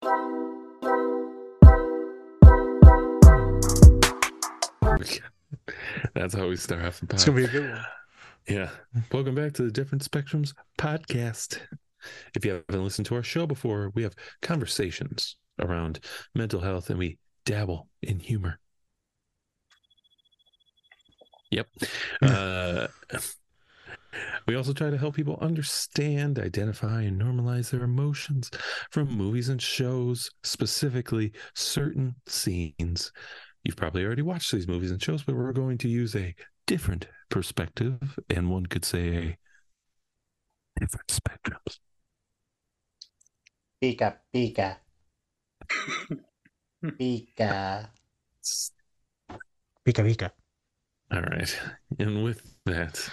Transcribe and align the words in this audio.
That's 0.02 0.12
how 6.34 6.48
we 6.48 6.56
start 6.56 6.84
off 6.84 7.00
the 7.00 7.06
It's 7.14 7.24
podcast. 7.24 7.26
gonna 7.26 7.38
be 7.38 7.44
a 7.44 7.48
good 7.48 7.70
one. 7.70 7.84
Yeah. 8.48 8.70
Welcome 9.12 9.34
back 9.34 9.52
to 9.54 9.62
the 9.62 9.70
Different 9.70 10.08
Spectrums 10.08 10.54
podcast. 10.78 11.58
If 12.34 12.46
you 12.46 12.62
haven't 12.66 12.82
listened 12.82 13.04
to 13.06 13.14
our 13.14 13.22
show 13.22 13.46
before, 13.46 13.90
we 13.94 14.02
have 14.02 14.14
conversations 14.40 15.36
around 15.60 16.00
mental 16.34 16.60
health 16.60 16.88
and 16.88 16.98
we 16.98 17.18
dabble 17.44 17.88
in 18.02 18.20
humor. 18.20 18.58
Yep. 21.50 21.66
Uh, 22.22 22.86
we 24.46 24.56
also 24.56 24.72
try 24.72 24.90
to 24.90 24.98
help 24.98 25.14
people 25.14 25.38
understand, 25.40 26.38
identify, 26.38 27.02
and 27.02 27.20
normalize 27.20 27.70
their 27.70 27.84
emotions 27.84 28.50
from 28.90 29.08
movies 29.08 29.48
and 29.48 29.60
shows, 29.60 30.30
specifically 30.42 31.32
certain 31.54 32.14
scenes. 32.26 33.12
You've 33.64 33.76
probably 33.76 34.04
already 34.04 34.22
watched 34.22 34.52
these 34.52 34.68
movies 34.68 34.90
and 34.90 35.02
shows, 35.02 35.22
but 35.22 35.36
we're 35.36 35.52
going 35.52 35.78
to 35.78 35.88
use 35.88 36.16
a 36.16 36.34
different 36.66 37.06
perspective, 37.28 38.18
and 38.28 38.50
one 38.50 38.66
could 38.66 38.84
say 38.84 39.08
a 40.78 40.80
different 40.80 41.08
spectrums. 41.08 41.78
Pika, 43.82 44.16
pika. 44.34 44.76
Pika. 46.82 47.88
Pika 49.84 50.02
pika. 50.04 50.30
All 51.12 51.22
right. 51.22 51.60
And 51.98 52.24
with 52.24 52.49
that, 52.66 53.08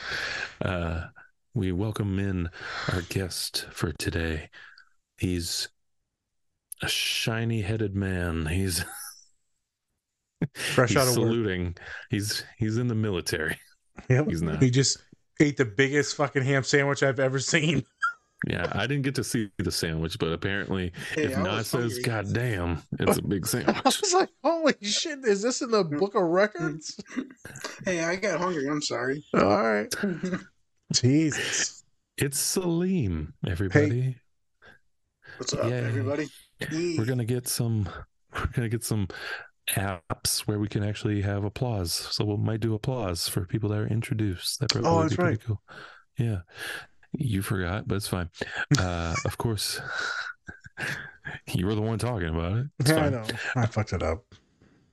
uh, 0.61 1.07
we 1.53 1.71
welcome 1.71 2.19
in 2.19 2.49
our 2.91 3.01
guest 3.03 3.65
for 3.71 3.91
today. 3.93 4.49
He's 5.17 5.69
a 6.81 6.87
shiny 6.87 7.61
headed 7.61 7.95
man. 7.95 8.45
He's, 8.45 8.83
Fresh 10.53 10.89
he's 10.89 10.97
out 10.97 11.07
of 11.07 11.17
work. 11.17 11.27
saluting. 11.27 11.75
He's 12.09 12.43
he's 12.57 12.77
in 12.77 12.87
the 12.87 12.95
military. 12.95 13.57
Yep. 14.09 14.27
He's 14.27 14.41
not. 14.43 14.61
He 14.61 14.69
just 14.69 14.99
ate 15.39 15.57
the 15.57 15.65
biggest 15.65 16.15
fucking 16.15 16.43
ham 16.43 16.63
sandwich 16.63 17.01
I've 17.01 17.19
ever 17.19 17.39
seen. 17.39 17.83
Yeah, 18.45 18.71
I 18.73 18.85
didn't 18.85 19.01
get 19.01 19.15
to 19.15 19.23
see 19.23 19.49
the 19.57 19.71
sandwich, 19.71 20.19
but 20.19 20.31
apparently, 20.31 20.91
Hey, 21.15 21.23
if 21.23 21.37
I 21.37 21.41
Nas 21.41 21.67
says, 21.67 21.97
"God 21.99 22.31
damn, 22.33 22.83
it's 22.99 23.17
a 23.17 23.21
big 23.23 23.47
sandwich." 23.47 23.75
I 23.85 23.89
was 23.89 24.13
like, 24.13 24.29
holy 24.43 24.75
shit, 24.83 25.25
is 25.25 25.41
this 25.41 25.61
in 25.63 25.71
the 25.71 25.83
book 25.83 26.13
of 26.15 26.21
records? 26.23 26.99
Hey, 27.85 28.03
I 28.03 28.15
got 28.17 28.39
hungry. 28.39 28.67
I'm 28.67 28.81
sorry. 28.81 29.23
All 29.33 29.63
right. 29.63 29.93
Jesus. 30.93 31.83
It's 32.17 32.39
Salim, 32.39 33.33
everybody. 33.47 34.17
What's 35.37 35.53
up, 35.53 35.65
Yay. 35.65 35.85
everybody? 35.85 36.27
We're 36.71 37.05
gonna 37.05 37.25
get 37.25 37.47
some. 37.47 37.87
We're 38.33 38.47
gonna 38.53 38.69
get 38.69 38.83
some 38.83 39.07
apps 39.69 40.39
where 40.47 40.59
we 40.59 40.67
can 40.67 40.83
actually 40.83 41.21
have 41.21 41.43
applause. 41.43 41.93
So 41.93 42.25
we 42.25 42.37
might 42.37 42.59
do 42.59 42.73
applause 42.73 43.27
for 43.29 43.45
people 43.45 43.69
that 43.69 43.79
are 43.79 43.87
introduced. 43.87 44.59
That 44.59 44.69
probably 44.69 44.89
Oh, 44.89 44.95
would 44.97 45.03
that's 45.03 45.13
be 45.13 45.17
pretty 45.17 45.29
right. 45.31 45.43
Cool. 45.45 45.61
Yeah, 46.17 46.39
you 47.17 47.41
forgot, 47.41 47.87
but 47.87 47.95
it's 47.95 48.07
fine. 48.07 48.29
Uh, 48.79 49.15
of 49.25 49.37
course, 49.37 49.81
you 51.53 51.65
were 51.65 51.75
the 51.75 51.81
one 51.81 51.97
talking 51.99 52.29
about 52.29 52.57
it. 52.57 52.67
It's 52.79 52.89
Yeah, 52.89 52.97
I 52.97 53.01
fine. 53.01 53.11
know. 53.11 53.25
I 53.55 53.65
fucked 53.65 53.93
it 53.93 54.03
up. 54.03 54.23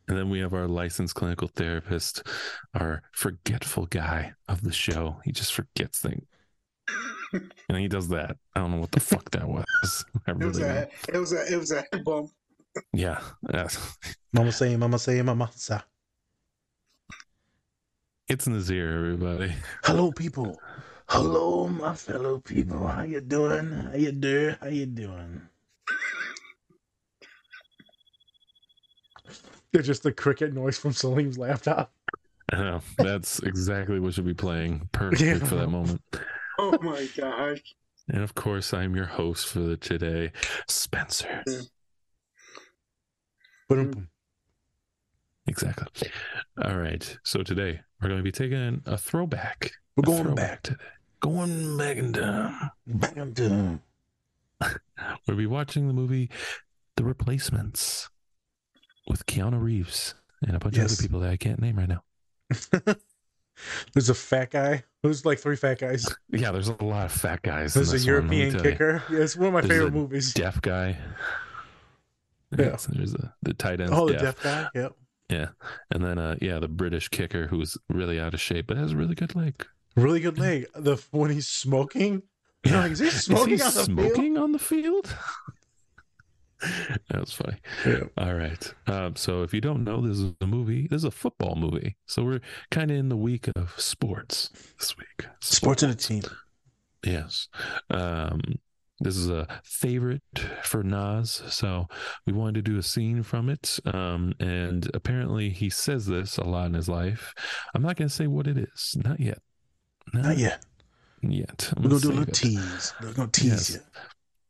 And 0.09 0.19
then 0.19 0.29
we 0.29 0.41
have 0.41 0.53
our 0.53 0.67
licensed 0.67 1.15
clinical 1.15 1.49
therapist, 1.49 2.23
our 2.75 3.03
forgetful 3.13 3.87
guy 3.87 4.35
of 4.49 4.61
the 4.63 4.73
show. 4.73 5.17
He 5.25 5.33
just 5.33 5.53
forgets 5.55 5.99
things. 6.01 6.27
And 7.69 7.79
he 7.79 7.89
does 7.89 8.09
that. 8.11 8.37
I 8.55 8.61
don't 8.61 8.71
know 8.71 8.77
what 8.77 8.93
the 8.93 9.01
fuck 9.01 9.31
that 9.31 9.49
was. 9.49 10.05
I 10.27 10.33
It 10.33 10.39
was 10.39 10.59
a, 10.61 10.89
it 11.13 11.17
was 11.19 11.33
a, 11.33 11.53
it 11.53 11.57
was 11.57 11.73
a 11.73 11.85
head 11.91 12.05
bump. 12.05 12.31
Yeah. 12.93 13.21
that's- 13.43 13.97
Mama 14.33 14.53
say, 14.53 14.77
mama 14.77 14.99
say, 14.99 15.23
mama 15.23 15.51
sa. 15.55 15.81
It's 18.29 18.47
Nazir, 18.49 18.97
everybody. 18.97 19.55
Hello, 19.85 20.11
people. 20.13 20.59
Hello, 21.07 21.69
my 21.69 21.95
fellow 21.95 22.39
people. 22.41 22.87
How 22.87 23.03
you 23.03 23.21
doing? 23.21 23.71
How 23.71 23.95
you 23.95 24.13
doing? 24.13 24.57
How 24.61 24.69
you 24.69 24.87
doing? 24.87 25.43
They're 29.73 29.83
just 29.83 30.03
the 30.03 30.13
cricket 30.13 30.55
noise 30.55 30.79
from 30.79 30.93
Salim's 30.93 31.39
laptop. 31.39 31.93
I 32.53 32.57
know. 32.57 32.81
That's 32.99 33.41
exactly 33.41 33.99
what 34.01 34.15
should 34.15 34.27
be 34.27 34.35
playing 34.35 34.89
Perfect 34.93 35.21
Yeah. 35.21 35.39
for 35.39 35.57
that 35.57 35.69
moment. 35.69 36.03
Oh 36.59 36.79
my 36.81 37.09
gosh. 37.17 37.75
And 38.09 38.23
of 38.23 38.35
course, 38.35 38.73
I'm 38.73 38.95
your 38.95 39.07
host 39.07 39.47
for 39.49 39.61
the 39.61 39.77
today, 39.77 40.33
Spencer. 40.69 41.43
Boom. 43.69 44.09
Exactly. 45.47 46.11
All 46.63 46.79
right. 46.79 47.19
So 47.25 47.43
today 47.43 47.81
we're 48.05 48.11
going 48.11 48.21
to 48.21 48.23
be 48.25 48.33
taking 48.33 48.83
a 48.85 48.99
throwback. 48.99 49.73
We're 49.97 50.03
A 50.03 50.07
going 50.07 50.25
throwback 50.25 50.51
back. 50.51 50.63
today. 50.63 50.85
Going 51.21 51.79
back 51.79 51.97
in 51.97 52.13
time. 52.13 52.71
Back 52.87 53.17
into 53.17 53.81
We'll 55.27 55.37
be 55.39 55.47
watching 55.47 55.87
the 55.89 55.95
movie 55.95 56.29
The 56.97 57.05
Replacements 57.05 58.11
with 59.09 59.25
Keanu 59.25 59.61
Reeves 59.61 60.15
and 60.47 60.55
a 60.55 60.59
bunch 60.59 60.77
of 60.77 60.85
other 60.85 60.97
people 60.97 61.21
that 61.21 61.31
I 61.31 61.39
can't 61.39 61.61
name 61.61 61.77
right 61.79 61.89
now. 61.89 62.03
There's 63.95 64.11
a 64.11 64.15
fat 64.15 64.51
guy. 64.51 64.85
There's 65.03 65.25
like 65.25 65.39
three 65.39 65.57
fat 65.57 65.79
guys. 65.79 66.07
Yeah, 66.31 66.51
there's 66.51 66.69
a 66.69 66.85
lot 66.85 67.07
of 67.07 67.13
fat 67.13 67.41
guys. 67.43 67.73
There's 67.73 67.93
a 67.95 67.99
European 67.99 68.55
you. 68.55 68.61
kicker. 68.61 69.03
Yeah, 69.11 69.21
it's 69.21 69.37
one 69.37 69.47
of 69.49 69.53
my 69.55 69.61
There's 69.63 69.73
favorite 69.73 69.95
movies. 69.95 70.35
Deaf 70.35 70.61
guy. 70.61 70.99
Yeah. 72.59 72.77
There's 72.89 73.15
a, 73.15 73.35
the 73.43 73.55
tight 73.55 73.81
end. 73.81 73.91
Oh, 73.95 74.09
the 74.09 74.15
deaf. 74.15 74.23
deaf 74.23 74.43
guy. 74.43 74.69
Yep. 74.75 74.97
Yeah. 75.29 75.49
And 75.91 76.05
then 76.05 76.19
uh 76.19 76.37
yeah, 76.41 76.59
the 76.59 76.69
British 76.69 77.09
kicker 77.09 77.47
who's 77.47 77.77
really 77.89 78.21
out 78.21 78.35
of 78.35 78.41
shape 78.41 78.67
but 78.67 78.77
has 78.77 78.93
a 78.93 78.97
really 78.97 79.15
good 79.15 79.35
leg. 79.35 79.65
Really 79.97 80.21
good 80.21 80.39
leg. 80.39 80.67
The 80.75 81.03
when 81.11 81.31
he's 81.31 81.49
smoking. 81.49 82.23
You're 82.65 82.79
like, 82.79 82.93
is 82.93 82.99
he 82.99 83.11
smoking 83.11 83.55
Is 83.55 83.61
he 83.61 83.67
on 83.67 83.75
the 83.75 83.85
smoking 83.85 84.39
on 84.39 84.53
the 84.53 84.59
field? 84.59 85.15
that 87.11 87.21
was 87.21 87.33
funny. 87.33 87.59
field? 87.83 88.11
All 88.17 88.35
right. 88.35 88.75
Um, 88.87 89.17
so 89.17 89.43
if 89.43 89.53
you 89.53 89.61
don't 89.61 89.85
know, 89.85 90.01
this 90.01 90.19
is 90.19 90.33
a 90.41 90.47
movie. 90.47 90.87
This 90.89 90.99
is 90.99 91.05
a 91.05 91.11
football 91.11 91.57
movie. 91.57 91.97
So 92.07 92.25
we're 92.25 92.41
kind 92.71 92.91
of 92.91 92.97
in 92.97 93.09
the 93.09 93.17
week 93.17 93.49
of 93.55 93.75
sports 93.79 94.51
this 94.79 94.97
week. 94.97 95.29
Sports 95.41 95.83
in 95.83 95.91
a 95.91 95.95
team. 95.95 96.23
Yes. 97.05 97.49
Um, 97.91 98.41
this 99.01 99.17
is 99.17 99.29
a 99.29 99.47
favorite 99.65 100.23
for 100.63 100.83
Nas, 100.83 101.43
so 101.49 101.89
we 102.27 102.33
wanted 102.33 102.65
to 102.65 102.71
do 102.73 102.79
a 102.79 102.83
scene 102.83 103.23
from 103.23 103.49
it. 103.49 103.79
Um, 103.87 104.35
and 104.41 104.89
apparently 104.95 105.51
he 105.51 105.69
says 105.71 106.07
this 106.07 106.39
a 106.39 106.45
lot 106.45 106.67
in 106.67 106.75
his 106.75 106.89
life. 106.89 107.35
I'm 107.75 107.83
not 107.83 107.97
going 107.97 108.09
to 108.09 108.15
say 108.15 108.27
what 108.29 108.47
it 108.47 108.57
is. 108.57 108.97
Not 109.05 109.19
yet. 109.21 109.39
Not 110.13 110.39
yet. 110.39 110.65
Yet. 111.23 111.73
I'm 111.77 111.83
We're 111.83 111.89
gonna 111.91 112.01
do 112.03 112.09
a 112.09 112.11
little 112.11 112.23
it. 112.29 112.35
tease. 112.35 112.93
We're 113.03 113.15
gonna 113.15 113.31
tease 113.33 113.47
Yes. 113.47 113.71
you. 113.71 113.81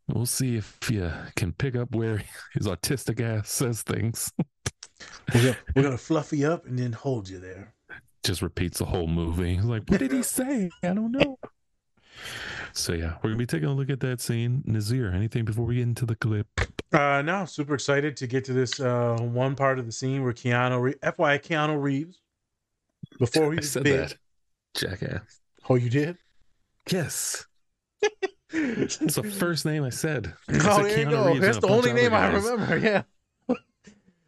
We'll 0.09 0.27
see 0.27 0.57
if 0.57 0.77
you 0.91 1.11
can 1.37 1.53
pick 1.53 1.77
up 1.77 1.95
where 1.95 2.23
his 2.53 2.67
autistic 2.67 3.21
ass 3.21 3.49
says 3.51 3.83
things. 3.83 4.33
We're 5.33 5.41
gonna, 5.43 5.57
we're 5.77 5.83
gonna 5.85 5.97
fluff 5.99 6.33
you 6.33 6.49
up 6.49 6.67
and 6.67 6.77
then 6.79 6.93
hold 6.93 7.29
you 7.29 7.39
there. 7.39 7.73
Just 8.25 8.43
repeats 8.43 8.79
the 8.81 8.87
whole 8.87 9.07
movie. 9.07 9.59
Like, 9.61 9.85
what 9.89 10.01
did 10.01 10.11
he 10.13 10.23
say? 10.23 10.69
I 10.83 10.89
don't 10.89 11.13
know. 11.13 11.39
So 12.77 12.93
yeah, 12.93 13.15
we're 13.23 13.31
gonna 13.31 13.37
be 13.37 13.47
taking 13.47 13.69
a 13.69 13.73
look 13.73 13.89
at 13.89 14.01
that 14.01 14.21
scene. 14.21 14.63
Nazir, 14.67 15.13
anything 15.13 15.45
before 15.45 15.65
we 15.65 15.77
get 15.77 15.83
into 15.83 16.05
the 16.07 16.17
clip? 16.17 16.49
Uh 16.93 17.23
no, 17.23 17.45
super 17.45 17.75
excited 17.75 18.17
to 18.19 18.27
get 18.27 18.45
to 18.47 18.53
this 18.53 18.81
uh 18.81 19.17
one 19.21 19.55
part 19.55 19.79
of 19.79 19.87
the 19.87 19.93
scene 19.93 20.25
where 20.25 20.33
Keanu 20.33 20.81
Re- 20.81 20.95
FYI 21.03 21.41
Keanu 21.43 21.81
Reeves 21.81 22.21
before 23.19 23.53
he 23.53 23.63
said 23.63 23.85
big. 23.85 24.01
that. 24.01 24.17
Jackass. 24.75 25.41
Oh, 25.71 25.77
you 25.77 25.89
did? 25.89 26.19
Yes. 26.91 27.47
It's 28.53 29.15
the 29.15 29.23
first 29.23 29.65
name 29.65 29.85
I 29.85 29.91
said. 29.91 30.35
I 30.49 30.59
Oh, 30.63 30.83
there 30.83 30.99
you 30.99 31.05
go. 31.07 31.27
Reeves 31.29 31.41
That's 31.41 31.59
the 31.59 31.69
only 31.69 31.93
name 31.93 32.13
I 32.13 32.27
remember. 32.27 32.79
Yeah. 32.79 33.03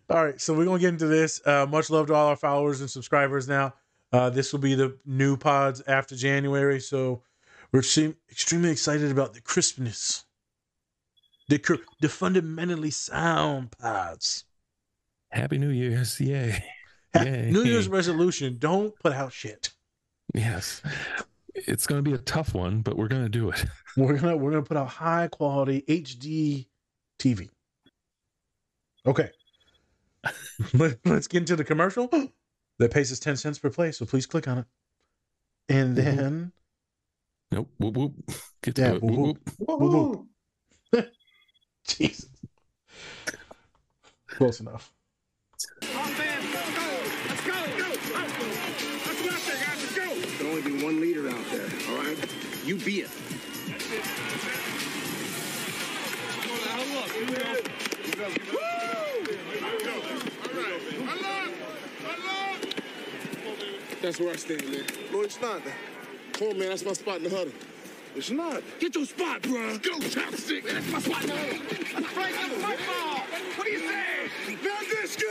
all 0.09 0.25
right, 0.25 0.41
so 0.41 0.55
we're 0.55 0.65
gonna 0.65 0.79
get 0.79 0.91
into 0.91 1.07
this. 1.07 1.41
Uh, 1.45 1.67
much 1.69 1.91
love 1.91 2.07
to 2.09 2.15
all 2.15 2.29
our 2.29 2.37
followers 2.37 2.81
and 2.81 2.89
subscribers. 2.91 3.49
Now, 3.49 3.75
uh, 4.13 4.31
this 4.31 4.53
will 4.53 4.61
be 4.61 4.75
the 4.77 4.97
new 5.05 5.37
pods 5.37 5.83
after 5.87 6.15
January, 6.17 6.81
so 6.81 7.23
we're 7.73 7.81
extremely 8.31 8.71
excited 8.71 9.11
about 9.11 9.35
the 9.35 9.41
crispness, 9.41 10.25
the 11.49 11.81
the 12.01 12.09
fundamentally 12.09 12.91
sound 12.91 13.73
pods. 13.73 14.45
Happy 15.31 15.59
New 15.59 15.71
Year's. 15.71 16.21
Yay. 16.21 16.63
Yay. 17.15 17.51
New 17.51 17.65
Year's 17.65 17.89
resolution: 17.89 18.57
don't 18.59 18.99
put 19.01 19.13
out 19.13 19.33
shit. 19.33 19.71
Yes. 20.35 20.83
It's 21.55 21.87
gonna 21.87 22.03
be 22.03 22.13
a 22.13 22.19
tough 22.19 22.55
one, 22.55 22.83
but 22.83 22.97
we're 22.97 23.09
gonna 23.09 23.29
do 23.29 23.51
it. 23.51 23.65
We're 23.97 24.19
gonna 24.19 24.37
we're 24.37 24.51
gonna 24.51 24.63
put 24.63 24.77
out 24.77 24.89
high 24.89 25.29
quality 25.29 25.83
HD 25.89 26.67
TV. 27.19 27.49
Okay. 29.07 29.31
Let, 30.75 30.99
let's 31.07 31.29
get 31.29 31.39
into 31.39 31.57
the 31.57 31.65
commercial. 31.65 32.09
that 32.79 32.91
pays 32.91 33.11
us 33.11 33.19
10 33.19 33.37
cents 33.37 33.59
per 33.59 33.71
play, 33.71 33.93
so 33.93 34.05
please 34.05 34.27
click 34.27 34.49
on 34.49 34.59
it. 34.59 34.65
And 35.71 35.97
mm-hmm. 35.97 36.17
then 36.17 36.53
Nope. 37.53 37.71
Whoop 37.79 37.97
whoop. 37.97 38.13
Get 38.63 38.75
to 38.77 38.83
Yeah, 38.83 38.93
it. 38.95 39.03
whoop, 39.03 39.39
Whoop, 39.59 39.81
whoop. 39.81 40.27
Woo-hoo. 40.93 41.05
Jesus. 41.89 42.29
Close 44.27 44.61
enough. 44.61 44.93
Can 50.39 50.47
only 50.47 50.63
be 50.63 50.85
one 50.85 51.01
leader 51.01 51.29
out 51.29 51.45
there, 51.51 51.67
all 51.91 51.97
right? 52.03 52.19
You 52.65 52.77
be 52.77 53.01
it. 53.01 53.11
That's 64.03 64.21
where 64.21 64.31
I 64.33 64.37
stand, 64.37 64.71
man. 64.71 64.85
No, 65.13 65.23
it's 65.23 65.41
not. 65.41 65.63
Come 66.39 66.49
on, 66.49 66.59
man. 66.59 66.69
That's 66.69 66.85
my 66.85 66.93
spot 66.93 67.17
in 67.17 67.23
the 67.25 67.31
huddle. 67.31 67.53
It's 68.15 68.31
not. 68.31 68.63
Get 68.79 68.95
your 68.95 69.07
spot, 69.07 69.41
bro. 69.41 69.79
Go, 69.79 69.99
chopstick. 70.01 70.65
That's 70.65 70.91
my 70.93 71.01
spot. 71.01 71.23
Break 71.23 72.35
the 72.35 72.49
football. 72.61 73.21
What 73.57 73.65
do 73.65 73.71
you 73.71 73.79
say? 73.89 74.59
No 74.63 74.77
disco! 74.91 75.27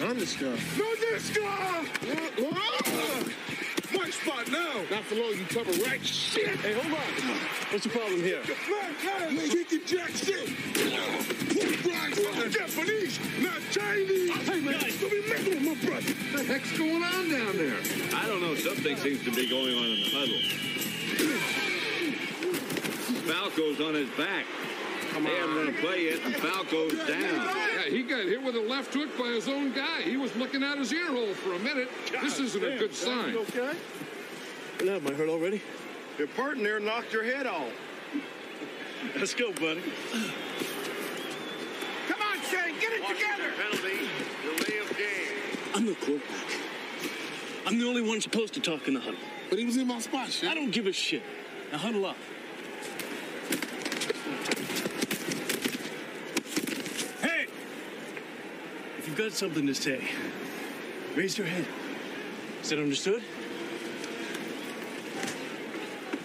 No 0.00 0.14
disco! 0.14 0.50
No 0.76 0.94
disco! 0.96 1.46
My 3.96 4.10
spot 4.10 4.50
now. 4.50 4.84
Not 4.90 5.04
for 5.04 5.14
long. 5.14 5.32
You 5.32 5.44
cover 5.46 5.72
right. 5.84 6.04
Shit. 6.04 6.60
Hey, 6.60 6.74
hold 6.74 6.92
on. 6.92 7.00
What's 7.70 7.84
the 7.84 7.90
problem 7.90 8.20
here? 8.20 8.42
You 9.30 9.40
ain't 9.40 9.50
kicking 9.50 9.86
jack 9.86 10.10
shit. 10.10 10.46
Point 11.56 11.82
blank. 11.82 12.18
I'm 12.36 12.50
Japanese, 12.50 13.18
not 13.40 13.60
Chinese. 13.70 14.32
Hey, 14.46 14.60
man. 14.60 14.78
Don't 15.00 15.10
be 15.10 15.20
messing 15.28 15.54
with 15.54 15.62
my 15.62 15.74
brother. 15.88 16.12
What 16.12 16.32
the 16.32 16.44
heck's 16.44 16.78
going 16.78 17.02
on 17.02 17.30
down 17.30 17.56
there? 17.56 17.78
I 18.14 18.26
don't 18.26 18.40
know. 18.42 18.54
Something 18.54 18.96
seems 18.96 19.24
to 19.24 19.30
be 19.32 19.48
going 19.48 19.74
on 19.74 19.84
in 19.84 20.00
the 20.04 20.10
huddle. 20.12 20.40
Falco's 23.26 23.80
on 23.80 23.94
his 23.94 24.10
back. 24.10 24.44
They 25.24 25.34
haven't 25.34 25.56
run 25.56 25.68
a 25.68 25.72
play 25.80 26.04
yet, 26.10 26.20
and 26.24 26.34
Falco's 26.34 26.92
down. 27.08 27.20
Yeah, 27.20 27.90
he 27.90 28.02
got 28.02 28.24
hit 28.24 28.42
with 28.42 28.56
a 28.56 28.60
left 28.60 28.92
hook 28.92 29.16
by 29.18 29.28
his 29.28 29.48
own 29.48 29.72
guy. 29.72 30.02
He 30.02 30.16
was 30.16 30.34
looking 30.36 30.62
at 30.62 30.78
his 30.78 30.92
ear 30.92 31.06
hole 31.08 31.34
for 31.34 31.54
a 31.54 31.58
minute. 31.58 31.88
This 32.22 32.38
isn't 32.38 32.62
a 32.62 32.78
good 32.78 32.94
sign. 32.94 33.36
okay? 33.36 33.72
That 34.78 35.02
might 35.02 35.14
hurt 35.14 35.28
already. 35.28 35.62
Your 36.18 36.28
partner 36.28 36.78
knocked 36.80 37.12
your 37.12 37.24
head 37.24 37.46
off. 37.46 37.72
Let's 39.14 39.34
go, 39.34 39.52
buddy. 39.52 39.82
Come 42.08 42.20
on, 42.22 42.40
Shane. 42.42 42.74
Get 42.80 42.92
it 42.92 43.06
together. 43.06 43.52
Penalty, 43.56 44.08
delay 44.42 44.78
of 44.78 44.96
game. 44.96 45.58
I'm 45.74 45.86
the 45.86 45.94
quarterback. 45.94 46.66
I'm 47.66 47.78
the 47.78 47.86
only 47.86 48.02
one 48.02 48.20
supposed 48.20 48.54
to 48.54 48.60
talk 48.60 48.86
in 48.86 48.94
the 48.94 49.00
huddle. 49.00 49.18
But 49.50 49.58
he 49.58 49.64
was 49.64 49.76
in 49.76 49.86
my 49.86 49.98
spot, 50.00 50.28
I 50.46 50.54
don't 50.54 50.70
give 50.70 50.86
a 50.86 50.92
shit. 50.92 51.22
Now 51.72 51.78
huddle 51.78 52.06
up. 52.06 52.16
Hey! 57.22 57.46
If 59.16 59.20
you've 59.20 59.30
got 59.30 59.38
something 59.38 59.66
to 59.66 59.74
say, 59.74 60.06
raise 61.14 61.38
your 61.38 61.46
hand. 61.46 61.64
Is 62.60 62.68
that 62.68 62.78
understood? 62.78 63.22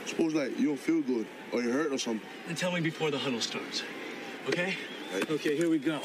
Suppose 0.06 0.34
like 0.34 0.60
you 0.60 0.68
don't 0.68 0.78
feel 0.78 1.00
good 1.00 1.26
or 1.54 1.62
you're 1.62 1.72
hurt 1.72 1.94
or 1.94 1.98
something. 1.98 2.28
And 2.50 2.58
tell 2.58 2.74
me 2.74 2.82
before 2.82 3.10
the 3.10 3.18
huddle 3.18 3.40
starts. 3.40 3.84
Okay? 4.50 4.76
Okay, 5.30 5.56
here 5.56 5.70
we 5.70 5.80
go. 5.80 6.02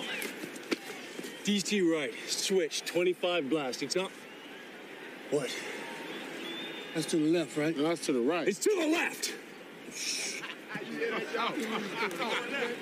DC 1.43 1.93
right, 1.93 2.15
switch, 2.29 2.85
25 2.85 3.51
blastings 3.51 3.97
up. 3.97 4.13
What? 5.31 5.53
That's 6.95 7.07
to 7.07 7.17
the 7.17 7.37
left, 7.37 7.57
right? 7.57 7.77
No, 7.77 7.83
that's 7.83 8.07
to 8.07 8.13
the 8.13 8.21
right. 8.21 8.47
It's 8.47 8.61
to 8.61 8.71
the 8.79 8.87
left! 8.87 9.35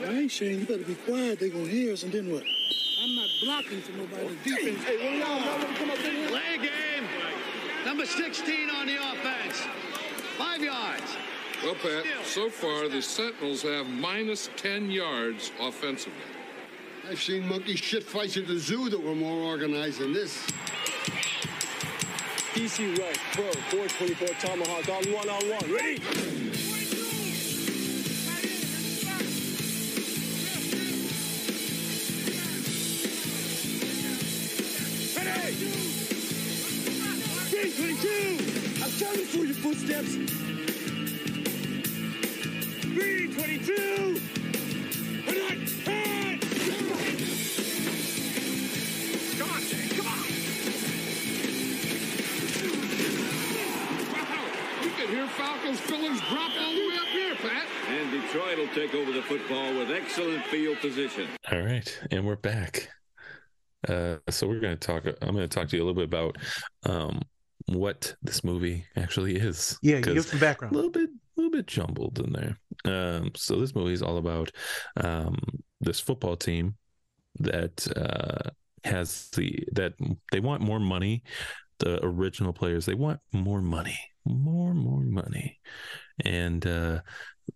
All 0.03 0.13
right, 0.13 0.31
Shane, 0.31 0.61
you 0.61 0.67
better 0.67 0.85
be 0.85 0.95
quiet. 0.95 1.41
They 1.41 1.49
gonna 1.49 1.65
hear 1.65 1.95
us, 1.95 2.03
and 2.03 2.13
then 2.13 2.31
what? 2.31 2.45
I'm 3.05 3.15
not 3.17 3.29
blocking 3.43 3.83
for 3.83 3.93
nobody's 3.93 4.31
oh, 4.31 4.45
defense. 4.45 4.83
Hey, 4.85 4.97
one 5.05 5.13
of 5.13 5.19
y'all 5.19 5.39
not 5.39 5.59
want 5.59 5.77
to 5.77 5.79
come 5.79 5.91
up 5.91 5.99
in 5.99 6.11
here? 6.11 6.29
Play 6.31 6.57
game. 6.57 7.05
Number 7.85 8.07
16 8.07 8.71
on 8.71 8.87
the 8.87 8.97
offense. 8.97 9.61
Five 10.39 10.63
yards. 10.63 11.15
Well, 11.63 11.75
Pat, 11.75 12.07
so 12.25 12.49
far 12.49 12.89
the 12.89 13.03
Sentinels 13.03 13.61
have 13.61 13.87
minus 13.87 14.49
10 14.57 14.91
yards 14.91 15.53
offensively. 15.61 16.19
I've 17.07 17.21
seen 17.21 17.47
monkey 17.47 17.77
shit 17.77 18.05
fights 18.05 18.39
at 18.39 18.47
the 18.47 18.59
zoo 18.59 18.89
that 18.89 19.03
were 19.03 19.15
more 19.15 19.51
organized 19.51 19.99
than 20.01 20.15
this. 20.15 20.43
DC 22.55 22.99
right, 22.99 23.19
pro, 23.33 23.53
424 23.53 24.29
tomahawk 24.41 24.89
on 24.89 25.13
one 25.13 25.29
on 25.29 25.51
one. 25.51 25.75
Ready? 25.75 26.01
Ready! 26.01 26.84
322! 38.05 38.85
I'm 38.85 38.91
counting 39.01 39.25
for 39.25 39.45
your 39.47 39.55
footsteps. 39.55 40.15
322! 42.83 44.21
Head 45.25 45.39
on! 45.41 45.57
Head! 45.87 46.41
Come 49.39 49.51
on, 49.51 49.61
Shane. 49.63 49.89
Come 49.97 50.07
on. 50.07 50.21
Wow! 54.13 54.45
You 54.83 54.91
can 54.91 55.09
hear 55.09 55.27
Falco's 55.29 55.81
fillings 55.81 56.21
drop 56.29 56.53
all 56.61 56.73
the 56.75 56.87
way 56.87 56.97
up 56.97 57.09
here, 57.09 57.35
Pat. 57.37 57.67
And 57.89 58.11
Detroit 58.11 58.59
will 58.59 58.69
take 58.75 58.95
over 58.95 59.13
the 59.13 59.23
football 59.23 59.75
with 59.79 59.91
excellent 59.91 60.45
field 60.47 60.79
position. 60.81 61.27
All 61.51 61.61
right, 61.63 62.01
and 62.11 62.27
we're 62.27 62.37
back. 62.37 62.91
Uh, 63.89 64.17
so 64.29 64.47
we're 64.47 64.61
going 64.61 64.77
to 64.77 64.87
talk. 64.87 65.07
I'm 65.07 65.35
going 65.35 65.49
to 65.49 65.55
talk 65.55 65.69
to 65.69 65.77
you 65.77 65.83
a 65.83 65.87
little 65.87 65.95
bit 65.95 66.05
about 66.05 66.37
um, 66.85 67.23
what 67.67 68.15
this 68.23 68.45
movie 68.45 68.85
actually 68.97 69.37
is. 69.37 69.79
Yeah, 69.83 70.01
'cause 70.01 70.15
give 70.15 70.27
some 70.27 70.41
background. 70.41 70.73
a 70.75 70.77
little 70.77 70.91
bit, 70.91 71.09
a 71.09 71.41
little 71.41 71.51
bit 71.51 71.67
jumbled 71.67 72.19
in 72.19 72.33
there. 72.33 72.59
Um, 72.85 73.31
so 73.37 73.57
this 73.61 73.75
movie 73.75 73.93
is 73.95 74.03
all 74.03 74.19
about 74.19 74.51
um, 74.97 75.37
this 75.81 76.01
football 76.01 76.37
team 76.37 76.77
that 77.41 77.87
uh, 77.97 78.51
has 78.85 79.29
the 79.31 79.67
that 79.73 79.95
they 80.31 80.41
want 80.41 80.63
more 80.63 80.81
money. 80.81 81.23
The 81.79 82.05
original 82.05 82.53
players 82.53 82.87
they 82.87 82.95
want 82.95 83.21
more 83.33 83.61
money, 83.61 83.99
more 84.25 84.75
more 84.75 85.01
money, 85.03 85.59
and 86.25 86.65
uh, 86.67 87.01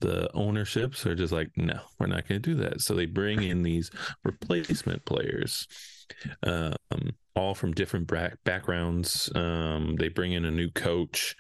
the 0.01 0.29
ownerships 0.35 1.07
are 1.07 1.15
just 1.15 1.33
like, 1.33 1.51
no, 1.57 1.81
we're 1.99 2.07
not 2.09 2.27
going 2.29 2.43
to 2.43 2.55
do 2.55 2.57
that. 2.63 2.81
So 2.81 2.95
they 2.95 3.07
bring 3.07 3.43
in 3.43 3.63
these 3.63 3.91
replacement 4.25 5.05
players, 5.05 5.67
um, 6.43 6.75
all 7.39 7.55
from 7.55 7.73
different 7.73 8.07
bra- 8.07 8.31
backgrounds. 8.45 9.31
Um, 9.35 9.97
they 9.97 10.09
bring 10.09 10.33
in 10.33 10.45
a 10.45 10.51
new 10.51 10.71
coach, 10.71 11.37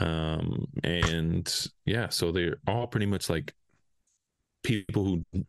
um, 0.00 0.66
and 0.82 1.66
yeah, 1.84 2.08
so 2.08 2.32
they're 2.32 2.56
all 2.66 2.86
pretty 2.86 3.06
much 3.06 3.28
like 3.28 3.54
people 4.62 5.04
who 5.04 5.44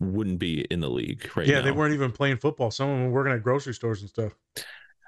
wouldn't 0.00 0.38
be 0.40 0.62
in 0.62 0.80
the 0.80 0.90
league 0.90 1.30
right 1.36 1.46
yeah, 1.46 1.58
now. 1.60 1.64
they 1.64 1.70
weren't 1.72 1.94
even 1.94 2.10
playing 2.12 2.36
football. 2.38 2.70
Some 2.70 2.88
of 2.90 2.96
them 2.96 3.06
were 3.06 3.12
working 3.12 3.32
at 3.32 3.42
grocery 3.42 3.74
stores 3.74 4.00
and 4.00 4.10
stuff. 4.10 4.32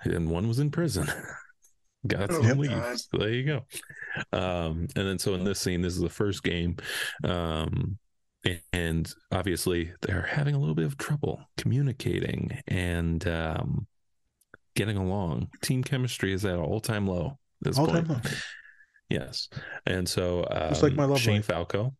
and 0.05 0.31
one 0.31 0.49
was 0.49 0.59
in 0.61 0.71
prison. 0.71 1.09
Got 2.07 2.31
Oh, 2.31 2.41
some 2.43 2.59
leave. 2.59 2.71
God. 2.71 2.99
So 2.99 3.19
there 3.19 3.29
you 3.33 3.45
go. 3.45 3.63
Um, 4.33 4.87
and 4.97 5.07
then 5.07 5.19
so 5.19 5.35
in 5.35 5.45
this 5.45 5.61
scene, 5.61 5.83
this 5.83 5.95
is 5.95 6.01
the 6.01 6.09
first 6.09 6.43
game. 6.43 6.77
Um, 7.25 7.99
and 8.73 9.13
obviously 9.33 9.93
they're 10.01 10.23
having 10.23 10.55
a 10.55 10.59
little 10.59 10.75
bit 10.75 10.87
of 10.87 10.97
trouble 10.97 11.43
communicating 11.59 12.59
and 12.69 13.27
um, 13.29 13.87
getting 14.81 14.97
along. 14.97 15.49
Team 15.61 15.85
chemistry 15.85 16.33
is 16.33 16.47
at 16.47 16.55
an 16.55 16.61
all 16.61 16.81
time 16.81 17.07
low. 17.07 17.39
This 17.61 17.79
All 17.79 17.87
point. 17.87 18.07
time 18.07 18.17
low. 18.17 18.21
Yes. 19.11 19.49
And 19.87 20.09
so 20.09 20.47
um, 20.53 20.69
Just 20.69 20.85
like 20.85 20.95
my 20.95 21.05
love 21.05 21.19
Shane 21.19 21.37
life. 21.39 21.47
Falco, 21.47 21.93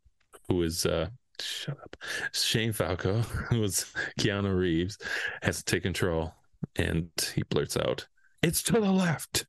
who 0.49 0.63
is 0.63 0.87
uh 0.87 1.09
shut 1.41 1.77
up. 1.83 1.97
Shane 2.33 2.73
Falco, 2.73 3.19
who 3.51 3.61
was 3.61 3.93
Keanu 4.19 4.57
Reeves, 4.57 4.97
has 5.43 5.59
to 5.59 5.65
take 5.65 5.83
control 5.83 6.33
and 6.77 7.11
he 7.35 7.43
blurts 7.43 7.77
out, 7.77 8.07
It's 8.43 8.63
to 8.63 8.73
the 8.81 8.93
left. 8.93 9.45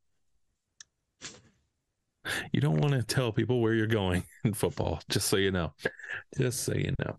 You 2.52 2.62
don't 2.62 2.78
want 2.82 2.94
to 2.94 3.04
tell 3.04 3.32
people 3.32 3.62
where 3.62 3.74
you're 3.76 3.88
going 3.88 4.24
in 4.44 4.54
football, 4.54 5.00
just 5.10 5.28
so 5.28 5.38
you 5.38 5.52
know. 5.52 5.74
Just 6.38 6.64
so 6.64 6.74
you 6.74 6.94
know. 7.00 7.18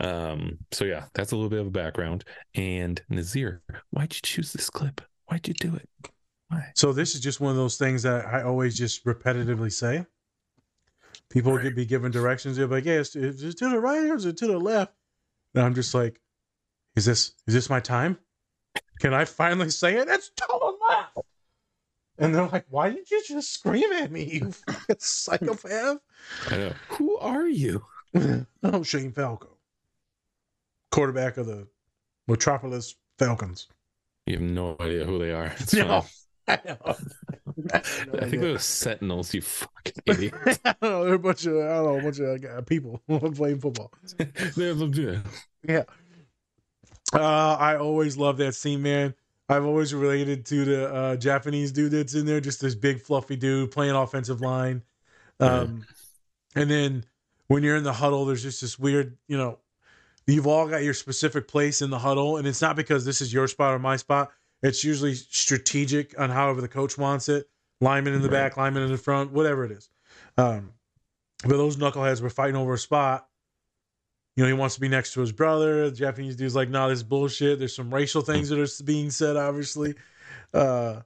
Um, 0.00 0.58
so 0.72 0.84
yeah, 0.84 1.06
that's 1.14 1.32
a 1.32 1.36
little 1.36 1.50
bit 1.50 1.60
of 1.60 1.66
a 1.68 1.70
background. 1.70 2.24
And 2.54 3.00
Nazir, 3.08 3.62
why'd 3.90 4.14
you 4.14 4.20
choose 4.22 4.52
this 4.52 4.68
clip? 4.70 5.00
Why'd 5.30 5.46
you 5.46 5.54
do 5.54 5.76
it? 5.76 5.88
Why? 6.48 6.72
So 6.74 6.92
this 6.92 7.14
is 7.14 7.20
just 7.20 7.40
one 7.40 7.52
of 7.52 7.56
those 7.56 7.76
things 7.76 8.02
that 8.02 8.26
I 8.26 8.42
always 8.42 8.76
just 8.76 9.04
repetitively 9.04 9.72
say. 9.72 10.04
People 11.28 11.56
could 11.56 11.76
be 11.76 11.86
given 11.86 12.10
directions. 12.10 12.56
They're 12.56 12.66
like, 12.66 12.84
"Yeah, 12.84 12.94
is 12.94 13.14
is 13.14 13.44
it 13.44 13.58
to 13.58 13.68
the 13.68 13.78
right 13.78 14.10
or 14.10 14.16
is 14.16 14.24
it 14.24 14.36
to 14.38 14.48
the 14.48 14.58
left?" 14.58 14.92
And 15.54 15.62
I'm 15.62 15.74
just 15.74 15.94
like, 15.94 16.20
"Is 16.96 17.04
this 17.04 17.34
is 17.46 17.54
this 17.54 17.70
my 17.70 17.78
time? 17.78 18.18
Can 18.98 19.14
I 19.14 19.24
finally 19.24 19.70
say 19.70 19.96
it? 19.96 20.08
It's 20.08 20.30
to 20.30 20.46
the 20.48 20.76
left." 20.88 21.18
And 22.18 22.34
they're 22.34 22.48
like, 22.48 22.66
"Why 22.68 22.90
did 22.90 23.08
you 23.08 23.22
just 23.24 23.52
scream 23.52 23.92
at 23.92 24.10
me, 24.10 24.24
you 24.24 24.50
fucking 24.50 24.96
psychopath?" 24.98 25.98
I 26.48 26.56
know. 26.56 26.72
Who 26.88 27.16
are 27.18 27.46
you? 27.46 27.84
I'm 28.64 28.82
Shane 28.82 29.12
Falco, 29.12 29.56
quarterback 30.90 31.36
of 31.36 31.46
the 31.46 31.68
Metropolis 32.26 32.96
Falcons. 33.16 33.68
You 34.30 34.36
have 34.38 34.42
no 34.48 34.76
idea 34.78 35.04
who 35.04 35.18
they 35.18 35.32
are. 35.32 35.46
It's 35.58 35.74
No. 35.74 36.02
fine. 36.02 36.10
I 36.48 36.60
know. 36.64 36.78
I 37.74 37.78
think 37.80 38.42
they're 38.42 38.52
the 38.54 38.58
Sentinels, 38.60 39.34
you 39.34 39.42
fucking 39.42 39.92
idiot. 40.06 40.34
I 40.64 40.74
don't 40.80 40.82
know. 40.82 41.04
They're 41.04 41.14
a 41.14 41.18
bunch 41.18 41.46
of 41.46 41.54
I 41.56 41.58
don't 41.58 41.84
know, 41.84 41.98
a 41.98 42.02
bunch 42.02 42.18
of 42.20 42.44
uh, 42.44 42.60
people 42.62 43.02
playing 43.34 43.60
football. 43.60 43.92
they're 44.56 44.74
legit. 44.74 45.18
Yeah. 45.66 45.82
Uh, 47.12 47.56
I 47.58 47.76
always 47.76 48.16
love 48.16 48.36
that 48.36 48.54
scene, 48.54 48.82
man. 48.82 49.14
I've 49.48 49.64
always 49.64 49.92
related 49.92 50.46
to 50.46 50.64
the 50.64 50.94
uh, 50.94 51.16
Japanese 51.16 51.72
dude 51.72 51.90
that's 51.90 52.14
in 52.14 52.24
there, 52.24 52.40
just 52.40 52.60
this 52.60 52.76
big 52.76 53.00
fluffy 53.00 53.34
dude 53.34 53.72
playing 53.72 53.96
offensive 53.96 54.40
line. 54.40 54.82
Um, 55.40 55.84
and 56.54 56.70
then 56.70 57.04
when 57.48 57.64
you're 57.64 57.74
in 57.76 57.82
the 57.82 57.92
huddle, 57.92 58.26
there's 58.26 58.44
just 58.44 58.60
this 58.60 58.78
weird, 58.78 59.16
you 59.26 59.36
know, 59.36 59.58
you've 60.32 60.46
all 60.46 60.68
got 60.68 60.82
your 60.82 60.94
specific 60.94 61.48
place 61.48 61.82
in 61.82 61.90
the 61.90 61.98
huddle, 61.98 62.36
and 62.36 62.46
it's 62.46 62.60
not 62.60 62.76
because 62.76 63.04
this 63.04 63.20
is 63.20 63.32
your 63.32 63.48
spot 63.48 63.74
or 63.74 63.78
my 63.78 63.96
spot. 63.96 64.32
It's 64.62 64.84
usually 64.84 65.14
strategic 65.14 66.18
on 66.20 66.30
however 66.30 66.60
the 66.60 66.68
coach 66.68 66.98
wants 66.98 67.28
it. 67.28 67.48
Lineman 67.80 68.12
in 68.12 68.20
the 68.20 68.28
Right. 68.28 68.50
back, 68.50 68.56
lineman 68.58 68.82
in 68.82 68.92
the 68.92 68.98
front, 68.98 69.32
whatever 69.32 69.64
it 69.64 69.72
is. 69.72 69.88
Um, 70.36 70.74
but 71.42 71.56
those 71.56 71.76
knuckleheads 71.76 72.20
were 72.20 72.28
fighting 72.28 72.56
over 72.56 72.74
a 72.74 72.78
spot. 72.78 73.26
You 74.36 74.44
know, 74.44 74.48
he 74.48 74.52
wants 74.54 74.74
to 74.74 74.80
be 74.80 74.88
next 74.88 75.14
to 75.14 75.20
his 75.20 75.32
brother. 75.32 75.88
The 75.88 75.96
Japanese 75.96 76.36
dude's 76.36 76.54
like, 76.54 76.68
nah, 76.68 76.88
this 76.88 76.98
is 76.98 77.02
bullshit." 77.02 77.58
There's 77.58 77.74
some 77.74 77.92
racial 77.92 78.20
things 78.22 78.50
that 78.50 78.58
are 78.58 78.84
being 78.84 79.10
said, 79.10 79.36
obviously. 79.36 79.94
Uh, 80.52 81.00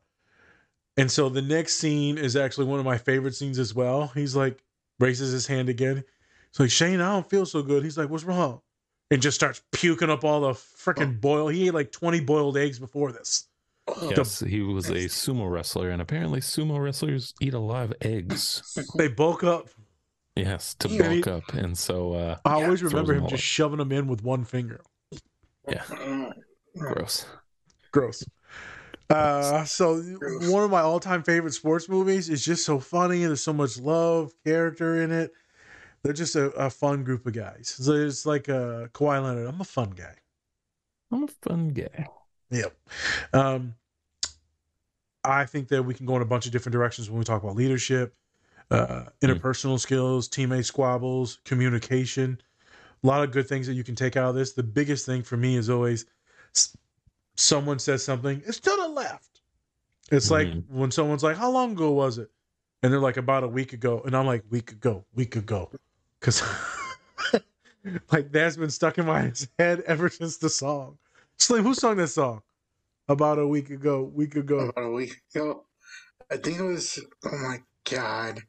and 0.97 1.11
so 1.11 1.29
the 1.29 1.43
next 1.43 1.77
scene 1.77 2.19
is 2.19 2.37
actually 2.37 2.67
one 2.67 2.79
of 2.79 2.85
my 2.85 2.99
favorite 2.99 3.35
scenes 3.35 3.59
as 3.59 3.75
well. 3.75 4.09
He's 4.09 4.37
like, 4.37 4.63
raises 4.99 5.33
his 5.33 5.47
hand 5.47 5.69
again. 5.69 6.05
He's 6.51 6.61
like, 6.61 6.71
Shane, 6.71 7.01
I 7.01 7.13
don't 7.13 7.29
feel 7.29 7.47
so 7.47 7.63
good. 7.63 7.83
He's 7.83 7.99
like, 7.99 8.11
what's 8.11 8.25
wrong? 8.25 8.61
And 9.11 9.21
just 9.23 9.37
starts 9.37 9.63
puking 9.71 10.11
up 10.11 10.25
all 10.25 10.41
the 10.41 10.49
freaking 10.55 11.21
boil. 11.21 11.49
He 11.49 11.67
ate 11.69 11.75
like 11.75 11.93
20 11.93 12.21
boiled 12.21 12.57
eggs 12.57 12.79
before 12.79 13.13
this. 13.13 13.47
Yes, 14.03 14.41
he 14.41 14.61
was 14.63 14.89
a 14.89 15.05
sumo 15.05 15.51
wrestler, 15.51 15.91
and 15.91 16.01
apparently 16.01 16.41
sumo 16.41 16.83
wrestlers 16.83 17.35
eat 17.41 17.53
a 17.53 17.59
lot 17.59 17.85
of 17.85 17.95
eggs. 18.01 18.63
They 18.97 19.09
bulk 19.09 19.45
up. 19.45 19.69
Yes, 20.37 20.75
to 20.81 20.89
Yeah. 20.89 21.11
bulk 21.11 21.27
up, 21.29 21.53
and 21.55 21.77
so 21.77 22.15
uh, 22.15 22.39
I 22.47 22.55
always 22.65 22.81
throws 22.81 22.93
remember 22.95 23.13
him 23.15 23.25
just 23.29 23.35
up. 23.35 23.41
shoving 23.41 23.79
them 23.79 23.93
in 23.93 24.07
with 24.09 24.25
one 24.25 24.43
finger. 24.45 24.81
yeah, 25.69 25.85
gross. 26.79 27.27
Gross. 27.93 28.25
Uh, 29.11 29.65
so 29.65 30.01
one 30.51 30.65
of 30.65 30.71
my 30.71 30.81
all-time 30.81 31.23
favorite 31.23 31.53
sports 31.53 31.89
movies 31.89 32.31
is 32.31 32.43
just 32.45 32.65
so 32.65 32.81
funny. 32.81 33.25
There's 33.27 33.43
so 33.45 33.53
much 33.53 33.79
love, 33.79 34.33
character 34.45 35.03
in 35.03 35.13
it. 35.13 35.31
They're 36.05 36.13
just 36.13 36.37
a, 36.37 36.51
a 36.51 36.69
fun 36.69 37.03
group 37.03 37.27
of 37.27 37.33
guys. 37.33 37.75
So 37.81 37.93
it's 37.95 38.27
like 38.27 38.49
uh, 38.51 38.89
Kawhi 38.93 39.23
Leonard. 39.23 39.49
I'm 39.49 39.61
a 39.61 39.65
fun 39.65 39.91
guy. 39.91 40.15
I'm 41.11 41.25
a 41.25 41.29
fun 41.29 41.71
guy. 41.71 42.07
Yep. 42.51 42.77
Um, 43.33 43.75
I 45.25 45.47
think 45.47 45.69
that 45.69 45.83
we 45.83 45.95
can 45.95 46.05
go 46.05 46.15
in 46.17 46.23
a 46.23 46.27
bunch 46.27 46.45
of 46.45 46.53
different 46.53 46.75
directions 46.75 47.09
when 47.09 47.19
we 47.19 47.25
talk 47.25 47.43
about 47.43 47.57
leadership, 47.57 48.15
uh, 48.71 49.05
interpersonal 49.23 49.81
skills, 49.81 50.29
teammate 50.29 50.67
squabbles, 50.67 51.41
communication. 51.47 52.39
A 53.03 53.07
lot 53.07 53.25
of 53.25 53.33
good 53.33 53.49
things 53.49 53.67
that 53.67 53.73
you 53.75 53.83
can 53.85 53.95
take 53.95 54.17
out 54.19 54.29
of 54.29 54.35
this. 54.35 54.53
The 54.53 54.63
biggest 54.63 55.07
thing 55.07 55.23
for 55.23 55.39
me 55.39 55.57
is 55.57 55.71
always 55.71 56.05
someone 57.37 57.79
says 57.79 58.05
something, 58.05 58.43
it's 58.47 58.61
to 58.61 58.77
the 58.79 58.89
left. 58.89 59.41
It's 60.13 60.31
like 60.31 60.49
Mhm. 60.49 60.69
when 60.69 60.91
someone's 60.91 61.23
like, 61.23 61.37
How 61.39 61.51
long 61.51 61.73
ago 61.73 61.93
was 61.93 62.19
it? 62.19 62.31
And 62.83 62.93
they're 62.93 63.01
like, 63.01 63.17
About 63.17 63.43
a 63.43 63.49
week 63.49 63.73
ago. 63.73 64.03
And 64.05 64.15
I'm 64.15 64.27
like, 64.27 64.45
Week 64.51 64.71
ago, 64.73 65.07
week 65.15 65.37
ago. 65.37 65.71
Because 66.25 66.43
like 68.11 68.33
that's 68.33 68.57
been 68.57 68.71
stuck 68.71 68.97
in 68.97 69.05
my 69.05 69.31
head 69.59 69.83
ever 69.87 70.09
since 70.09 70.39
the 70.39 70.49
song. 70.49 70.97
Slim, 71.39 71.65
who 71.65 71.75
sung 71.75 71.99
that 71.99 72.09
song? 72.09 72.41
About 73.09 73.39
a 73.39 73.47
week 73.47 73.69
ago, 73.69 74.05
week 74.15 74.35
ago. 74.35 74.71
about 74.71 74.85
a 74.85 74.91
week 74.91 75.21
ago. 75.35 75.65
I 76.31 76.39
think 76.39 76.61
it 76.61 76.63
was. 76.63 76.99
Oh 77.27 77.39
my 77.43 77.59
god. 77.91 78.41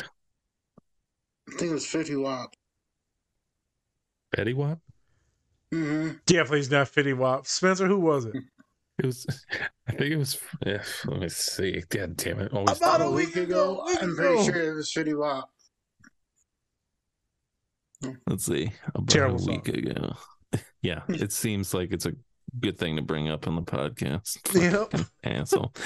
I 0.00 0.04
think 1.56 1.70
it 1.70 1.74
was 1.74 1.86
Fetty 1.86 2.20
Wap. 2.22 2.54
Fetty 4.36 4.54
Wap. 4.54 4.78
Mm-hmm. 5.72 6.16
Definitely 6.26 6.58
he's 6.58 6.70
not 6.70 6.88
Fetty 6.88 7.16
Wap. 7.16 7.46
Spencer, 7.46 7.86
who 7.86 8.00
was 8.00 8.26
it? 8.26 8.34
It 8.98 9.06
was. 9.06 9.26
I 9.88 9.92
think 9.92 10.12
it 10.12 10.16
was. 10.16 10.38
Yeah, 10.66 10.82
let 11.06 11.20
me 11.20 11.28
see. 11.30 11.82
God 11.88 12.18
damn 12.18 12.40
it! 12.40 12.52
Always. 12.52 12.76
About 12.76 12.96
About 12.96 13.00
a 13.00 13.04
a 13.04 13.10
week 13.12 13.34
week 13.34 13.44
ago, 13.48 13.80
ago. 13.80 13.96
I'm 14.02 14.14
pretty 14.14 14.44
sure 14.44 14.72
it 14.72 14.74
was 14.74 14.92
Fetty 14.92 15.18
Wap. 15.18 15.48
Let's 18.26 18.44
see. 18.46 18.72
About 18.94 19.08
Terrible 19.08 19.36
a 19.36 19.38
song. 19.40 19.48
week 19.64 19.68
ago. 19.68 20.14
Yeah, 20.82 21.02
it 21.08 21.32
seems 21.32 21.72
like 21.72 21.92
it's 21.92 22.04
a 22.06 22.12
good 22.60 22.76
thing 22.76 22.96
to 22.96 23.02
bring 23.02 23.30
up 23.30 23.46
on 23.48 23.54
the 23.56 23.62
podcast. 23.62 24.38
Yep. 24.92 25.00
Asshole. 25.24 25.72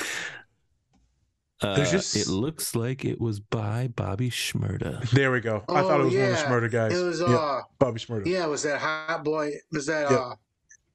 Uh, 1.63 1.77
just- 1.87 2.15
It 2.17 2.27
looks 2.29 2.75
like 2.75 3.05
it 3.07 3.19
was 3.21 3.41
by 3.41 3.89
Bobby 3.89 4.29
Shmurda. 4.29 5.09
There 5.11 5.33
we 5.33 5.41
go. 5.41 5.65
I 5.71 5.81
thought 5.83 6.01
it 6.01 6.03
Oh, 6.03 6.05
was 6.05 6.07
one 6.07 6.07
of 6.07 6.13
the 6.13 6.19
yeah. 6.19 6.45
Smurder 6.47 6.71
guys. 6.71 6.99
It 6.99 7.03
was 7.03 7.21
Yep, 7.21 7.29
uh 7.31 7.61
Bobby 7.79 7.99
Smurder. 8.01 8.27
yeah, 8.27 8.45
it 8.45 8.49
was 8.51 8.63
that 8.65 8.79
hot 8.79 9.25
boy 9.25 9.53
was 9.73 9.87
that 9.87 10.11
Yep. 10.11 10.21
uh 10.21 10.35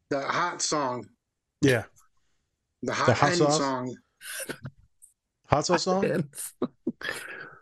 the 0.10 0.22
hot 0.22 0.62
song. 0.62 1.08
Yeah. 1.62 1.86
The 2.84 2.94
hot, 2.94 3.06
The 3.08 3.13
hot 3.16 3.34
sauce? 3.34 3.58
song. 3.58 3.96
Hot 5.48 5.66
sauce 5.66 5.84
song? 5.84 6.24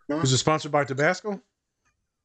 Was 0.09 0.33
it 0.33 0.37
sponsored 0.37 0.71
by 0.71 0.83
Tabasco? 0.83 1.39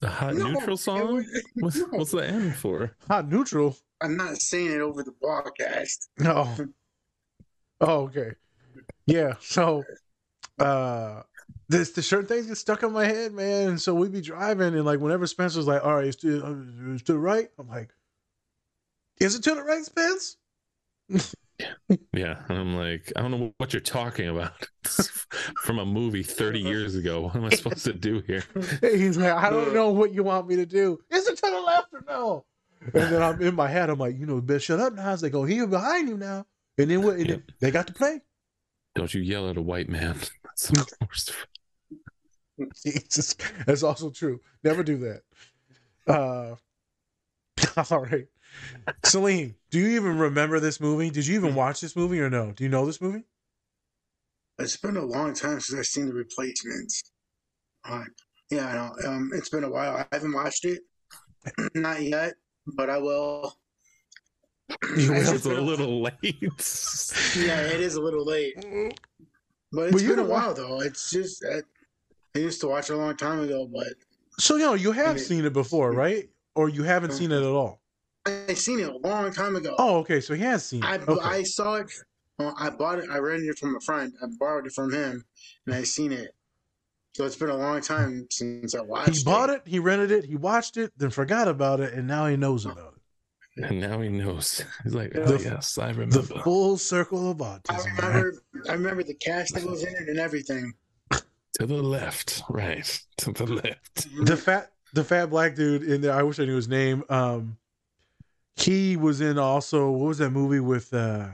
The 0.05 0.11
hot 0.11 0.35
No, 0.35 0.49
neutral 0.51 0.77
song? 0.77 1.15
was- 1.15 1.43
What's, 1.55 1.77
no. 1.79 1.87
what's 1.93 2.11
the 2.11 2.27
N 2.27 2.53
for? 2.53 2.95
Hot 3.09 3.27
neutral. 3.27 3.75
I'm 4.03 4.19
not 4.19 4.37
saying 4.37 4.71
it 4.71 4.81
over 4.83 5.03
the 5.03 5.13
broadcast. 5.13 6.11
No. 6.19 6.55
Oh, 7.81 8.03
okay. 8.03 8.33
Yeah. 9.07 9.37
So 9.41 9.83
uh 10.59 11.23
this 11.71 11.93
the 11.93 12.03
certain 12.03 12.27
things 12.27 12.45
get 12.49 12.59
stuck 12.59 12.83
in 12.83 12.93
my 12.93 13.07
head, 13.07 13.33
man. 13.33 13.69
And 13.71 13.81
so 13.81 13.95
we 13.95 14.11
be 14.11 14.21
driving 14.21 14.75
and 14.75 14.85
like 14.85 15.01
whenever 15.01 15.27
Spencer's 15.27 15.67
like, 15.67 15.83
all 15.83 15.95
right, 15.95 16.05
it's 16.07 16.17
to, 16.17 16.45
uh, 16.45 16.93
it's 16.93 17.03
to 17.05 17.15
the 17.15 17.19
right, 17.19 17.49
I'm 17.59 17.69
like, 17.71 17.89
is 19.21 19.35
it 19.37 19.43
to 19.45 19.55
the 19.55 19.63
right, 19.63 19.85
Spence? 19.87 20.37
Yeah, 22.13 22.43
I'm 22.49 22.77
like, 22.77 23.13
I 23.17 23.23
don't 23.23 23.31
know 23.31 23.55
what 23.59 23.73
you're 23.73 23.81
talking 23.81 24.29
about. 24.29 24.53
From 25.63 25.79
a 25.79 25.85
movie 25.85 26.23
30 26.23 26.61
years 26.61 26.95
ago. 26.95 27.23
What 27.23 27.37
am 27.37 27.45
I 27.45 27.51
supposed 27.51 27.85
to 27.85 27.93
do 27.93 28.23
here? 28.27 28.45
He's 28.81 29.17
like, 29.17 29.33
I 29.33 29.51
don't 29.51 29.75
know 29.75 29.91
what 29.91 30.13
you 30.13 30.23
want 30.23 30.49
me 30.49 30.57
to 30.57 30.67
do. 30.67 30.99
Is 31.11 31.27
it 31.27 31.37
to 31.37 31.51
the 31.51 31.61
left 31.61 31.89
or 31.93 32.05
no? 32.07 32.45
And 32.93 33.13
then 33.13 33.23
I'm 33.23 33.41
in 33.41 33.55
my 33.55 33.69
head, 33.69 33.89
I'm 33.89 33.99
like, 33.99 34.19
you 34.19 34.27
know, 34.27 34.41
better 34.41 34.61
shut 34.61 34.81
up 34.81 34.95
now. 34.95 35.11
As 35.11 35.21
they 35.21 35.31
go, 35.31 35.45
he 35.45 35.65
behind 35.65 36.09
you 36.09 36.17
now. 36.17 36.45
And 36.77 36.91
then 36.91 37.03
what? 37.03 37.17
And 37.17 37.31
then 37.31 37.43
they 37.61 37.71
got 37.71 37.87
to 37.87 37.93
play. 37.93 38.21
Don't 38.95 39.13
you 39.13 39.23
yell 39.23 39.49
at 39.49 39.57
a 39.57 39.63
white 39.63 39.89
man. 39.89 40.17
That's 40.45 40.69
the 40.69 40.87
worst. 41.01 41.33
Jesus, 42.85 43.35
that's 43.67 43.83
also 43.83 44.11
true. 44.11 44.41
Never 44.63 44.85
do 44.85 44.97
that. 44.99 45.23
Uh, 46.07 46.55
all 47.91 48.05
right, 48.05 48.27
Salim, 49.05 49.57
do 49.71 49.79
you 49.79 49.89
even 49.97 50.19
remember 50.19 50.61
this 50.61 50.81
movie? 50.81 51.11
Did 51.11 51.27
you 51.27 51.37
even 51.37 51.55
watch 51.55 51.81
this 51.81 51.97
movie 51.97 52.21
or 52.21 52.31
no? 52.31 52.53
Do 52.53 52.65
you 52.65 52.71
know 52.71 52.87
this 52.87 53.01
movie? 53.01 53.25
It's 54.59 54.77
been 54.77 54.97
a 54.97 55.05
long 55.05 55.35
time 55.35 55.61
since 55.61 55.79
I've 55.79 55.87
seen 55.87 56.07
the 56.07 56.15
replacements. 56.15 57.03
Uh, 57.85 58.05
yeah, 58.51 58.67
I 58.67 58.75
know. 58.75 59.11
Um, 59.11 59.31
it's 59.35 59.49
been 59.49 59.65
a 59.65 59.71
while. 59.71 59.97
I 59.97 60.07
haven't 60.13 60.33
watched 60.33 60.65
it. 60.65 60.81
Not 61.75 62.03
yet, 62.03 62.35
but 62.67 62.91
I 62.91 62.99
will. 62.99 63.55
You 64.97 65.13
I 65.13 65.19
will. 65.19 65.25
should 65.27 65.37
It's 65.37 65.47
a 65.47 65.55
little 65.55 66.03
late. 66.23 66.39
Yeah, 67.35 67.61
it 67.61 67.81
is 67.81 67.97
a 67.97 68.01
little 68.01 68.25
late, 68.25 68.55
but 69.73 69.89
it's 69.89 69.95
Well, 69.95 70.03
you 70.03 70.09
been 70.09 70.19
a 70.21 70.23
know 70.23 70.29
what? 70.29 70.43
while 70.45 70.55
though. 70.55 70.81
It's 70.81 71.11
just 71.11 71.45
I, 71.45 71.63
I 72.37 72.39
used 72.41 72.61
to 72.63 72.69
watch 72.69 72.91
it 72.91 72.95
a 72.95 72.97
long 72.97 73.17
time 73.17 73.41
ago, 73.41 73.69
but 73.73 73.95
So 74.39 74.57
you 74.57 74.65
know 74.65 74.75
you 74.75 74.93
have 74.93 75.19
Yeah. 75.19 75.25
seen 75.25 75.45
it 75.45 75.53
before, 75.53 75.93
right? 75.93 76.29
Or 76.55 76.69
you 76.69 76.85
haven't 76.85 77.13
seen 77.13 77.33
it 77.33 77.39
at 77.39 77.45
all? 77.45 77.81
I 78.27 78.55
seen 78.55 78.81
it 78.81 78.89
a 78.89 78.97
long 78.97 79.33
time 79.33 79.57
ago. 79.57 79.75
Oh, 79.79 79.97
okay. 79.99 80.21
So 80.21 80.35
he 80.35 80.43
has 80.43 80.65
seen 80.65 80.83
I. 80.83 80.97
Okay. 80.97 81.21
I 81.23 81.43
saw 81.43 81.75
it. 81.77 81.91
Well, 82.39 82.55
I 82.59 82.71
bought 82.71 82.99
it. 82.99 83.09
I 83.11 83.19
rented 83.19 83.49
it 83.49 83.59
from 83.59 83.77
a 83.77 83.81
friend. 83.81 84.13
I 84.23 84.27
borrowed 84.39 84.67
it 84.67 84.73
from 84.73 84.93
him, 84.93 85.25
and 85.67 85.75
I 85.75 85.83
seen 85.85 86.11
it. 86.13 86.35
So 87.15 87.25
it's 87.25 87.37
been 87.37 87.51
a 87.51 87.57
long 87.57 87.81
time 87.81 88.27
since 88.31 88.75
I 88.75 88.81
watched. 88.81 89.09
It. 89.11 89.17
He 89.19 89.25
bought 89.25 89.51
it, 89.51 89.63
he 89.65 89.79
rented 89.79 90.11
it, 90.11 90.25
he 90.25 90.35
watched 90.35 90.77
it, 90.77 90.93
then 90.97 91.11
forgot 91.11 91.47
about 91.47 91.79
it, 91.79 91.93
and 91.95 92.09
now 92.09 92.27
he 92.27 92.37
knows 92.37 92.65
about 92.67 92.95
it. 93.57 93.65
And 93.71 93.81
now 93.81 94.01
he 94.01 94.09
knows. 94.09 94.65
He's 94.83 94.95
like, 94.95 95.13
The- 95.13 95.23
oh, 95.35 95.39
yes, 95.39 95.79
I 95.79 95.91
remember. 95.91 96.23
The 96.23 96.41
full 96.43 96.77
circle 96.77 97.31
of 97.31 97.41
I 97.41 97.59
autism. 97.59 97.99
right? 97.99 98.09
remember. 98.15 98.43
I 98.69 98.73
remember 98.73 99.03
the 99.05 99.15
cast 99.15 99.55
that 99.55 99.63
was 99.65 99.85
in 99.85 99.95
it 99.95 100.09
and 100.09 100.19
everything. 100.19 100.73
To 101.13 101.67
the 101.67 101.75
left, 101.77 102.43
right. 102.51 103.01
To 103.19 103.31
the 103.31 103.47
left. 103.47 104.09
the 104.25 104.37
fat 104.37 104.73
the 104.93 105.05
fat 105.05 105.31
black 105.31 105.55
dude 105.57 105.83
in 105.85 106.01
there 106.01 106.13
i 106.13 106.23
wish 106.23 106.39
i 106.39 106.45
knew 106.45 106.55
his 106.55 106.69
name 106.69 107.03
um 107.09 107.57
he 108.57 108.97
was 108.97 109.21
in 109.21 109.39
also 109.39 109.91
what 109.91 110.09
was 110.09 110.19
that 110.19 110.31
movie 110.31 110.61
with 110.61 110.93
uh 110.95 111.29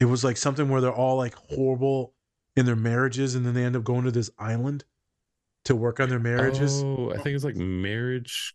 it 0.00 0.06
was 0.06 0.24
like 0.24 0.36
something 0.36 0.68
where 0.68 0.80
they're 0.80 0.92
all 0.92 1.16
like 1.16 1.34
horrible 1.34 2.14
in 2.56 2.66
their 2.66 2.76
marriages 2.76 3.34
and 3.34 3.44
then 3.46 3.54
they 3.54 3.64
end 3.64 3.76
up 3.76 3.84
going 3.84 4.04
to 4.04 4.10
this 4.10 4.30
island 4.38 4.84
to 5.64 5.76
work 5.76 6.00
on 6.00 6.08
their 6.08 6.18
marriages 6.18 6.82
Oh, 6.82 7.10
I 7.12 7.18
think 7.18 7.34
it's 7.36 7.44
like 7.44 7.56
marriage. 7.56 8.54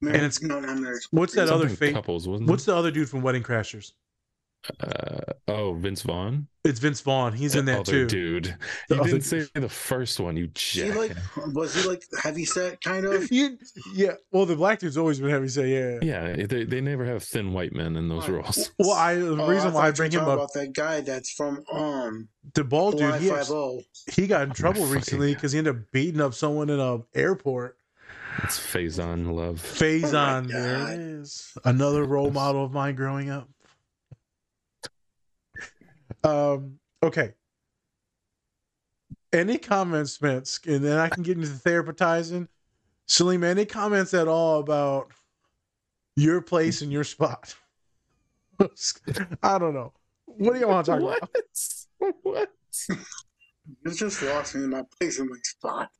And 0.00 0.16
it's- 0.16 0.42
no, 0.42 0.58
no, 0.58 0.74
no. 0.74 0.92
What's 1.10 1.34
that 1.34 1.48
other 1.48 1.68
Something 1.68 1.76
fake? 1.76 1.94
couples 1.94 2.26
wasn't 2.26 2.48
What's 2.50 2.64
the 2.64 2.74
other 2.74 2.90
dude 2.90 3.08
from 3.08 3.22
Wedding 3.22 3.42
Crashers? 3.42 3.92
Uh, 4.80 5.32
oh 5.48 5.74
Vince 5.74 6.02
Vaughn 6.02 6.46
It's 6.64 6.78
Vince 6.78 7.00
Vaughn. 7.00 7.32
He's 7.32 7.56
in 7.56 7.64
The 7.64 7.72
that 7.72 7.80
other 7.80 7.92
too. 7.92 8.06
dude 8.06 8.56
The 8.88 8.94
you 8.96 9.02
didn't 9.04 9.22
say 9.22 9.46
the 9.54 9.68
first 9.68 10.20
one 10.20 10.36
you 10.36 10.44
He 10.44 10.50
jack 10.54 10.96
like 10.96 11.16
was 11.54 11.74
he 11.74 11.88
like 11.88 12.04
heavy 12.22 12.44
set 12.44 12.80
kind 12.80 13.04
of? 13.04 13.30
You, 13.32 13.58
yeah. 13.94 14.12
Well, 14.30 14.46
the 14.46 14.54
black 14.54 14.78
dude's 14.78 14.96
always 14.96 15.18
been 15.18 15.30
heavy 15.30 15.48
set. 15.48 15.66
Yeah. 15.66 15.98
yeah 16.00 16.46
they, 16.46 16.64
they 16.64 16.80
never 16.80 17.04
have 17.04 17.24
thin 17.24 17.52
white 17.52 17.72
men 17.72 17.96
in 17.96 18.08
those 18.08 18.28
Right. 18.28 18.42
roles 18.44 18.70
Well, 18.78 18.92
I 18.92 19.14
the 19.16 19.42
Oh, 19.42 19.48
reason 19.48 19.72
why 19.72 19.80
I 19.80 19.82
thought 19.82 19.86
you 19.88 19.92
bring 19.94 20.12
him 20.12 20.20
up, 20.20 20.28
about 20.28 20.52
that 20.54 20.72
guy 20.74 21.00
that's 21.00 21.32
from 21.32 21.64
um 21.72 22.28
the 22.54 22.62
bald 22.62 22.98
dude, 22.98 23.16
he, 23.16 23.28
has- 23.28 23.52
he 24.12 24.26
got 24.28 24.42
in 24.42 24.50
trouble 24.50 24.82
fucking- 24.82 24.94
recently 24.94 25.34
because 25.34 25.50
he 25.52 25.58
ended 25.58 25.74
up 25.76 25.82
beating 25.92 26.20
up 26.20 26.34
someone 26.34 26.70
in 26.70 26.78
a 26.78 26.98
airport. 27.14 27.76
it's 28.44 28.58
Faizon 28.60 29.32
Love 29.34 29.60
Phase 29.60 30.04
Oh 30.04 30.12
my 30.12 30.40
there 30.42 30.92
it 30.92 31.00
is. 31.00 31.52
Another 31.64 32.04
role 32.04 32.30
model 32.30 32.64
of 32.64 32.72
mine 32.72 32.94
growing 32.94 33.28
up. 33.28 33.48
Um. 36.24 36.78
Okay. 37.02 37.32
Any 39.32 39.56
comments, 39.58 40.12
Spence, 40.12 40.60
and 40.66 40.84
then 40.84 40.98
I 40.98 41.08
can 41.08 41.22
get 41.22 41.36
into 41.38 41.48
the 41.48 41.70
therapizing. 41.70 42.48
Salim, 43.08 43.42
any 43.44 43.64
comments 43.64 44.12
at 44.14 44.28
all 44.28 44.60
about 44.60 45.10
your 46.16 46.42
place 46.42 46.82
and 46.82 46.92
your 46.92 47.04
spot? 47.04 47.54
I 49.42 49.58
don't 49.58 49.74
know. 49.74 49.92
What 50.26 50.52
do 50.54 50.60
you 50.60 50.68
want 50.68 50.84
to 50.86 50.92
talk 50.92 51.00
about? 51.00 51.28
what 51.98 52.14
what 52.22 52.50
You 53.84 53.92
just 53.92 54.22
lost 54.22 54.54
me 54.54 54.64
in 54.64 54.70
my 54.70 54.84
place 54.98 55.18
and 55.18 55.30
my 55.30 55.36
spot. 55.42 55.90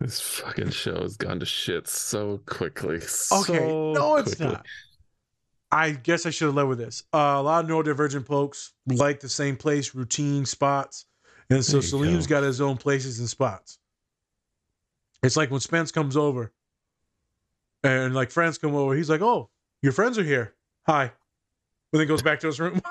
this 0.00 0.20
fucking 0.20 0.70
show 0.70 1.02
has 1.02 1.16
gone 1.16 1.40
to 1.40 1.46
shit 1.46 1.86
so 1.88 2.40
quickly 2.46 2.96
Okay, 2.96 3.06
so 3.06 3.92
no, 3.92 4.16
it's 4.16 4.34
quickly. 4.36 4.54
not. 4.54 4.66
I 5.70 5.90
guess 5.90 6.24
I 6.26 6.30
should 6.30 6.46
have 6.46 6.54
led 6.54 6.66
with 6.68 6.78
this. 6.78 7.02
Uh, 7.12 7.34
a 7.36 7.42
lot 7.42 7.64
of 7.64 7.70
neurodivergent 7.70 8.24
folks 8.26 8.72
like 8.86 9.20
the 9.20 9.28
same 9.28 9.56
place, 9.56 9.94
routine 9.94 10.46
spots, 10.46 11.04
and 11.50 11.64
so 11.64 11.72
There 11.72 11.82
you 11.82 11.88
Salim's 11.88 12.26
go. 12.26 12.36
got 12.36 12.42
his 12.46 12.60
own 12.60 12.76
places 12.78 13.18
and 13.20 13.28
spots. 13.28 13.78
It's 15.22 15.36
like 15.36 15.50
when 15.50 15.60
Spence 15.60 15.90
comes 15.92 16.16
over, 16.16 16.52
and 17.84 18.14
like 18.14 18.30
friends 18.30 18.56
come 18.58 18.74
over, 18.74 18.94
he's 18.94 19.10
like, 19.10 19.20
"Oh, 19.20 19.50
your 19.82 19.92
friends 19.92 20.16
are 20.18 20.24
here. 20.24 20.54
Hi," 20.86 21.02
and 21.92 22.00
then 22.00 22.06
goes 22.08 22.22
back 22.22 22.40
to 22.40 22.46
his 22.46 22.60
room. 22.60 22.80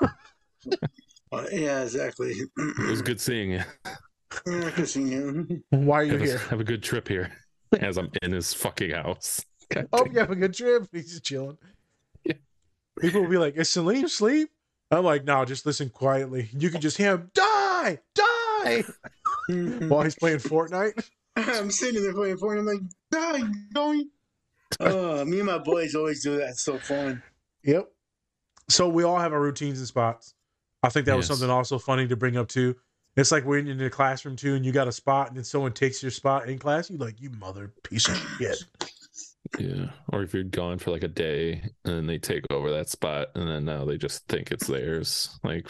Uh, 1.30 1.44
yeah, 1.52 1.82
exactly. 1.84 2.32
it 2.58 2.90
was 2.90 3.02
good 3.02 3.20
seeing 3.20 3.52
you 3.52 3.62
I 4.48 4.72
can 4.72 4.86
see 4.86 5.04
you. 5.04 5.62
Why 5.72 6.00
are 6.00 6.04
you 6.04 6.12
have 6.14 6.22
a, 6.22 6.26
here? 6.26 6.38
have 6.38 6.60
a 6.62 6.64
good 6.64 6.82
trip 6.82 7.06
here 7.10 7.34
as 7.82 7.98
i'm 7.98 8.10
in 8.22 8.32
his 8.32 8.54
fucking 8.54 8.92
house 8.92 9.44
God 9.70 9.90
Oh, 9.92 10.06
damn. 10.06 10.14
you 10.14 10.20
have 10.22 10.32
a 10.32 10.36
good 10.38 10.54
trip. 10.54 10.88
He's 10.94 11.12
just 11.12 11.26
chilling. 11.26 11.58
Yeah. 12.98 13.02
People 13.02 13.22
will 13.22 13.30
be 13.30 13.38
like, 13.38 13.56
"Is 13.56 13.70
Salim 13.70 14.06
asleep?" 14.06 14.50
I'm 14.92 15.04
like, 15.04 15.26
"No, 15.26 15.44
just 15.46 15.66
listen 15.66 15.90
quietly. 15.90 16.50
You 16.58 16.70
can 16.70 16.82
just 16.82 16.98
hear 16.98 17.16
him 17.16 17.32
die, 17.34 18.00
die." 18.16 18.84
While 19.88 20.04
he's 20.04 20.16
playing 20.16 20.40
Fortnite. 20.40 21.10
I'm 21.36 21.72
sitting 21.72 22.02
there 22.02 22.14
playing 22.14 22.38
Fortnite. 22.38 22.60
I'm 22.60 22.66
like, 22.66 22.82
die, 23.12 23.42
going. 23.74 24.10
Oh, 24.80 25.24
me 25.24 25.38
and 25.38 25.46
my 25.46 25.58
boys 25.60 25.96
always 25.96 26.24
do 26.24 26.38
that. 26.38 26.50
It's 26.50 26.64
so 26.64 26.78
fun. 26.78 27.22
Yep. 27.64 27.90
So 28.70 28.90
we 28.90 29.04
all 29.04 29.18
have 29.18 29.34
our 29.34 29.40
routines 29.40 29.80
and 29.80 29.88
spots. 29.88 30.34
I 30.84 30.90
think 30.90 31.06
that 31.06 31.16
was 31.16 31.28
something 31.28 31.50
also 31.50 31.80
funny 31.80 32.08
to 32.08 32.16
bring 32.16 32.38
up 32.38 32.48
too. 32.48 32.76
It's 33.16 33.32
like 33.32 33.46
when 33.46 33.66
you're 33.66 33.74
in 33.74 33.80
the 33.80 33.90
classroom 33.90 34.36
too, 34.36 34.56
and 34.56 34.66
you 34.66 34.72
got 34.72 34.88
a 34.88 34.92
spot, 34.92 35.30
and 35.30 35.38
then 35.38 35.44
someone 35.44 35.74
takes 35.74 36.04
your 36.04 36.12
spot 36.12 36.48
in 36.48 36.60
class. 36.60 36.90
You 36.90 36.98
like, 36.98 37.20
you 37.20 37.32
mother 37.32 37.74
piece 37.84 38.08
of 38.08 38.16
shit. 38.38 38.64
Yeah. 39.60 39.92
Or 40.10 40.24
if 40.24 40.34
you're 40.34 40.44
gone 40.44 40.78
for 40.80 40.92
like 40.92 41.04
a 41.04 41.08
day 41.08 41.62
and 41.86 41.94
then 41.96 42.08
they 42.08 42.18
take 42.20 42.44
over 42.52 42.72
that 42.72 42.90
spot 42.90 43.30
and 43.36 43.48
then 43.48 43.66
now 43.66 43.86
they 43.86 43.98
just 43.98 44.28
think 44.28 44.52
it's 44.52 44.68
theirs. 44.68 45.40
Like, 45.44 45.68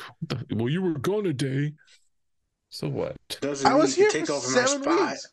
well, 0.52 0.70
you 0.70 0.82
were 0.82 0.98
gone 1.00 1.26
a 1.26 1.34
day. 1.34 1.74
So 2.70 2.90
what? 2.90 3.16
Doesn't 3.42 3.66
I 3.70 3.76
was 3.76 3.96
here 3.96 4.10
take 4.10 4.26
for 4.28 4.34
over 4.34 4.48
my 4.50 4.66
seven 4.66 4.84
spot. 4.84 5.10
weeks. 5.12 5.28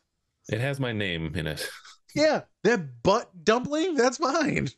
It 0.49 0.61
has 0.61 0.79
my 0.79 0.91
name 0.91 1.33
in 1.35 1.47
it. 1.47 1.67
Yeah, 2.15 2.43
that 2.63 3.03
butt 3.03 3.29
dumpling, 3.43 3.95
that's 3.95 4.21
mine. 4.21 4.69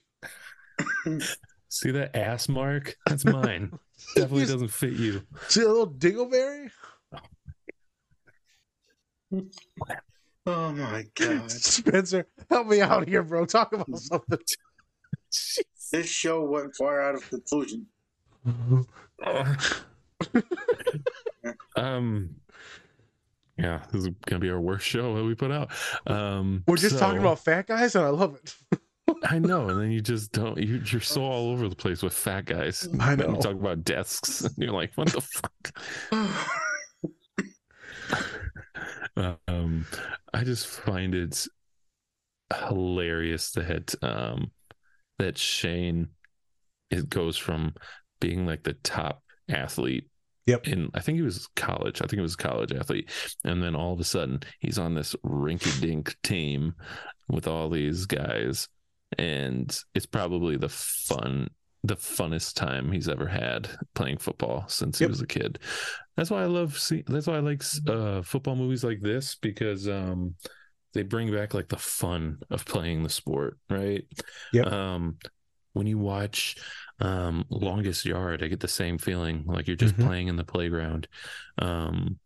See 1.69 1.91
that 1.91 2.15
ass 2.15 2.49
mark? 2.49 2.95
That's 3.05 3.25
mine. 3.25 3.77
Definitely 4.15 4.39
He's- 4.39 4.51
doesn't 4.53 4.69
fit 4.69 4.93
you. 4.93 5.21
See 5.47 5.61
a 5.61 5.67
little 5.67 5.87
dingleberry? 5.87 6.71
Oh 10.47 10.71
my 10.71 11.05
god. 11.15 11.51
Spencer, 11.51 12.25
help 12.49 12.67
me 12.67 12.79
out 12.81 13.07
here, 13.07 13.21
bro. 13.21 13.45
Talk 13.45 13.73
about 13.73 13.95
something. 13.97 14.39
This 15.91 16.07
show 16.07 16.43
went 16.45 16.73
far 16.75 17.01
out 17.01 17.15
of 17.15 17.29
conclusion. 17.29 17.85
um 21.75 22.35
yeah, 23.57 23.81
this 23.91 24.03
is 24.05 24.09
gonna 24.25 24.39
be 24.39 24.49
our 24.49 24.61
worst 24.61 24.85
show 24.85 25.15
that 25.15 25.23
we 25.25 25.35
put 25.35 25.51
out. 25.51 25.69
Um 26.05 26.63
We're 26.65 26.77
just 26.77 26.97
talking 26.97 27.19
about 27.19 27.39
fat 27.39 27.67
guys, 27.67 27.95
and 27.95 28.05
I 28.05 28.09
love 28.09 28.35
it. 28.35 28.55
I 29.23 29.39
know, 29.39 29.67
and 29.67 29.81
then 29.81 29.91
you 29.91 29.99
just 30.01 30.31
don't. 30.31 30.57
You, 30.57 30.81
you're 30.85 31.01
so 31.01 31.23
all 31.23 31.49
over 31.49 31.67
the 31.67 31.75
place 31.75 32.03
with 32.03 32.13
fat 32.13 32.45
guys. 32.45 32.87
I 32.99 33.15
know. 33.15 33.29
You 33.29 33.41
talk 33.41 33.53
about 33.53 33.83
desks, 33.83 34.41
and 34.41 34.53
you're 34.57 34.73
like, 34.73 34.91
"What 34.95 35.09
the 35.09 35.21
fuck?" 35.21 35.71
um, 39.47 39.85
I 40.33 40.43
just 40.43 40.67
find 40.67 41.15
it 41.15 41.47
hilarious 42.69 43.51
that 43.51 43.93
um 44.01 44.51
that 45.19 45.37
Shane 45.37 46.09
it 46.89 47.09
goes 47.09 47.35
from 47.35 47.73
being 48.21 48.45
like 48.45 48.63
the 48.63 48.73
top 48.73 49.21
athlete. 49.49 50.07
Yep. 50.45 50.67
In 50.67 50.89
I 50.93 51.01
think 51.01 51.17
he 51.17 51.23
was 51.23 51.47
college. 51.55 52.01
I 52.01 52.05
think 52.05 52.13
he 52.13 52.21
was 52.21 52.35
a 52.35 52.37
college 52.37 52.71
athlete, 52.71 53.09
and 53.43 53.61
then 53.61 53.75
all 53.75 53.93
of 53.93 53.99
a 53.99 54.05
sudden 54.05 54.39
he's 54.59 54.79
on 54.79 54.95
this 54.95 55.15
rinky-dink 55.25 56.15
team 56.23 56.73
with 57.27 57.47
all 57.47 57.69
these 57.69 58.05
guys, 58.05 58.69
and 59.17 59.77
it's 59.93 60.05
probably 60.05 60.55
the 60.55 60.69
fun 60.69 61.49
the 61.83 61.95
funnest 61.95 62.55
time 62.55 62.91
he's 62.91 63.07
ever 63.07 63.27
had 63.27 63.69
playing 63.93 64.17
football 64.17 64.65
since 64.67 64.99
Yep. 64.99 65.07
he 65.07 65.11
was 65.11 65.21
a 65.21 65.27
kid. 65.27 65.59
That's 66.15 66.29
why 66.29 66.41
I 66.41 66.45
love 66.45 66.77
see 66.77 67.03
that's 67.07 67.27
why 67.27 67.35
I 67.35 67.39
like 67.39 67.63
uh 67.87 68.21
football 68.23 68.55
movies 68.55 68.83
like 68.83 69.01
this 69.01 69.35
because 69.35 69.87
um 69.87 70.35
they 70.93 71.03
bring 71.03 71.31
back 71.31 71.53
like 71.53 71.67
the 71.67 71.77
fun 71.77 72.39
of 72.49 72.65
playing 72.65 73.03
the 73.03 73.09
sport, 73.09 73.57
right? 73.69 74.03
Yeah. 74.53 74.63
Um 74.63 75.17
when 75.73 75.85
you 75.85 75.97
watch 75.99 76.55
um 76.99 77.45
Longest 77.49 78.05
Yard, 78.05 78.41
I 78.41 78.47
get 78.47 78.59
the 78.59 78.67
same 78.67 78.97
feeling 78.97 79.43
like 79.45 79.67
you're 79.67 79.75
just 79.75 79.95
Mhm. 79.95 80.05
playing 80.05 80.27
in 80.27 80.35
the 80.35 80.43
playground. 80.43 81.07
Um 81.59 82.17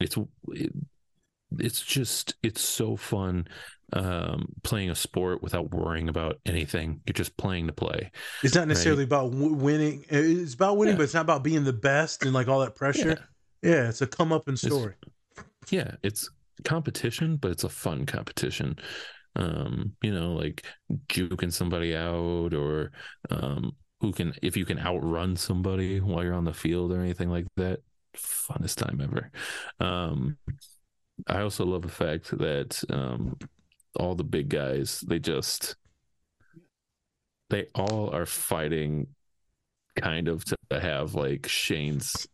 it's 0.00 0.16
it, 0.48 0.72
it's 1.58 1.80
just 1.80 2.36
it's 2.42 2.60
so 2.60 2.94
fun 2.94 3.48
um 3.94 4.46
playing 4.62 4.90
a 4.90 4.94
sport 4.94 5.42
without 5.42 5.70
worrying 5.72 6.08
about 6.10 6.38
anything 6.44 7.00
you're 7.06 7.14
just 7.14 7.36
playing 7.38 7.66
to 7.66 7.72
play 7.72 8.10
It's 8.42 8.54
not 8.54 8.68
necessarily 8.68 9.04
about 9.04 9.30
w- 9.32 9.54
winning. 9.54 10.04
It's 10.10 10.52
about 10.54 10.76
winning, 10.76 10.94
Yeah. 10.94 10.98
but 10.98 11.02
it's 11.04 11.14
not 11.14 11.22
about 11.22 11.42
being 11.42 11.64
the 11.64 11.72
best 11.72 12.22
and 12.24 12.34
like 12.34 12.48
all 12.48 12.60
that 12.60 12.74
pressure. 12.74 13.18
Yeah, 13.62 13.88
it's 13.88 14.02
a 14.02 14.06
come 14.06 14.32
up 14.32 14.46
and 14.48 14.58
story. 14.58 14.94
yeah 15.70 15.96
it's 16.02 16.28
competition 16.64 17.36
but 17.36 17.50
it's 17.50 17.64
a 17.64 17.68
fun 17.68 18.04
competition 18.04 18.76
um 19.36 19.92
you 20.02 20.12
know 20.12 20.32
like 20.32 20.64
juking 21.08 21.52
somebody 21.52 21.94
out 21.96 22.52
or 22.52 22.90
um 23.30 23.72
who 24.00 24.12
can 24.12 24.32
if 24.42 24.56
you 24.56 24.64
can 24.64 24.78
outrun 24.78 25.34
somebody 25.36 26.00
while 26.00 26.22
you're 26.24 26.34
on 26.34 26.44
the 26.44 26.52
field 26.52 26.92
or 26.92 27.00
anything 27.00 27.30
like 27.30 27.46
that 27.56 27.80
funnest 28.16 28.76
time 28.76 29.00
ever 29.00 29.30
um 29.80 30.36
i 31.28 31.40
also 31.40 31.64
love 31.64 31.82
the 31.82 31.88
fact 31.88 32.30
that 32.38 32.82
um 32.90 33.36
all 33.96 34.14
the 34.14 34.24
big 34.24 34.48
guys 34.48 35.00
they 35.06 35.18
just 35.18 35.76
they 37.50 37.66
all 37.74 38.10
are 38.14 38.26
fighting 38.26 39.06
kind 39.96 40.28
of 40.28 40.44
to 40.44 40.56
have 40.70 41.14
like 41.14 41.48
shane's 41.48 42.26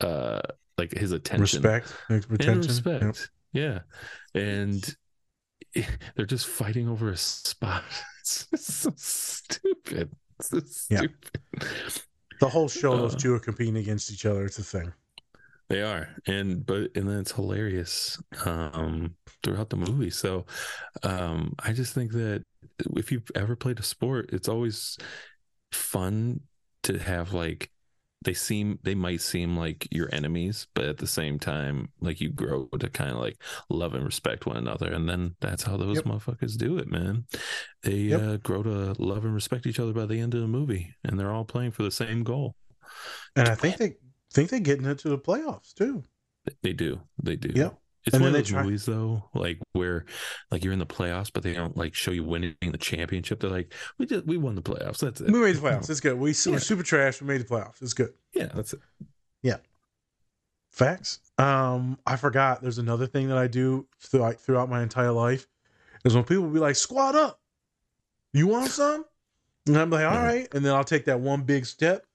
uh 0.00 0.40
like 0.76 0.92
his 0.92 1.12
attention 1.12 1.62
Respect, 1.62 1.92
like, 2.08 2.24
and 2.46 2.64
respect. 2.66 3.04
Yep. 3.04 3.16
Yeah. 3.52 4.40
And 4.40 4.96
they're 6.16 6.26
just 6.26 6.46
fighting 6.46 6.88
over 6.88 7.10
a 7.10 7.16
spot. 7.16 7.84
It's 8.22 8.74
so 8.74 8.92
stupid. 8.96 10.10
It's 10.38 10.50
so 10.50 10.60
Yeah. 10.90 11.02
The 12.40 12.48
whole 12.48 12.68
show, 12.68 12.96
those 12.96 13.14
Uh, 13.14 13.18
two 13.18 13.34
are 13.34 13.40
competing 13.40 13.76
against 13.78 14.12
each 14.12 14.24
other. 14.24 14.44
It's 14.44 14.58
a 14.58 14.62
thing. 14.62 14.92
They 15.70 15.82
are. 15.82 16.10
And 16.26 16.66
but 16.66 16.90
and 16.96 17.08
then 17.08 17.20
it's 17.20 17.32
hilarious 17.32 18.20
um 18.44 19.16
throughout 19.42 19.70
the 19.70 19.76
movie. 19.76 20.10
So 20.10 20.46
um 21.04 21.54
I 21.60 21.72
just 21.72 21.94
think 21.94 22.12
that 22.12 22.44
if 22.96 23.12
you've 23.12 23.30
ever 23.36 23.56
played 23.56 23.78
a 23.80 23.84
sport, 23.84 24.30
it's 24.32 24.48
always 24.48 24.98
fun 25.72 26.40
to 26.84 26.98
have 26.98 27.34
like 27.34 27.70
they 28.24 28.34
seem 28.34 28.78
they 28.82 28.94
might 28.96 29.20
seem 29.22 29.56
like 29.56 29.88
your 29.92 30.08
enemies, 30.14 30.66
but 30.74 30.86
at 30.86 30.98
the 30.98 31.06
same 31.08 31.38
time, 31.38 31.90
like 32.00 32.20
you 32.20 32.30
grow 32.30 32.66
to 32.80 32.90
kind 32.90 33.12
of 33.12 33.18
like 33.18 33.42
love 33.70 33.94
and 33.94 34.04
respect 34.04 34.46
one 34.46 34.58
another, 34.58 34.92
and 34.92 35.08
then 35.08 35.36
that's 35.40 35.62
how 35.64 35.76
those 35.76 35.96
Yep. 35.96 36.04
motherfuckers 36.04 36.58
do 36.58 36.78
it, 36.78 36.88
man. 36.88 37.26
They 37.82 38.10
Yep. 38.10 38.22
uh, 38.34 38.38
grow 38.38 38.62
to 38.62 38.94
love 38.98 39.24
and 39.24 39.34
respect 39.34 39.66
each 39.66 39.80
other 39.80 39.92
by 39.94 40.06
the 40.06 40.20
end 40.20 40.34
of 40.34 40.42
the 40.42 40.48
movie, 40.48 40.94
and 41.04 41.18
they're 41.18 41.32
all 41.32 41.46
playing 41.46 41.72
for 41.72 41.82
the 41.84 41.90
same 41.90 42.24
goal. 42.24 42.56
And 43.36 43.48
I 43.48 43.54
think 43.54 43.76
they 43.76 43.94
think 44.32 44.50
they're 44.50 44.60
getting 44.60 44.86
into 44.86 45.08
the 45.08 45.18
playoffs 45.18 45.74
too. 45.74 46.04
They 46.62 46.72
do, 46.72 47.00
they 47.22 47.36
do. 47.36 47.50
Yep. 47.54 47.76
It's 48.06 48.14
And 48.14 48.22
one 48.24 48.28
of 48.28 48.32
those 48.40 48.48
try- 48.48 48.62
movies 48.62 48.86
though, 48.86 49.24
like 49.34 49.58
where 49.72 50.06
like 50.50 50.64
you're 50.64 50.72
in 50.72 50.78
the 50.78 50.86
playoffs, 50.86 51.30
but 51.32 51.42
they 51.42 51.52
don't 51.52 51.76
like 51.76 51.94
show 51.94 52.10
you 52.12 52.24
winning 52.24 52.54
the 52.62 52.78
championship. 52.78 53.40
They're 53.40 53.50
like, 53.50 53.74
we 53.98 54.06
just 54.06 54.24
we 54.26 54.38
won 54.38 54.54
the 54.54 54.62
playoffs. 54.62 55.00
That's 55.00 55.20
it. 55.20 55.30
We 55.30 55.38
made 55.38 55.56
the 55.56 55.60
playoffs. 55.60 55.90
It's 55.90 56.00
good. 56.00 56.18
We, 56.18 56.30
Yeah. 56.30 56.52
We're 56.52 56.58
super 56.60 56.82
trash. 56.82 57.20
We 57.20 57.26
made 57.26 57.42
the 57.42 57.44
playoffs. 57.44 57.82
It's 57.82 57.92
good. 57.92 58.14
Yeah, 58.32 58.46
that's 58.54 58.72
it. 58.72 58.80
Yeah. 59.42 59.58
Facts. 60.70 61.20
Um, 61.36 61.98
I 62.06 62.16
forgot. 62.16 62.62
There's 62.62 62.78
another 62.78 63.06
thing 63.06 63.28
that 63.28 63.38
I 63.38 63.48
do 63.48 63.86
through, 64.00 64.20
like 64.20 64.38
throughout 64.38 64.70
my 64.70 64.82
entire 64.82 65.12
life 65.12 65.46
is 66.04 66.14
when 66.14 66.24
people 66.24 66.48
be 66.48 66.60
like, 66.60 66.76
"Squat 66.76 67.14
up, 67.14 67.40
you 68.32 68.46
want 68.46 68.70
some?" 68.70 69.04
And 69.66 69.76
I'm 69.76 69.90
like, 69.90 70.04
"All 70.06 70.22
right," 70.22 70.48
and 70.54 70.64
then 70.64 70.72
I'll 70.74 70.84
take 70.84 71.04
that 71.06 71.20
one 71.20 71.42
big 71.42 71.66
step. 71.66 72.06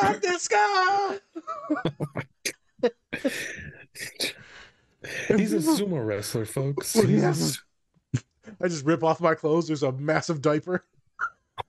Knock 0.00 0.20
this 0.20 0.48
guy. 0.48 1.18
He's 5.28 5.52
a 5.52 5.58
sumo 5.58 6.04
wrestler, 6.04 6.44
folks. 6.44 6.94
Well, 6.94 7.06
He's 7.06 7.22
a 7.22 7.26
yes. 7.26 7.58
I 8.60 8.68
just 8.68 8.84
rip 8.84 9.02
off 9.02 9.20
my 9.20 9.34
clothes. 9.34 9.66
There's 9.66 9.82
a 9.82 9.92
massive 9.92 10.40
diaper. 10.40 10.84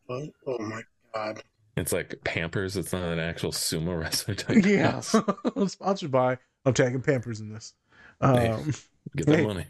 Oh, 0.09 0.27
oh 0.47 0.57
my 0.59 0.81
god. 1.13 1.41
It's 1.75 1.91
like 1.91 2.15
Pampers. 2.23 2.77
It's 2.77 2.93
not 2.93 3.03
an 3.03 3.19
actual 3.19 3.51
sumo 3.51 3.99
wrestler 3.99 4.35
type. 4.35 4.57
Yeah. 4.65 4.91
house. 4.91 5.15
Sponsored 5.67 6.11
by. 6.11 6.37
I'm 6.65 6.73
tagging 6.73 7.01
Pampers 7.01 7.39
in 7.39 7.49
this. 7.51 7.73
Hey. 8.21 8.49
Um, 8.49 8.71
Get 9.15 9.27
that 9.27 9.39
Hey. 9.39 9.45
money. 9.45 9.65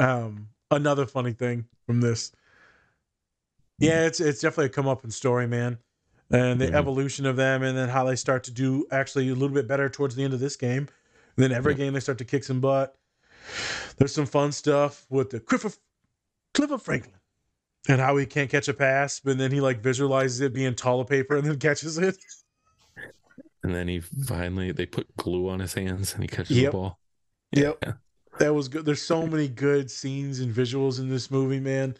um 0.00 0.48
another 0.70 1.04
funny 1.06 1.32
thing 1.32 1.66
from 1.86 2.00
this 2.00 2.32
yeah 3.78 4.06
it's 4.06 4.18
it's 4.20 4.40
definitely 4.40 4.66
a 4.66 4.68
come 4.70 4.86
up 4.88 5.04
in 5.04 5.10
story 5.10 5.46
man 5.46 5.78
and 6.30 6.60
the 6.60 6.66
Mhm. 6.68 6.74
evolution 6.74 7.26
of 7.26 7.36
them 7.36 7.62
and 7.62 7.76
then 7.76 7.88
how 7.88 8.04
they 8.04 8.16
start 8.16 8.44
to 8.44 8.50
do 8.50 8.86
actually 8.90 9.28
a 9.28 9.34
little 9.34 9.54
bit 9.54 9.68
better 9.68 9.88
towards 9.88 10.14
the 10.16 10.24
end 10.24 10.32
of 10.34 10.40
this 10.40 10.56
game 10.56 10.88
and 11.36 11.44
then 11.44 11.52
every 11.52 11.72
Yep. 11.72 11.78
game 11.78 11.92
they 11.94 12.00
start 12.00 12.18
to 12.18 12.24
kick 12.24 12.44
some 12.44 12.60
butt 12.60 12.96
there's 13.98 14.14
some 14.14 14.26
fun 14.26 14.52
stuff 14.52 15.06
with 15.10 15.30
the 15.30 15.40
clifford 15.40 15.74
clifford 16.54 16.80
franklin 16.82 17.14
and 17.88 18.00
how 18.00 18.16
he 18.16 18.24
can't 18.24 18.50
catch 18.50 18.68
a 18.68 18.74
pass 18.74 19.20
but 19.20 19.36
then 19.38 19.52
he 19.52 19.60
like 19.60 19.80
visualizes 19.82 20.40
it 20.40 20.54
being 20.54 20.74
toilet 20.74 21.08
paper 21.08 21.36
and 21.36 21.46
then 21.46 21.58
catches 21.58 21.98
it 21.98 22.16
And 23.62 23.74
then 23.74 23.88
he 23.88 24.00
finally 24.00 24.72
they 24.72 24.84
put 24.86 25.14
glue 25.16 25.48
on 25.48 25.60
his 25.60 25.72
hands 25.74 26.14
and 26.14 26.22
he 26.22 26.28
catches 26.28 26.56
Yep. 26.56 26.72
the 26.72 26.76
ball. 26.76 27.00
Yep. 27.52 27.78
Yeah. 27.82 27.92
that 28.38 28.52
was 28.54 28.68
good. 28.68 28.84
There's 28.84 29.00
so 29.00 29.26
many 29.26 29.48
good 29.48 29.90
scenes 29.90 30.40
and 30.40 30.54
visuals 30.54 30.98
in 30.98 31.08
this 31.08 31.30
movie, 31.30 31.60
man. 31.60 31.96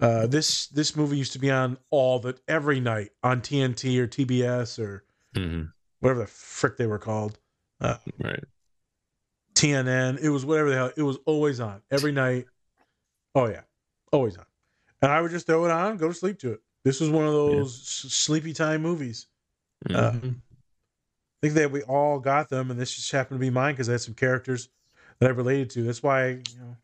Uh, 0.00 0.26
this 0.26 0.66
this 0.68 0.96
movie 0.96 1.16
used 1.16 1.32
to 1.32 1.38
be 1.38 1.50
on 1.50 1.78
all 1.90 2.18
the 2.18 2.36
every 2.48 2.80
night 2.80 3.10
on 3.22 3.40
TNT 3.40 3.98
or 3.98 4.06
TBS 4.06 4.78
or 4.78 5.04
Mhm. 5.34 5.72
whatever 6.00 6.20
the 6.20 6.26
frick 6.26 6.76
they 6.76 6.86
were 6.86 6.98
called, 6.98 7.38
Right. 7.80 8.44
TNN. 9.54 10.18
It 10.18 10.28
was 10.30 10.44
whatever 10.44 10.70
the 10.70 10.76
hell. 10.76 10.92
It 10.96 11.02
was 11.02 11.18
always 11.26 11.60
on 11.60 11.82
every 11.90 12.12
night. 12.12 12.46
Oh 13.34 13.48
yeah, 13.48 13.62
always 14.12 14.36
on. 14.36 14.46
And 15.00 15.12
I 15.12 15.20
would 15.20 15.30
just 15.30 15.46
throw 15.46 15.64
it 15.64 15.70
on, 15.70 15.96
go 15.96 16.08
to 16.08 16.14
sleep 16.14 16.38
to 16.40 16.52
it. 16.52 16.62
This 16.84 17.00
was 17.00 17.10
one 17.10 17.26
of 17.26 17.32
those 17.32 17.80
s- 17.80 18.12
sleepy 18.12 18.52
time 18.52 18.82
movies. 18.82 19.26
Uh, 19.88 20.12
Mhm. 20.12 20.40
I 20.40 21.46
think 21.46 21.54
that 21.54 21.70
we 21.70 21.82
all 21.82 22.18
got 22.20 22.48
them, 22.48 22.70
and 22.70 22.80
this 22.80 22.94
just 22.94 23.12
happened 23.12 23.38
to 23.38 23.44
be 23.46 23.50
mine 23.50 23.74
because 23.74 23.88
I 23.88 23.92
had 23.92 24.00
some 24.00 24.14
characters 24.14 24.70
that 25.20 25.28
I 25.28 25.32
related 25.32 25.70
to. 25.70 25.82
That's 25.82 26.02
why 26.02 26.28
you 26.28 26.58
know 26.58 26.76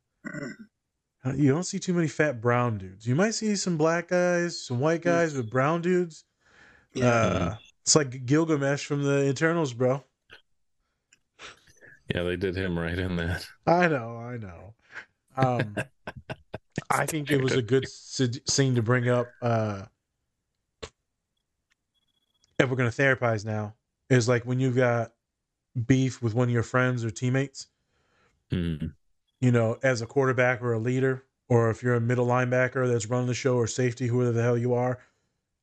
you 1.36 1.52
don't 1.52 1.64
see 1.64 1.78
too 1.78 1.92
many 1.94 2.08
fat 2.08 2.40
brown 2.40 2.78
dudes. 2.78 3.06
You 3.06 3.14
might 3.14 3.34
see 3.34 3.54
some 3.56 3.76
black 3.76 4.08
guys, 4.08 4.60
some 4.60 4.80
white 4.80 5.02
guys, 5.02 5.34
but 5.34 5.50
brown 5.50 5.82
dudes. 5.82 6.24
Yeah. 6.94 7.06
Uh, 7.08 7.56
it's 7.82 7.94
like 7.96 8.24
Gilgamesh 8.26 8.84
from 8.84 9.02
the 9.02 9.28
Eternals, 9.28 9.72
bro. 9.72 10.02
yeah, 12.14 12.22
they 12.22 12.36
did 12.36 12.56
him 12.56 12.78
right 12.78 12.98
in 12.98 13.16
that. 13.16 13.46
I 13.66 13.88
know, 13.88 14.16
I 14.16 14.36
know. 14.36 14.74
Um, 15.36 15.76
I 16.90 17.06
think 17.06 17.30
it 17.30 17.42
was 17.42 17.54
a 17.54 17.62
good 17.62 17.86
scene 17.88 18.74
to 18.74 18.82
bring 18.82 19.08
up. 19.08 19.28
Uh, 19.40 19.82
if 22.58 22.68
we're 22.68 22.76
gonna 22.76 22.90
therapize 22.90 23.44
now, 23.44 23.74
is 24.08 24.28
like 24.28 24.44
when 24.44 24.60
you've 24.60 24.76
got 24.76 25.12
beef 25.86 26.20
with 26.20 26.34
one 26.34 26.48
of 26.48 26.52
your 26.52 26.62
friends 26.62 27.04
or 27.04 27.10
teammates. 27.10 27.68
Mhm. 28.50 28.92
You 29.40 29.50
know, 29.50 29.78
as 29.82 30.02
a 30.02 30.06
quarterback 30.06 30.62
or 30.62 30.72
a 30.72 30.78
leader, 30.78 31.24
or 31.48 31.70
if 31.70 31.82
you're 31.82 31.94
a 31.94 32.00
middle 32.00 32.26
linebacker 32.26 32.90
that's 32.90 33.06
running 33.06 33.26
the 33.26 33.34
show 33.34 33.56
or 33.56 33.66
safety, 33.66 34.06
whoever 34.06 34.32
the 34.32 34.42
hell 34.42 34.58
you 34.58 34.74
are, 34.74 34.98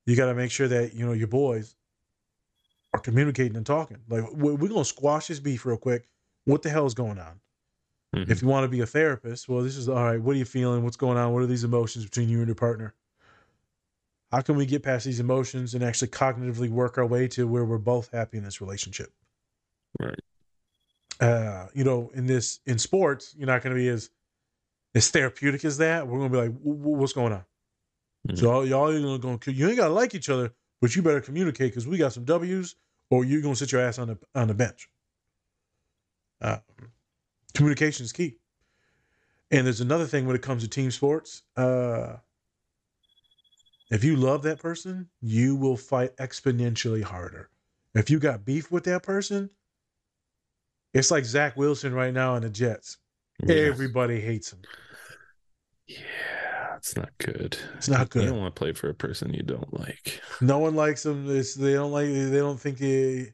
you 0.06 0.16
got 0.16 0.26
to 0.28 0.34
make 0.34 0.52
sure 0.52 0.68
that 0.68 0.94
you 0.94 1.06
know 1.06 1.14
your 1.14 1.28
boys 1.28 1.76
are 2.94 3.00
communicating 3.00 3.56
and 3.58 3.66
talking. 3.66 3.98
Like 4.10 4.32
we- 4.34 4.54
we're 4.54 4.70
gonna 4.70 4.86
squash 4.86 5.28
this 5.28 5.40
beef 5.40 5.66
real 5.66 5.78
quick. 5.78 6.08
What 6.46 6.62
the 6.62 6.70
hell 6.70 6.86
is 6.86 6.94
going 6.94 7.20
on? 7.20 7.40
Mhm. 8.16 8.30
If 8.30 8.42
you 8.42 8.48
want 8.48 8.64
to 8.64 8.70
be 8.70 8.80
a 8.80 8.86
therapist, 8.86 9.50
well, 9.50 9.62
this 9.62 9.76
is 9.76 9.90
all 9.90 9.96
right. 10.04 10.22
What 10.22 10.36
are 10.36 10.40
you 10.40 10.46
feeling? 10.46 10.84
What's 10.84 10.96
going 10.96 11.18
on? 11.18 11.34
What 11.34 11.44
are 11.44 11.48
these 11.48 11.66
emotions 11.66 12.06
between 12.06 12.30
you 12.30 12.38
and 12.40 12.48
your 12.48 12.56
partner? 12.56 12.94
How 14.32 14.42
can 14.42 14.56
we 14.56 14.66
get 14.66 14.84
past 14.84 15.06
these 15.06 15.20
emotions 15.20 15.74
and 15.74 15.84
actually 15.84 16.10
cognitively 16.10 16.70
work 16.70 16.98
our 16.98 17.06
way 17.06 17.28
to 17.30 17.48
where 17.48 17.64
we're 17.66 17.78
both 17.78 18.10
happy 18.12 18.38
in 18.38 18.44
this 18.44 18.60
relationship? 18.62 19.12
Right. 20.00 20.20
Uh, 21.20 21.68
you 21.74 21.84
know, 21.84 22.12
in 22.14 22.26
this 22.28 22.60
in 22.66 22.78
sports, 22.78 23.36
you're 23.38 23.48
not 23.48 23.62
going 23.64 23.76
to 23.76 23.80
be 23.80 23.90
as 23.90 24.10
as 24.96 25.10
therapeutic 25.10 25.66
as 25.66 25.78
that. 25.78 26.08
We're 26.08 26.20
going 26.20 26.32
to 26.32 26.38
be 26.38 26.44
like, 26.44 26.58
"W- 26.60 26.78
w- 26.78 26.98
what's 26.98 27.14
going 27.14 27.34
on? 27.34 27.46
Mhm. 28.28 28.38
So 28.40 28.64
y'all 28.64 28.90
are 28.90 29.18
going 29.20 29.40
to 29.40 29.52
you 29.54 29.68
ain't 29.68 29.78
got 29.78 29.88
to 29.88 29.94
like 29.94 30.16
each 30.16 30.30
other, 30.30 30.54
but 30.82 30.96
you 30.96 31.02
better 31.02 31.22
communicate 31.22 31.72
because 31.72 31.88
we 31.88 31.98
got 31.98 32.14
some 32.14 32.26
W's, 32.26 32.76
or 33.10 33.26
you're 33.26 33.42
going 33.42 33.54
to 33.56 33.60
sit 33.60 33.72
your 33.72 33.82
ass 33.82 34.00
on 34.00 34.08
the 34.10 34.18
on 34.36 34.48
the 34.48 34.54
bench. 34.54 34.90
Uh, 36.42 36.60
communication 37.54 38.04
is 38.06 38.12
key. 38.12 38.38
And 39.52 39.66
there's 39.66 39.82
another 39.82 40.06
thing 40.06 40.26
when 40.28 40.36
it 40.36 40.42
comes 40.42 40.64
to 40.64 40.70
team 40.70 40.92
sports. 40.92 41.44
Uh, 41.56 42.18
if 43.90 44.04
you 44.04 44.18
love 44.18 44.44
that 44.44 44.60
person, 44.60 45.10
you 45.22 45.56
will 45.56 45.78
fight 45.78 46.16
exponentially 46.18 47.02
harder. 47.02 47.50
If 47.96 48.10
you 48.10 48.20
got 48.20 48.46
beef 48.46 48.72
with 48.72 48.84
that 48.84 49.04
person, 49.04 49.50
it's 50.98 51.12
like 51.12 51.26
Zach 51.26 51.56
Wilson 51.58 51.94
right 51.94 52.14
now 52.14 52.36
in 52.36 52.44
the 52.44 52.50
Jets. 52.50 52.98
Yeah. 53.46 53.56
Everybody 53.56 54.20
hates 54.20 54.52
him. 54.52 54.60
Yeah, 55.88 56.76
it's 56.76 56.96
not 56.98 57.10
good. 57.18 57.58
It's 57.76 57.88
not 57.88 58.10
good. 58.10 58.24
You 58.24 58.30
don't 58.30 58.40
want 58.40 58.54
to 58.56 58.60
play 58.60 58.74
for 58.74 58.90
a 58.90 58.94
person 58.94 59.34
you 59.34 59.44
don't 59.44 59.74
like. 59.80 60.20
No 60.42 60.60
one 60.60 60.76
likes 60.76 61.06
him. 61.06 61.30
It's, 61.30 61.54
they 61.56 61.74
don't 61.74 61.92
like. 61.92 62.08
They 62.08 62.38
don't 62.38 62.60
think 62.60 62.80
he, 62.80 63.28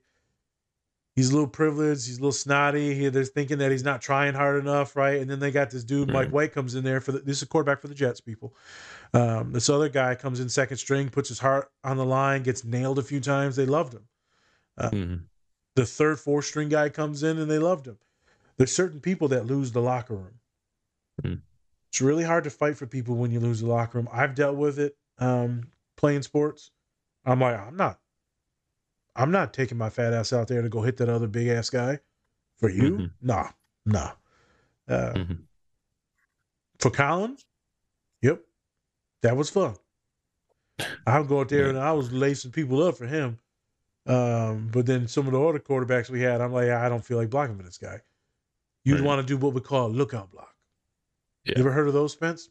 he's 1.15 1.29
a 1.31 1.33
little 1.33 1.47
privileged. 1.47 2.05
He's 2.05 2.17
a 2.17 2.21
little 2.21 2.31
snotty. 2.31 2.93
He, 2.93 3.09
they're 3.09 3.23
thinking 3.25 3.57
that 3.57 3.71
he's 3.71 3.83
not 3.83 4.01
trying 4.01 4.33
hard 4.35 4.59
enough, 4.61 4.95
right? 4.95 5.19
And 5.19 5.29
then 5.29 5.39
they 5.39 5.49
got 5.51 5.71
this 5.71 5.83
dude, 5.83 6.11
Mike. 6.11 6.29
White, 6.29 6.53
comes 6.53 6.75
in 6.75 6.83
there 6.83 7.01
for 7.01 7.11
the, 7.11 7.19
this 7.19 7.37
is 7.37 7.43
a 7.43 7.47
quarterback 7.47 7.81
for 7.81 7.87
the 7.87 7.95
Jets. 7.95 8.21
People, 8.21 8.55
um, 9.13 9.51
this 9.51 9.69
other 9.69 9.89
guy 9.89 10.13
comes 10.15 10.39
in 10.39 10.47
second 10.49 10.77
string, 10.77 11.09
puts 11.09 11.29
his 11.29 11.39
heart 11.39 11.71
on 11.83 11.97
the 11.97 12.05
line, 12.05 12.43
gets 12.43 12.63
nailed 12.63 12.99
a 12.99 13.03
few 13.03 13.19
times. 13.19 13.55
They 13.55 13.65
loved 13.65 13.93
him. 13.93 14.07
Mhm. 14.79 15.21
The 15.75 15.85
third, 15.85 16.19
fourth 16.19 16.45
string 16.45 16.69
guy 16.69 16.89
comes 16.89 17.23
in 17.23 17.39
and 17.39 17.49
they 17.49 17.59
loved 17.59 17.87
him. 17.87 17.97
There's 18.57 18.71
certain 18.71 18.99
people 18.99 19.27
that 19.29 19.45
lose 19.47 19.71
the 19.71 19.81
locker 19.81 20.15
room. 20.15 20.39
Mm. 21.23 21.41
It's 21.89 22.01
really 22.01 22.23
hard 22.23 22.43
to 22.43 22.49
fight 22.49 22.77
for 22.77 22.85
people 22.85 23.15
when 23.15 23.31
you 23.31 23.39
lose 23.39 23.61
the 23.61 23.67
locker 23.67 23.97
room. 23.97 24.09
I've 24.11 24.35
dealt 24.35 24.55
with 24.55 24.79
it 24.79 24.95
um, 25.17 25.71
playing 25.97 26.21
sports. 26.23 26.71
I'm 27.25 27.39
like, 27.39 27.59
I'm 27.59 27.75
not, 27.77 27.99
I'm 29.15 29.31
not 29.31 29.53
taking 29.53 29.77
my 29.77 29.89
fat 29.89 30.13
ass 30.13 30.33
out 30.33 30.47
there 30.47 30.61
to 30.61 30.69
go 30.69 30.81
hit 30.81 30.97
that 30.97 31.09
other 31.09 31.27
big 31.27 31.47
ass 31.47 31.69
guy. 31.69 31.99
For 32.57 32.69
you, 32.69 32.91
Mhm. 32.91 33.11
nah, 33.21 33.49
nah. 33.85 34.11
Uh, 34.87 35.13
Mhm. 35.13 35.39
For 36.79 36.91
Colin, 36.91 37.37
yep, 38.21 38.41
that 39.21 39.35
was 39.35 39.49
fun. 39.49 39.75
I'll 41.05 41.23
go 41.23 41.41
out 41.41 41.49
there 41.49 41.69
and 41.69 41.77
I 41.77 41.91
was 41.93 42.11
lacing 42.11 42.51
people 42.51 42.81
up 42.83 42.97
for 42.97 43.05
him. 43.05 43.39
Um, 44.05 44.69
but 44.71 44.85
then 44.85 45.07
some 45.07 45.27
of 45.27 45.33
the 45.33 45.41
other 45.41 45.59
quarterbacks 45.59 46.09
we 46.09 46.21
had, 46.21 46.41
I'm 46.41 46.51
like, 46.51 46.69
I 46.69 46.89
don't 46.89 47.03
feel 47.05 47.17
like 47.17 47.29
blocking 47.29 47.55
for 47.57 47.63
this 47.63 47.77
guy. 47.77 48.01
You'd 48.83 48.95
Right. 48.99 49.03
want 49.05 49.21
to 49.21 49.27
do 49.27 49.37
what 49.37 49.53
we 49.53 49.61
call 49.61 49.87
a 49.87 49.89
lookout 49.89 50.29
block. 50.31 50.53
Yeah. 51.45 51.53
You 51.57 51.61
ever 51.63 51.71
heard 51.71 51.87
of 51.87 51.93
those, 51.93 52.11
Spence? 52.13 52.49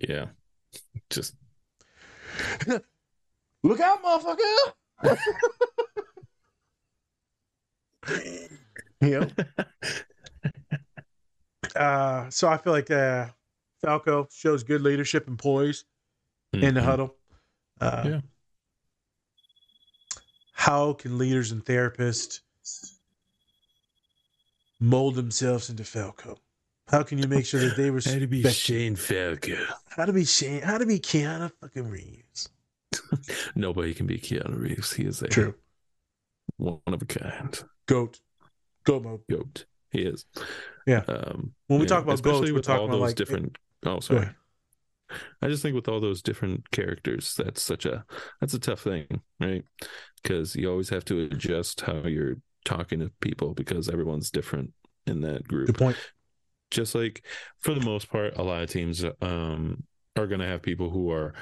Yeah. 0.00 0.26
Just 1.10 1.34
Look 3.62 3.80
out, 3.80 4.02
motherfucker! 4.02 5.16
yep. 9.00 9.32
uh, 11.76 12.28
so 12.30 12.48
I 12.48 12.56
feel 12.58 12.72
like 12.72 12.90
uh, 12.90 13.28
Falco 13.82 14.28
shows 14.32 14.62
good 14.64 14.82
leadership 14.82 15.28
and 15.28 15.38
poise 15.38 15.84
in 16.52 16.74
the 16.74 16.80
Mhm. 16.80 16.84
huddle. 16.84 17.14
Uh, 17.80 18.02
Yeah. 18.06 18.20
How 20.64 20.94
can 20.94 21.18
leaders 21.18 21.52
and 21.52 21.62
therapists 21.62 22.40
mold 24.80 25.14
themselves 25.14 25.68
into 25.68 25.84
Falco? 25.84 26.38
How 26.88 27.02
can 27.02 27.18
you 27.18 27.28
make 27.28 27.44
sure 27.44 27.60
that 27.60 27.76
they 27.76 27.86
Had 28.10 28.20
to 28.20 28.26
be 28.26 28.42
Shane 28.44 28.96
Falco. 28.96 29.56
how 29.90 30.06
to 30.06 30.12
be 30.12 30.24
Shane, 30.24 30.62
how 30.62 30.78
to 30.78 30.86
be 30.86 30.98
Keanu 30.98 31.50
fucking 31.60 31.86
Reeves? 31.88 32.48
Nobody 33.54 33.92
can 33.92 34.06
be 34.06 34.18
Keanu 34.18 34.58
Reeves. 34.58 34.94
He 34.94 35.04
is 35.04 35.20
a 35.20 35.28
True. 35.28 35.54
one 36.56 36.80
of 36.86 37.02
a 37.02 37.06
kind 37.06 37.62
Goat. 37.86 38.20
Goat 38.84 39.02
mode. 39.04 39.20
goat. 39.30 39.66
He 39.90 40.00
is. 40.00 40.24
Yeah. 40.86 41.02
Um, 41.08 41.52
When 41.66 41.78
we 41.80 41.84
yeah, 41.84 41.88
talk 41.90 42.04
about 42.04 42.22
goats, 42.22 42.50
we're 42.50 42.60
talking 42.60 42.80
all 42.80 42.84
about, 42.86 42.92
those 42.92 43.00
like, 43.08 43.16
different. 43.16 43.58
Oh, 43.84 44.00
sorry. 44.00 44.30
I 45.42 45.48
just 45.48 45.62
think 45.62 45.74
with 45.74 45.88
all 45.88 46.00
those 46.00 46.22
different 46.22 46.70
characters, 46.70 47.34
that's 47.36 47.62
such 47.62 47.86
a 47.86 48.04
that's 48.40 48.54
a 48.54 48.58
tough 48.58 48.80
thing, 48.80 49.06
right? 49.40 49.62
Because 50.22 50.56
you 50.56 50.70
always 50.70 50.88
have 50.88 51.04
to 51.06 51.24
adjust 51.24 51.82
how 51.82 52.06
you're 52.06 52.36
talking 52.64 53.00
to 53.00 53.12
people 53.20 53.54
because 53.54 53.88
everyone's 53.88 54.30
different 54.30 54.72
in 55.06 55.20
that 55.20 55.46
group. 55.46 55.66
Good 55.66 55.78
point. 55.78 55.96
Just 56.70 56.94
like 56.94 57.24
for 57.60 57.74
the 57.74 57.84
most 57.84 58.10
part, 58.10 58.36
a 58.36 58.42
lot 58.42 58.62
of 58.62 58.70
teams 58.70 59.04
um, 59.20 59.84
are 60.16 60.26
going 60.26 60.40
to 60.40 60.46
have 60.46 60.62
people 60.62 60.90
who 60.90 61.10
are 61.10 61.34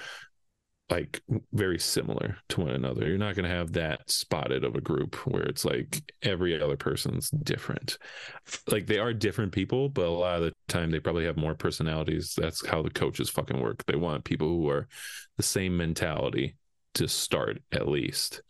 like 0.92 1.22
very 1.54 1.78
similar 1.78 2.36
to 2.50 2.60
one 2.60 2.72
another. 2.72 3.08
You're 3.08 3.16
not 3.16 3.34
going 3.34 3.48
to 3.48 3.56
have 3.56 3.72
that 3.72 4.10
spotted 4.10 4.62
of 4.62 4.74
a 4.74 4.80
group 4.80 5.14
where 5.26 5.42
it's 5.42 5.64
like 5.64 6.02
every 6.22 6.60
other 6.60 6.76
person's 6.76 7.30
different. 7.30 7.96
Like 8.70 8.86
they 8.86 8.98
are 8.98 9.14
different 9.14 9.52
people, 9.52 9.88
but 9.88 10.04
a 10.04 10.10
lot 10.10 10.36
of 10.36 10.42
the 10.42 10.52
time 10.68 10.90
they 10.90 11.00
probably 11.00 11.24
have 11.24 11.38
more 11.38 11.54
personalities. 11.54 12.34
That's 12.36 12.66
how 12.66 12.82
the 12.82 12.90
coaches 12.90 13.30
fucking 13.30 13.58
work. 13.58 13.82
They 13.86 13.96
want 13.96 14.24
people 14.24 14.48
who 14.48 14.68
are 14.68 14.86
the 15.38 15.42
same 15.42 15.78
mentality 15.78 16.56
to 16.94 17.08
start 17.08 17.62
at 17.72 17.88
least. 17.88 18.42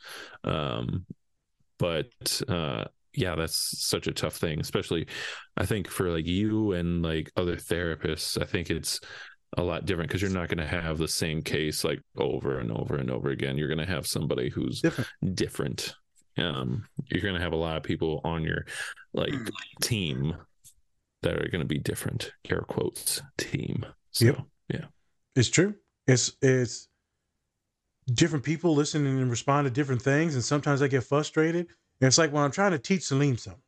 Um, 0.42 1.06
but 1.78 2.42
uh, 2.48 2.86
yeah, 3.14 3.36
that's 3.36 3.86
such 3.86 4.08
a 4.08 4.12
tough 4.12 4.34
thing, 4.34 4.58
especially 4.58 5.06
I 5.56 5.64
think 5.64 5.86
for 5.86 6.10
like 6.10 6.26
you 6.26 6.72
and 6.72 7.02
like 7.02 7.30
other 7.36 7.56
therapists. 7.56 8.40
I 8.40 8.46
think 8.46 8.68
it's 8.68 8.98
a 9.56 9.62
lot 9.62 9.84
different 9.84 10.08
because 10.08 10.22
you're 10.22 10.30
not 10.30 10.48
going 10.48 10.58
to 10.58 10.66
have 10.66 10.98
the 10.98 11.08
same 11.08 11.42
case 11.42 11.84
like 11.84 12.00
over 12.16 12.58
and 12.58 12.72
over 12.72 12.96
and 12.96 13.10
over 13.10 13.30
again. 13.30 13.58
You're 13.58 13.68
going 13.68 13.78
to 13.78 13.92
have 13.92 14.06
somebody 14.06 14.48
who's 14.48 14.80
Different. 14.80 15.10
different. 15.34 15.94
Um, 16.38 16.86
you're 17.10 17.20
going 17.22 17.34
to 17.34 17.40
have 17.40 17.52
a 17.52 17.56
lot 17.56 17.76
of 17.76 17.82
people 17.82 18.20
on 18.24 18.42
your 18.44 18.64
like 19.12 19.34
team 19.82 20.34
that 21.22 21.34
are 21.36 21.48
going 21.50 21.60
to 21.60 21.66
be 21.66 21.78
different. 21.78 22.32
Air 22.48 22.62
quotes 22.62 23.20
team. 23.36 23.84
So 24.12 24.24
Yep. 24.24 24.38
yeah, 24.68 24.84
It's 25.36 25.48
true. 25.50 25.74
It's 26.06 26.32
it's 26.40 26.88
different 28.14 28.44
people 28.44 28.74
listening 28.74 29.20
and 29.20 29.30
respond 29.30 29.66
to 29.66 29.70
different 29.70 30.02
things, 30.02 30.34
and 30.34 30.42
sometimes 30.42 30.82
I 30.82 30.88
get 30.88 31.04
frustrated. 31.04 31.66
And 32.00 32.08
it's 32.08 32.18
like 32.18 32.32
when 32.32 32.42
I'm 32.42 32.50
trying 32.50 32.72
to 32.72 32.78
teach 32.78 33.02
Salim 33.04 33.36
something. 33.36 33.62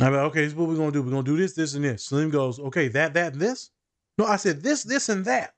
I'm 0.00 0.12
like, 0.12 0.22
okay, 0.24 0.40
this 0.40 0.48
is 0.52 0.54
what 0.54 0.68
we're 0.68 0.76
gonna 0.76 0.90
do. 0.92 1.02
We're 1.02 1.10
gonna 1.12 1.22
do 1.22 1.36
this, 1.36 1.52
this, 1.54 1.74
and 1.74 1.84
this. 1.84 2.04
Salim 2.06 2.30
goes, 2.30 2.58
okay, 2.58 2.88
that, 2.88 3.14
that, 3.14 3.34
and 3.34 3.40
this. 3.40 3.70
No, 4.18 4.26
I 4.26 4.36
said 4.36 4.62
this, 4.62 4.82
this, 4.82 5.08
and 5.08 5.24
that. 5.24 5.54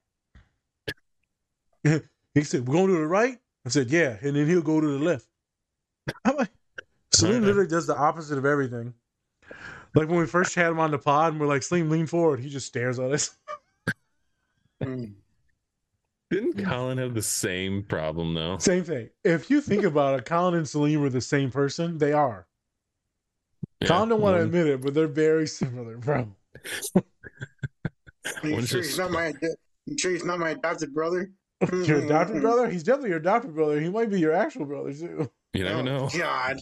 he 2.35 2.43
said, 2.43 2.67
We're 2.67 2.75
gonna 2.75 2.93
the 2.93 3.07
right. 3.07 3.39
I 3.65 3.69
said, 3.69 3.91
Yeah, 3.91 4.17
and 4.21 4.35
then 4.35 4.47
he'll 4.47 4.63
go 4.63 4.81
to 4.81 4.87
the 4.87 5.05
left. 5.05 5.27
I'm 6.25 6.37
like, 6.37 6.51
Salim 7.13 7.45
literally 7.45 7.69
does 7.69 7.87
the 7.87 7.97
opposite 7.97 8.39
of 8.39 8.45
everything. 8.47 8.95
Like 9.95 10.09
when 10.09 10.19
we 10.19 10.27
first 10.27 10.55
had 10.55 10.71
him 10.71 10.79
on 10.81 10.91
the 10.91 10.99
pod 10.99 11.33
and 11.33 11.41
we're 11.41 11.47
like, 11.47 11.63
Salim, 11.63 11.91
lean 11.91 12.07
forward, 12.07 12.41
he 12.41 12.49
just 12.49 12.67
stares 12.67 12.99
at 12.99 13.13
us. 13.13 13.37
Mm. 14.81 15.15
didn't 16.31 16.65
Colin 16.65 16.99
have 16.99 17.15
the 17.15 17.21
same 17.21 17.83
problem 17.83 18.33
though? 18.33 18.59
Same 18.59 18.85
thing. 18.85 19.11
If 19.25 19.51
you 19.51 19.61
think 19.61 19.83
about 19.83 20.17
it, 20.17 20.25
Colin 20.25 20.55
and 20.55 20.69
Salim 20.69 21.01
were 21.01 21.11
the 21.11 21.21
same 21.21 21.51
person. 21.51 21.99
They 21.99 22.13
are. 22.13 22.47
Yeah, 23.81 23.89
Colin 23.89 24.09
don't 24.09 24.21
want 24.21 24.37
to 24.37 24.45
admit 24.45 24.69
it, 24.69 24.81
but 24.81 24.95
they're 24.95 25.09
very 25.09 25.47
similar, 25.49 25.97
bro. 25.97 26.29
Are 28.43 28.49
you 28.49 28.67
sure 28.67 28.83
he's 28.83 28.99
not 28.99 29.11
my? 29.11 29.33
You 29.87 29.97
sure 29.99 30.11
he's 30.13 30.25
not 30.25 30.39
my 30.39 30.51
adopted 30.51 30.93
brother? 30.95 31.31
Your 31.73 32.05
adopted 32.05 32.41
brother? 32.43 32.69
He's 32.71 32.83
definitely 32.85 33.11
your 33.11 33.19
adopted 33.19 33.55
brother. 33.55 33.81
He 33.81 33.89
might 33.89 34.11
be 34.11 34.21
your 34.21 34.33
actual 34.33 34.65
brother 34.67 34.93
too. 34.93 35.29
You 35.55 35.65
never 35.65 35.79
Oh, 35.79 35.83
know. 35.83 36.09
God. 36.17 36.57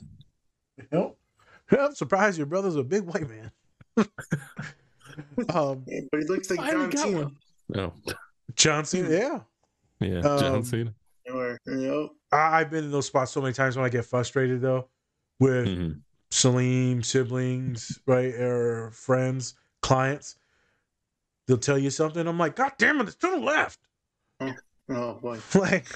Yep. 0.92 1.16
I'm 1.78 1.94
surprised 1.94 2.38
your 2.38 2.46
brother's 2.46 2.76
a 2.76 2.82
big 2.84 3.02
white 3.02 3.28
man. 3.28 3.50
um, 5.54 5.84
Yeah, 5.86 6.00
But 6.10 6.20
he 6.20 6.26
looks 6.28 6.50
like 6.50 6.60
I 6.60 6.66
haven't 6.66 6.92
John 6.92 7.02
Cena. 7.02 7.16
one. 7.22 7.36
Oh, 7.76 7.92
John 8.54 8.84
Cena. 8.84 9.10
Yeah, 9.10 9.40
yeah, 10.00 10.18
Um, 10.20 10.38
John 10.38 10.64
Cena. 10.64 10.94
Or, 11.32 11.58
I, 12.32 12.60
I've 12.60 12.70
been 12.70 12.84
in 12.84 12.92
those 12.92 13.06
spots 13.06 13.32
so 13.32 13.40
many 13.40 13.52
times 13.52 13.76
when 13.76 13.84
I 13.84 13.88
get 13.88 14.04
frustrated 14.04 14.60
though, 14.60 14.88
with 15.40 15.66
Mhm. 15.66 16.00
Salim, 16.30 17.02
siblings, 17.02 17.98
right, 18.06 18.34
or 18.34 18.90
friends, 18.92 19.54
clients. 19.82 20.36
They'll 21.46 21.58
tell 21.58 21.78
you 21.78 21.90
something. 21.90 22.26
I'm 22.26 22.38
like, 22.38 22.56
God 22.56 22.72
damn 22.78 23.00
it, 23.00 23.08
it's 23.08 23.16
to 23.16 23.30
the 23.30 23.38
left. 23.38 23.78
oh 24.88 25.14
boy. 25.14 25.38
like, 25.54 25.86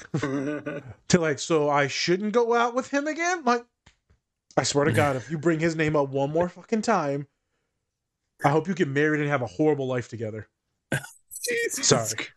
to 1.09 1.19
like, 1.19 1.39
so 1.39 1.69
I 1.69 1.87
shouldn't 1.87 2.33
go 2.33 2.53
out 2.53 2.73
with 2.73 2.89
him 2.89 3.07
again? 3.07 3.43
Like, 3.43 3.65
I 4.57 4.63
swear 4.63 4.85
to 4.85 4.91
God, 4.91 5.15
if 5.15 5.29
you 5.31 5.37
bring 5.37 5.59
his 5.59 5.75
name 5.75 5.95
up 5.95 6.09
one 6.09 6.31
more 6.31 6.49
fucking 6.49 6.81
time, 6.81 7.27
I 8.43 8.49
hope 8.49 8.67
you 8.67 8.73
get 8.73 8.87
married 8.87 9.21
and 9.21 9.29
have 9.29 9.41
a 9.41 9.47
horrible 9.47 9.87
life 9.87 10.09
together. 10.09 10.47
Jesus 11.47 11.87
Sorry. 11.87 12.27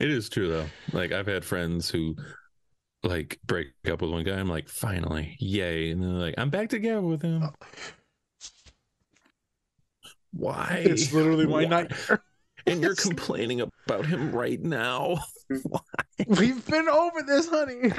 It 0.00 0.10
is 0.10 0.30
true 0.30 0.48
though. 0.48 0.66
Like 0.92 1.12
I've 1.12 1.26
had 1.26 1.44
friends 1.44 1.90
who 1.90 2.16
like 3.02 3.38
break 3.46 3.68
up 3.90 4.00
with 4.02 4.10
one 4.10 4.24
guy. 4.24 4.38
I'm 4.38 4.48
like, 4.48 4.68
finally, 4.68 5.36
yay! 5.38 5.90
And 5.90 6.02
then 6.02 6.14
they're 6.14 6.26
like, 6.26 6.34
I'm 6.38 6.50
back 6.50 6.70
together 6.70 7.02
with 7.02 7.22
him. 7.22 7.42
Uh, 7.42 7.50
Why? 10.32 10.82
It's 10.84 11.12
literally 11.12 11.46
my 11.46 11.52
Why? 11.52 11.64
nightmare. 11.66 12.22
And 12.66 12.82
you're 12.82 12.94
complaining 12.94 13.60
about 13.62 14.04
him 14.06 14.32
right 14.32 14.60
now, 14.62 15.20
We've 16.26 16.64
been 16.66 16.88
over 16.88 17.22
this, 17.22 17.48
honey. 17.48 17.90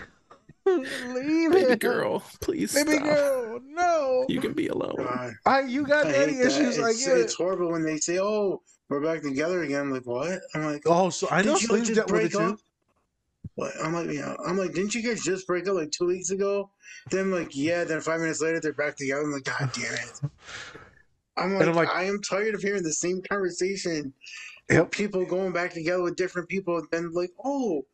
Leave 0.66 1.52
baby 1.52 1.72
it, 1.74 1.80
girl. 1.80 2.24
Please, 2.40 2.74
Baby 2.74 2.92
stop. 2.94 3.04
girl, 3.04 3.60
no. 3.66 4.26
You 4.30 4.40
can 4.40 4.54
be 4.54 4.68
alone. 4.68 4.96
God. 5.00 5.34
I 5.46 5.62
you 5.62 5.86
got 5.86 6.06
I 6.06 6.12
daddy 6.12 6.34
hate 6.34 6.38
that. 6.44 6.48
issues. 6.48 6.80
I 6.80 6.90
It's, 6.92 7.06
get 7.06 7.18
it. 7.18 7.22
it's 7.22 7.34
horrible 7.34 7.72
when 7.72 7.84
they 7.84 7.98
say, 7.98 8.20
"Oh, 8.20 8.62
we're 8.88 9.02
back 9.02 9.24
together 9.24 9.64
again." 9.64 9.82
I'm 9.82 9.92
like, 9.92 10.06
what? 10.06 10.40
I'm 10.54 10.66
like, 10.66 10.84
Oh, 10.86 11.10
so 11.10 11.28
I 11.32 11.42
know 11.42 11.58
did 11.58 11.64
you 11.70 11.78
just 11.80 11.96
dealt 11.96 12.12
with 12.12 12.22
it 12.26 12.32
break 12.32 12.32
too. 12.32 12.54
up? 12.54 12.60
What? 13.56 13.72
I'm 13.84 13.94
like, 13.94 14.12
yeah. 14.12 14.36
I'm 14.46 14.58
like, 14.58 14.74
didn't 14.74 14.94
you 14.94 15.02
guys 15.02 15.24
just 15.24 15.48
break 15.48 15.68
up 15.68 15.74
like 15.76 15.92
two 15.92 16.06
weeks 16.06 16.30
ago? 16.30 16.70
Then 17.10 17.32
like, 17.32 17.56
yeah. 17.56 17.84
Then 17.84 18.00
five 18.00 18.22
minutes 18.22 18.42
later, 18.42 18.60
they're 18.60 18.74
back 18.74 18.96
together. 18.98 19.24
I'm 19.24 19.32
like, 19.32 19.44
God 19.44 19.72
damn 19.74 19.94
it. 19.94 20.22
I'm 21.38 21.54
like, 21.54 21.62
And 21.62 21.70
I'm 21.70 21.76
like- 21.76 21.90
I 21.90 22.04
am 22.04 22.22
tired 22.22 22.56
of 22.56 22.62
hearing 22.62 22.84
the 22.84 22.94
same 22.94 23.22
conversation. 23.22 24.14
Yep. 24.70 24.92
People 24.92 25.26
going 25.26 25.52
back 25.52 25.74
together 25.74 26.04
with 26.04 26.16
different 26.16 26.48
people. 26.48 26.82
Then 26.92 27.12
like, 27.14 27.32
oh, 27.44 27.86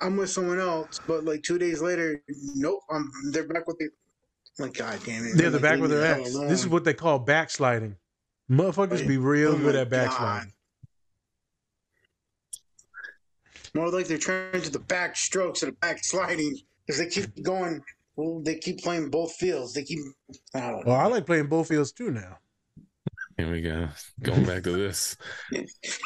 I'm 0.00 0.16
with 0.16 0.30
someone 0.30 0.58
else. 0.60 1.00
But 1.06 1.24
like 1.24 1.42
two 1.42 1.58
days 1.58 1.82
later, 1.82 2.22
nope. 2.54 2.80
I'm 2.90 3.10
they're 3.32 3.46
back 3.46 3.66
with 3.66 3.78
the. 3.78 3.88
I'm 4.58 4.66
like, 4.66 4.74
God 4.74 4.98
damn 5.04 5.24
it. 5.26 5.36
They're 5.36 5.50
like, 5.50 5.62
back 5.62 5.80
with 5.80 5.90
their 5.90 6.00
the 6.00 6.20
ex. 6.20 6.32
This 6.32 6.60
is 6.60 6.68
what 6.68 6.84
they 6.84 6.94
call 6.94 7.18
backsliding. 7.18 7.96
Motherfuckers 8.50 9.06
be 9.06 9.18
real 9.18 9.54
Oh 9.54 9.58
good 9.58 9.74
at 9.74 9.88
backsliding. 9.90 10.52
More 13.74 13.90
like 13.90 14.06
they're 14.06 14.18
trying 14.18 14.62
to 14.62 14.70
the 14.70 14.78
back 14.78 15.16
strokes 15.16 15.62
and 15.62 15.72
the 15.72 15.76
back 15.76 16.04
sliding 16.04 16.56
because 16.86 16.98
they 17.00 17.08
keep 17.08 17.42
going. 17.42 17.82
Well, 18.16 18.40
they 18.40 18.56
keep 18.56 18.82
playing 18.82 19.10
both 19.10 19.32
fields. 19.34 19.72
They 19.74 19.82
keep. 19.82 19.98
I 20.54 20.60
don't 20.60 20.86
know. 20.86 20.92
Well, 20.92 21.00
I 21.00 21.06
like 21.06 21.26
playing 21.26 21.48
both 21.48 21.68
fields 21.68 21.92
too 21.92 22.10
now. 22.10 22.38
Here 23.36 23.50
we 23.50 23.62
go. 23.62 23.88
Going 24.22 24.44
back 24.44 24.62
to 24.62 24.70
this. 24.70 25.16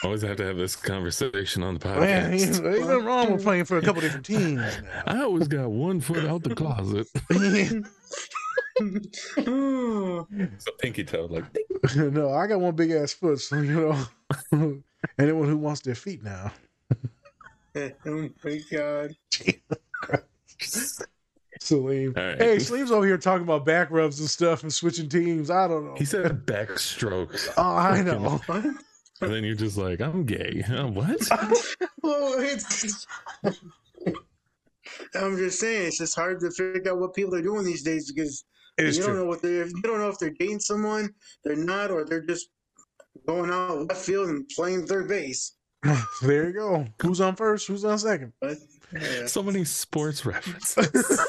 Always 0.04 0.22
have 0.22 0.38
to 0.38 0.46
have 0.46 0.56
this 0.56 0.74
conversation 0.76 1.62
on 1.62 1.76
the 1.76 1.86
Man, 1.86 2.32
ain't, 2.32 2.40
podcast. 2.40 2.74
ain't 2.74 2.88
nothing 2.88 3.04
wrong 3.04 3.32
with 3.32 3.42
playing 3.42 3.66
for 3.66 3.76
a 3.76 3.82
couple 3.82 4.00
different 4.00 4.24
teams. 4.24 4.56
Now. 4.56 5.02
I 5.06 5.20
always 5.20 5.46
got 5.46 5.70
one 5.70 6.00
foot 6.00 6.24
out 6.24 6.42
the 6.42 6.54
closet. 6.54 7.06
It's 7.28 7.86
a 10.68 10.72
pinky 10.78 11.04
toe, 11.04 11.26
like 11.26 11.44
no, 11.96 12.32
I 12.32 12.46
got 12.46 12.60
one 12.60 12.74
big 12.74 12.92
ass 12.92 13.12
foot, 13.12 13.40
so 13.40 13.56
you 13.56 13.96
know. 14.52 14.82
Anyone 15.18 15.48
who 15.48 15.58
wants 15.58 15.82
their 15.82 15.94
feet 15.94 16.22
now. 16.22 16.52
oh 17.76 18.30
my 18.42 18.60
god! 18.70 19.14
Salim. 21.68 22.14
All 22.16 22.22
right. 22.24 22.38
Hey, 22.38 22.58
Salim's 22.58 22.90
over 22.90 23.06
here 23.06 23.18
talking 23.18 23.42
about 23.44 23.64
back 23.64 23.90
rubs 23.90 24.20
and 24.20 24.28
stuff 24.28 24.62
and 24.62 24.72
switching 24.72 25.08
teams. 25.08 25.50
I 25.50 25.68
don't 25.68 25.84
know. 25.86 25.94
he 25.96 26.04
said 26.04 26.44
back 26.46 26.78
strokes. 26.78 27.48
Oh, 27.56 27.62
I 27.76 28.02
know. 28.02 28.40
And 28.48 29.32
then 29.32 29.42
you're 29.44 29.54
just 29.56 29.76
like, 29.76 30.00
I'm 30.00 30.24
gay. 30.24 30.62
Uh, 30.68 30.86
what? 30.88 31.28
Well, 32.02 32.34
it's. 32.38 33.06
I'm 35.14 35.36
just 35.36 35.60
saying, 35.60 35.88
it's 35.88 35.98
just 35.98 36.14
hard 36.14 36.40
to 36.40 36.50
figure 36.50 36.92
out 36.92 36.98
what 36.98 37.14
people 37.14 37.34
are 37.34 37.42
doing 37.42 37.64
these 37.64 37.82
days 37.82 38.10
because 38.10 38.44
It 38.78 38.86
is 38.86 38.96
you 38.96 39.02
don't 39.02 39.12
true. 39.14 39.22
know 39.22 39.28
what 39.28 39.42
they're. 39.42 39.66
You 39.66 39.82
don't 39.82 39.98
know 39.98 40.08
if 40.08 40.18
they're 40.18 40.30
dating 40.38 40.60
someone, 40.60 41.10
they're 41.44 41.56
not, 41.56 41.90
or 41.90 42.04
they're 42.04 42.24
just 42.24 42.48
going 43.26 43.50
out 43.50 43.86
left 43.88 44.00
field 44.00 44.28
and 44.28 44.48
playing 44.56 44.86
third 44.86 45.08
base. 45.08 45.54
There 46.22 46.46
you 46.46 46.52
go. 46.54 46.86
Who's 47.02 47.20
on 47.20 47.36
first? 47.36 47.66
Who's 47.68 47.84
on 47.84 47.98
second? 47.98 48.32
But 48.40 48.56
Yeah. 48.92 49.26
So 49.26 49.42
many 49.42 49.64
sports 49.64 50.24
references. 50.24 51.20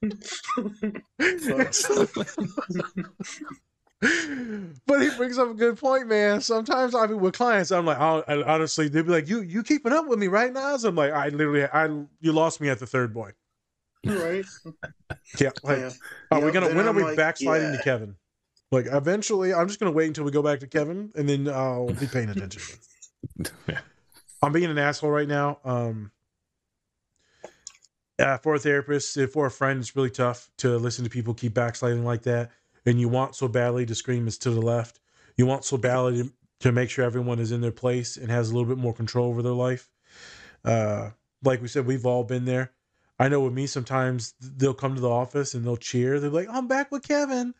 but 4.86 5.02
he 5.02 5.10
brings 5.16 5.38
up 5.38 5.50
a 5.50 5.54
good 5.54 5.76
point, 5.78 6.06
man. 6.06 6.40
Sometimes 6.40 6.94
I 6.94 7.06
mean 7.06 7.20
with 7.20 7.34
clients, 7.34 7.70
I'm 7.72 7.86
like, 7.86 7.98
I, 7.98 8.20
I 8.28 8.54
honestly, 8.54 8.88
they'd 8.88 9.02
be 9.06 9.10
like, 9.10 9.28
"You 9.28 9.40
you 9.42 9.62
keeping 9.62 9.92
up 9.92 10.06
with 10.06 10.18
me 10.18 10.28
right 10.28 10.52
now?" 10.52 10.76
So 10.76 10.88
I'm 10.88 10.94
like, 10.94 11.12
I 11.12 11.28
literally, 11.30 11.64
I 11.64 11.86
you 12.20 12.32
lost 12.32 12.60
me 12.60 12.68
at 12.68 12.78
the 12.78 12.86
third 12.86 13.12
boy. 13.12 13.32
right. 14.06 14.44
Yeah, 15.40 15.50
like, 15.64 15.78
Yeah. 15.78 15.90
are 16.30 16.40
we 16.40 16.52
gonna 16.52 16.68
when 16.68 16.86
are 16.86 16.90
I'm 16.90 16.96
we 16.96 17.02
like, 17.02 17.16
backsliding 17.16 17.72
yeah. 17.72 17.76
to 17.78 17.82
Kevin? 17.82 18.14
Like 18.70 18.86
eventually, 18.86 19.52
I'm 19.52 19.66
just 19.66 19.80
gonna 19.80 19.92
wait 19.92 20.06
until 20.06 20.24
we 20.24 20.30
go 20.30 20.42
back 20.42 20.60
to 20.60 20.66
Kevin, 20.68 21.10
and 21.16 21.28
then 21.28 21.48
I'll 21.48 21.88
be 21.88 22.06
paying 22.06 22.28
attention. 22.28 22.62
Yeah. 23.68 23.80
I'm 24.42 24.52
being 24.52 24.70
an 24.70 24.78
asshole 24.78 25.10
right 25.10 25.26
now. 25.26 25.58
Um, 25.64 26.12
uh, 28.18 28.38
for 28.38 28.54
a 28.54 28.58
therapist, 28.58 29.16
if 29.16 29.32
for 29.32 29.46
a 29.46 29.50
friend, 29.50 29.80
it's 29.80 29.94
really 29.94 30.10
tough 30.10 30.50
to 30.58 30.76
listen 30.76 31.04
to 31.04 31.10
people 31.10 31.34
keep 31.34 31.54
backsliding 31.54 32.04
like 32.04 32.22
that. 32.22 32.50
And 32.86 33.00
you 33.00 33.08
want 33.08 33.34
so 33.34 33.48
badly 33.48 33.86
to 33.86 33.94
scream 33.94 34.26
is 34.26 34.38
to 34.38 34.50
the 34.50 34.60
left. 34.60 35.00
You 35.36 35.46
want 35.46 35.64
so 35.64 35.76
badly 35.76 36.22
to, 36.22 36.32
to 36.60 36.72
make 36.72 36.90
sure 36.90 37.04
everyone 37.04 37.38
is 37.38 37.52
in 37.52 37.60
their 37.60 37.72
place 37.72 38.16
and 38.16 38.30
has 38.30 38.50
a 38.50 38.54
little 38.54 38.68
bit 38.68 38.78
more 38.78 38.94
control 38.94 39.28
over 39.28 39.42
their 39.42 39.52
life. 39.52 39.90
Uh, 40.64 41.10
like 41.44 41.62
we 41.62 41.68
said, 41.68 41.86
we've 41.86 42.06
all 42.06 42.24
been 42.24 42.44
there. 42.44 42.72
I 43.18 43.28
know 43.28 43.40
with 43.40 43.52
me, 43.52 43.66
sometimes 43.66 44.34
they'll 44.40 44.74
come 44.74 44.94
to 44.94 45.00
the 45.00 45.10
office 45.10 45.54
and 45.54 45.64
they'll 45.64 45.76
cheer. 45.76 46.20
They're 46.20 46.30
like, 46.30 46.48
"I'm 46.50 46.68
back 46.68 46.92
with 46.92 47.02
Kevin." 47.02 47.54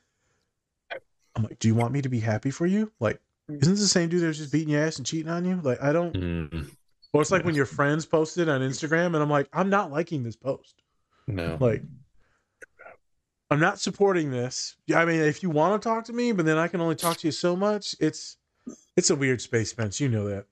I'm 1.34 1.42
like, 1.42 1.58
"Do 1.58 1.68
you 1.68 1.74
want 1.74 1.92
me 1.92 2.02
to 2.02 2.08
be 2.08 2.20
happy 2.20 2.50
for 2.50 2.66
you? 2.66 2.92
Like, 3.00 3.20
isn't 3.48 3.74
this 3.74 3.80
the 3.80 3.88
same 3.88 4.08
dude 4.08 4.22
that's 4.22 4.38
just 4.38 4.52
beating 4.52 4.70
your 4.70 4.82
ass 4.82 4.98
and 4.98 5.06
cheating 5.06 5.30
on 5.30 5.44
you? 5.44 5.60
Like, 5.60 5.82
I 5.82 5.92
don't." 5.92 6.14
Mm, 6.14 6.70
Or 7.12 7.22
it's 7.22 7.30
like 7.30 7.44
when 7.44 7.54
your 7.54 7.64
friends 7.66 8.04
posted 8.04 8.48
on 8.48 8.60
Instagram, 8.60 9.06
and 9.06 9.16
I'm 9.16 9.30
like, 9.30 9.48
I'm 9.52 9.70
not 9.70 9.90
liking 9.90 10.22
this 10.22 10.36
post. 10.36 10.82
no. 11.26 11.56
Like, 11.60 11.82
I'm 13.50 13.60
not 13.60 13.80
supporting 13.80 14.30
this. 14.30 14.76
I 14.94 15.06
mean, 15.06 15.20
if 15.20 15.42
you 15.42 15.48
want 15.48 15.80
to 15.80 15.88
talk 15.88 16.04
to 16.04 16.12
me, 16.12 16.32
but 16.32 16.44
then 16.44 16.58
I 16.58 16.68
can 16.68 16.82
only 16.82 16.96
talk 16.96 17.16
to 17.18 17.26
you 17.28 17.32
so 17.32 17.56
much. 17.56 17.94
It's 17.98 18.36
it's 18.96 19.08
a 19.08 19.16
weird 19.16 19.40
space, 19.40 19.70
Spence. 19.70 20.00
You 20.00 20.10
know 20.10 20.28
that. 20.28 20.44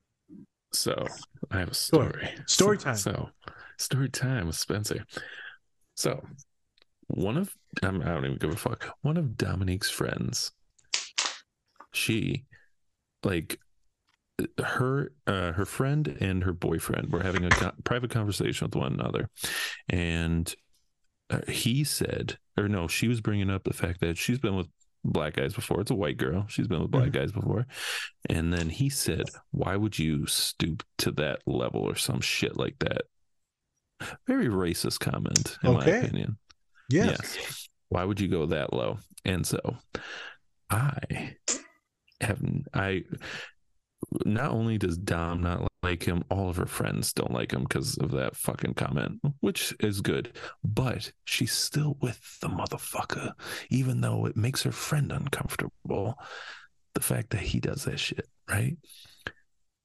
So 0.72 1.06
I 1.50 1.58
have 1.58 1.68
a 1.68 1.70
Go 1.72 1.74
story. 1.74 2.28
Story 2.46 2.78
So- 2.78 2.84
time. 2.84 2.96
So 2.96 3.28
story 3.76 4.08
time 4.08 4.46
with 4.46 4.56
Spencer. 4.56 5.04
So 5.94 6.24
one 7.08 7.36
of 7.36 7.54
I'm, 7.82 8.00
I 8.00 8.06
don't 8.06 8.24
even 8.24 8.38
give 8.38 8.50
a 8.50 8.56
fuck. 8.56 8.88
One 9.02 9.18
of 9.18 9.36
Dominique's 9.36 9.90
friends, 9.90 10.52
she 11.92 12.44
like 13.22 13.60
her 14.62 15.12
uh 15.26 15.52
her 15.52 15.64
friend 15.64 16.16
and 16.20 16.44
her 16.44 16.52
boyfriend 16.52 17.10
were 17.12 17.22
having 17.22 17.44
a 17.44 17.48
co- 17.50 17.72
private 17.84 18.10
conversation 18.10 18.66
with 18.66 18.74
one 18.74 18.92
another. 18.92 19.30
And 19.88 20.54
uh, 21.30 21.40
he 21.48 21.84
said 21.84 22.38
or 22.58 22.68
no 22.68 22.86
she 22.86 23.08
was 23.08 23.20
bringing 23.20 23.50
up 23.50 23.64
the 23.64 23.72
fact 23.72 24.00
that 24.00 24.18
she's 24.18 24.38
been 24.38 24.54
with 24.56 24.68
black 25.04 25.34
guys 25.36 25.54
before. 25.54 25.80
It's 25.80 25.90
a 25.90 25.94
white 25.94 26.16
girl. 26.18 26.44
She's 26.48 26.68
been 26.68 26.82
with 26.82 26.90
black 26.90 27.12
guys 27.12 27.32
before. 27.32 27.66
And 28.28 28.52
then 28.52 28.68
he 28.68 28.90
said 28.90 29.24
why 29.52 29.76
would 29.76 29.98
you 29.98 30.26
stoop 30.26 30.82
to 30.98 31.10
that 31.12 31.40
level 31.46 31.80
or 31.82 31.94
some 31.96 32.20
shit 32.20 32.56
like 32.58 32.78
that? 32.80 33.02
Very 34.26 34.48
racist 34.48 35.00
comment 35.00 35.56
in 35.64 35.70
Okay. 35.76 35.90
my 35.92 35.96
opinion. 35.98 36.36
Yes. 36.90 37.68
why 37.88 38.04
would 38.04 38.20
you 38.20 38.28
go 38.28 38.46
that 38.46 38.72
low? 38.72 38.98
And 39.24 39.46
so 39.46 39.58
i 40.68 41.34
have 42.20 42.40
i 42.74 43.02
not 44.24 44.50
only 44.50 44.78
does 44.78 44.96
dom 44.98 45.42
not 45.42 45.66
like 45.82 46.04
him 46.04 46.22
all 46.30 46.48
of 46.48 46.56
her 46.56 46.66
friends 46.66 47.12
don't 47.12 47.32
like 47.32 47.52
him 47.52 47.62
because 47.62 47.96
of 47.98 48.10
that 48.10 48.36
fucking 48.36 48.74
comment 48.74 49.20
which 49.40 49.74
is 49.80 50.00
good 50.00 50.32
but 50.64 51.10
she's 51.24 51.52
still 51.52 51.96
with 52.00 52.38
the 52.40 52.48
motherfucker 52.48 53.32
even 53.70 54.00
though 54.00 54.26
it 54.26 54.36
makes 54.36 54.62
her 54.62 54.72
friend 54.72 55.12
uncomfortable. 55.12 56.18
The 56.94 57.00
fact 57.02 57.30
that 57.30 57.40
he 57.40 57.60
does 57.60 57.84
that 57.84 57.98
shit 58.00 58.26
right? 58.48 58.76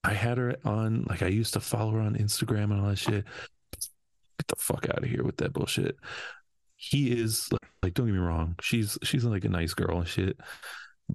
I 0.04 0.14
had 0.14 0.38
her 0.38 0.56
on 0.66 1.06
like 1.10 1.22
i 1.22 1.28
used 1.28 1.54
to 1.54 1.60
follow 1.60 1.92
her 1.92 2.00
on 2.00 2.16
instagram 2.16 2.72
and 2.72 2.82
all 2.82 2.88
that 2.88 2.98
shit. 2.98 3.26
Get 3.74 4.48
the 4.48 4.56
fuck 4.58 4.88
out 4.90 5.04
of 5.04 5.10
here 5.10 5.24
with 5.24 5.38
that 5.38 5.54
bullshit. 5.54 5.98
He 6.76 7.12
is 7.12 7.50
like 7.84 7.94
don't 7.94 8.08
get 8.08 8.14
me 8.14 8.20
wrong 8.20 8.56
she's 8.62 8.98
she's 9.04 9.26
like 9.26 9.46
a 9.46 9.50
nice 9.50 9.74
girl 9.74 10.00
and 10.00 10.08
shit 10.08 10.38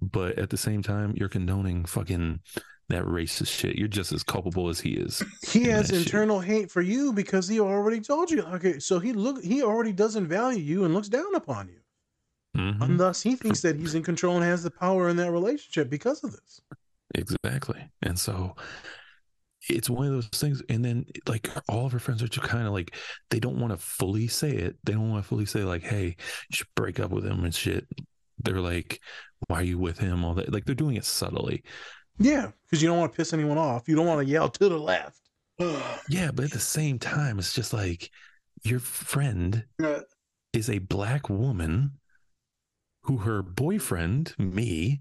but 0.01 0.37
at 0.37 0.49
the 0.49 0.57
same 0.57 0.83
time 0.83 1.13
you're 1.15 1.29
condoning 1.29 1.83
fucking 1.85 2.39
that 2.89 3.03
racist 3.03 3.47
shit 3.49 3.75
you're 3.75 3.87
just 3.87 4.13
as 4.13 4.23
culpable 4.23 4.69
as 4.69 4.79
he 4.79 4.91
is 4.91 5.21
He 5.47 5.65
in 5.65 5.71
has 5.71 5.87
that 5.89 5.95
shit. 5.95 6.05
internal 6.05 6.39
hate 6.39 6.71
for 6.71 6.81
you 6.81 7.11
because 7.11 7.47
he 7.47 7.59
already 7.59 7.99
told 7.99 8.31
you. 8.31 8.43
Okay, 8.43 8.79
so 8.79 8.99
he 8.99 9.11
look 9.13 9.43
he 9.43 9.61
already 9.61 9.91
doesn't 9.91 10.27
value 10.27 10.59
you 10.63 10.85
and 10.85 10.93
looks 10.93 11.09
down 11.09 11.35
upon 11.35 11.67
you. 11.67 11.79
Mhm. 12.55 12.81
And 12.81 12.99
thus 12.99 13.21
he 13.21 13.35
thinks 13.35 13.61
that 13.61 13.75
he's 13.75 13.93
in 13.95 14.03
control 14.03 14.35
and 14.35 14.43
has 14.43 14.63
the 14.63 14.71
power 14.71 15.09
in 15.09 15.17
that 15.17 15.31
relationship 15.31 15.89
because 15.89 16.23
of 16.23 16.31
this. 16.31 16.61
Exactly. 17.13 17.89
And 18.01 18.17
so 18.17 18.55
it's 19.69 19.89
one 19.89 20.07
of 20.07 20.13
those 20.13 20.27
things. 20.27 20.61
And 20.69 20.83
then 20.83 21.05
like 21.27 21.49
all 21.67 21.85
of 21.85 21.91
her 21.91 21.99
friends 21.99 22.23
are 22.23 22.27
just 22.27 22.47
kind 22.47 22.65
of 22.65 22.73
like 22.73 22.95
they 23.29 23.39
don't 23.39 23.59
want 23.59 23.73
to 23.73 23.77
fully 23.77 24.27
say 24.27 24.51
it. 24.51 24.77
They 24.85 24.93
don't 24.93 25.09
want 25.09 25.23
to 25.23 25.27
fully 25.27 25.45
say 25.45 25.63
like, 25.63 25.83
hey, 25.83 26.05
you 26.49 26.55
should 26.55 26.67
break 26.75 26.99
up 27.01 27.11
with 27.11 27.25
him 27.25 27.43
and 27.43 27.53
shit. 27.53 27.85
They're 28.39 28.61
like, 28.61 29.01
why 29.47 29.57
are 29.59 29.63
you 29.63 29.77
with 29.77 29.97
him? 29.99 30.23
All 30.23 30.35
that. 30.35 30.51
Like 30.53 30.65
they're 30.65 30.73
doing 30.75 30.95
it 30.95 31.05
subtly. 31.05 31.63
Yeah, 32.19 32.51
because 32.65 32.81
you 32.81 32.87
don't 32.87 32.97
want 32.97 33.11
to 33.13 33.17
piss 33.17 33.33
anyone 33.33 33.57
off. 33.57 33.87
You 33.87 33.95
don't 33.95 34.07
want 34.07 34.25
to 34.25 34.31
yell 34.31 34.49
to 34.49 34.69
the 34.69 34.77
left. 34.77 35.21
Yeah, 36.09 36.31
but 36.31 36.45
at 36.45 36.51
the 36.51 36.59
same 36.59 36.99
time, 36.99 37.39
it's 37.39 37.53
just 37.53 37.73
like 37.73 38.11
your 38.63 38.79
friend 38.79 39.65
Uh, 39.83 40.01
is 40.53 40.69
a 40.69 40.79
black 40.79 41.29
woman 41.29 41.91
who 43.03 43.17
her 43.17 43.41
boyfriend, 43.41 44.35
me, 44.37 44.99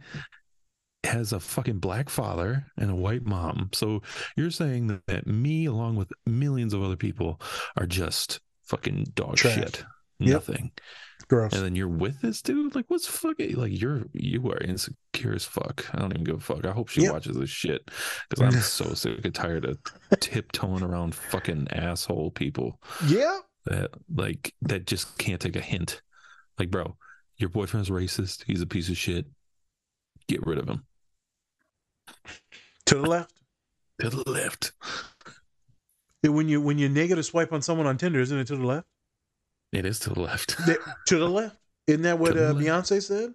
has 1.04 1.32
a 1.32 1.40
fucking 1.40 1.78
black 1.78 2.08
father 2.08 2.66
and 2.76 2.90
a 2.90 2.94
white 2.94 3.24
mom. 3.24 3.70
So 3.72 4.02
you're 4.36 4.50
saying 4.50 4.88
that, 4.88 5.06
that 5.06 5.26
me, 5.26 5.66
along 5.66 5.96
with 5.96 6.12
millions 6.26 6.72
of 6.72 6.82
other 6.82 6.96
people, 6.96 7.40
are 7.76 7.86
just 7.86 8.40
fucking 8.64 9.12
dog 9.14 9.36
Trash. 9.36 9.54
shit. 9.54 9.84
Yep. 10.18 10.44
Gross. 11.28 11.52
And 11.52 11.64
then 11.64 11.74
you're 11.74 11.88
with 11.88 12.20
this 12.20 12.40
dude? 12.40 12.76
Like, 12.76 12.84
what's 12.88 13.06
fucking 13.08 13.56
like 13.56 13.80
you're 13.80 14.04
you 14.12 14.48
are 14.50 14.58
insecure 14.58 15.34
as 15.34 15.44
fuck. 15.44 15.84
I 15.92 15.98
don't 15.98 16.12
even 16.12 16.24
give 16.24 16.36
a 16.36 16.40
fuck. 16.40 16.64
I 16.64 16.70
hope 16.70 16.88
she 16.88 17.02
Yep. 17.02 17.12
watches 17.12 17.36
this 17.36 17.50
shit. 17.50 17.90
Because 18.30 18.54
I'm 18.54 18.60
so 18.60 18.94
sick 18.94 19.24
and 19.24 19.34
tired 19.34 19.64
of 19.64 19.78
tiptoeing 20.20 20.84
around 20.84 21.14
fucking 21.16 21.66
asshole 21.72 22.30
people 22.30 22.80
yeah. 23.06 23.40
that 23.64 23.90
like 24.14 24.54
that 24.62 24.86
just 24.86 25.18
can't 25.18 25.40
take 25.40 25.56
a 25.56 25.60
hint. 25.60 26.00
Like, 26.58 26.70
bro, 26.70 26.96
your 27.38 27.50
boyfriend's 27.50 27.90
racist. 27.90 28.44
He's 28.46 28.62
a 28.62 28.66
piece 28.66 28.88
of 28.88 28.96
shit. 28.96 29.26
Get 30.28 30.46
rid 30.46 30.58
of 30.58 30.68
him. 30.68 30.84
To 32.86 32.94
the 32.96 33.02
left. 33.02 33.32
To 34.00 34.10
the 34.10 34.30
left. 34.30 34.72
When 36.22 36.48
you 36.48 36.60
when 36.60 36.78
you 36.78 36.88
negative 36.88 37.24
swipe 37.24 37.52
on 37.52 37.62
someone 37.62 37.86
on 37.86 37.98
Tinder, 37.98 38.20
isn't 38.20 38.38
it 38.38 38.46
to 38.48 38.56
the 38.56 38.64
left? 38.66 38.86
It 39.72 39.84
is 39.84 39.98
to 40.00 40.10
the 40.10 40.20
left. 40.20 40.56
They- 40.66 40.76
to 41.06 41.18
the 41.18 41.28
left. 41.28 41.56
Isn't 41.86 42.02
that 42.02 42.18
what 42.18 42.32
To 42.32 42.38
the 42.38 42.50
uh, 42.50 42.52
left. 42.52 42.66
Beyonce 42.66 43.02
said? 43.02 43.34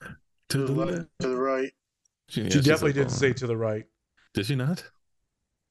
to 0.00 0.08
to 0.48 0.58
the 0.58 0.64
the 0.66 0.72
left. 0.72 0.92
left, 0.92 1.08
to 1.20 1.28
the 1.28 1.36
right. 1.36 1.72
She, 2.28 2.42
yeah, 2.42 2.48
she 2.50 2.58
definitely 2.60 2.88
like, 2.88 2.94
didn't 2.94 3.10
oh. 3.10 3.14
say 3.14 3.32
to 3.34 3.46
the 3.46 3.56
right. 3.56 3.84
Did 4.32 4.46
she 4.46 4.54
not? 4.56 4.84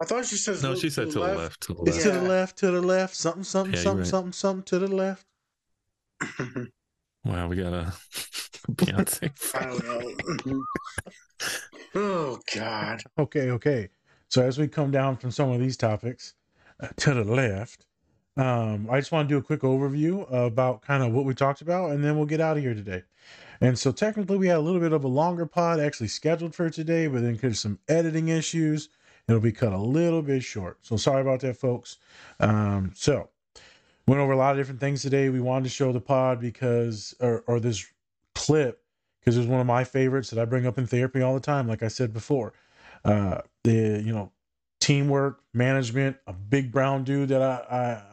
I 0.02 0.06
thought 0.06 0.26
she 0.26 0.36
said. 0.36 0.62
No, 0.62 0.76
she 0.76 0.90
said 0.90 1.08
to 1.12 1.20
the 1.20 1.36
left. 1.36 1.62
To 1.62 1.74
the 1.74 1.84
It's 1.84 1.98
left. 1.98 2.04
to 2.04 2.12
the 2.12 2.22
left, 2.28 2.58
to 2.60 2.72
the 2.72 2.82
left, 2.82 3.16
something, 3.16 3.44
something, 3.44 3.74
Yeah, 3.74 3.82
something, 3.82 4.00
right. 4.02 4.08
something, 4.08 4.32
something 4.34 4.64
to 4.64 4.80
the 4.80 4.88
left. 4.88 5.26
Wow, 7.26 7.48
we 7.48 7.56
got 7.56 7.74
a 7.74 7.94
Beyonce. 8.72 9.32
I 9.56 9.66
don't 9.66 10.46
know. 10.46 10.64
oh 11.96 12.40
God. 12.54 13.02
Okay, 13.18 13.50
okay. 13.52 13.90
So 14.30 14.42
as 14.46 14.58
we 14.58 14.68
come 14.68 14.92
down 14.92 15.16
from 15.18 15.32
some 15.32 15.50
of 15.52 15.60
these 15.60 15.78
topics 15.78 16.34
uh, 16.82 16.90
to 16.98 17.14
the 17.14 17.24
left, 17.24 17.86
um, 18.38 18.88
I 18.90 19.00
just 19.00 19.12
want 19.12 19.28
to 19.30 19.34
do 19.34 19.38
a 19.38 19.44
quick 19.44 19.62
overview 19.62 20.26
about 20.32 20.82
kind 20.82 21.04
of 21.04 21.14
what 21.14 21.26
we 21.26 21.34
talked 21.34 21.62
about, 21.62 21.92
and 21.92 22.04
then 22.04 22.16
we'll 22.18 22.26
get 22.26 22.42
out 22.42 22.58
of 22.58 22.64
here 22.64 22.74
today. 22.74 23.04
And 23.62 23.78
so 23.78 23.92
technically, 23.92 24.38
we 24.38 24.48
had 24.48 24.58
a 24.58 24.62
little 24.62 24.82
bit 24.82 24.92
of 24.92 25.04
a 25.04 25.08
longer 25.08 25.46
pod 25.46 25.80
actually 25.80 26.08
scheduled 26.08 26.56
for 26.56 26.70
today, 26.70 27.08
but 27.08 27.22
then 27.22 27.34
because 27.34 27.60
some 27.60 27.80
editing 27.88 28.30
issues, 28.30 28.90
it'll 29.28 29.40
be 29.40 29.52
cut 29.52 29.72
a 29.72 29.78
little 29.78 30.22
bit 30.22 30.44
short. 30.44 30.80
So 30.82 30.98
sorry 30.98 31.22
about 31.22 31.42
that, 31.42 31.58
folks. 31.58 31.98
Um, 32.40 32.92
so 32.96 33.30
went 34.08 34.20
over 34.20 34.34
a 34.34 34.38
lot 34.38 34.52
of 34.52 34.58
different 34.58 34.80
things 34.80 35.02
today. 35.02 35.30
We 35.30 35.40
wanted 35.40 35.66
to 35.66 35.70
show 35.70 35.92
the 35.92 36.02
pod 36.02 36.42
because, 36.42 37.16
or, 37.20 37.44
or 37.48 37.60
this 37.60 37.86
clip, 38.36 38.82
because 39.20 39.38
it 39.38 39.40
was 39.40 39.48
one 39.48 39.62
of 39.62 39.68
my 39.68 39.84
favorites 39.84 40.30
that 40.32 40.42
I 40.42 40.46
bring 40.46 40.66
up 40.66 40.78
in 40.78 40.88
therapy 40.88 41.22
all 41.22 41.34
the 41.34 41.40
time. 41.40 41.68
Like 41.68 41.84
I 41.84 41.88
said 41.88 42.12
before, 42.12 42.54
uh, 43.06 43.42
the 43.64 44.02
you 44.04 44.14
know 44.14 44.32
teamwork, 44.82 45.42
management, 45.54 46.18
a 46.28 46.34
big 46.34 46.72
brown 46.72 47.06
dude 47.06 47.30
that 47.30 47.42
I, 47.42 47.56
I, 47.74 47.80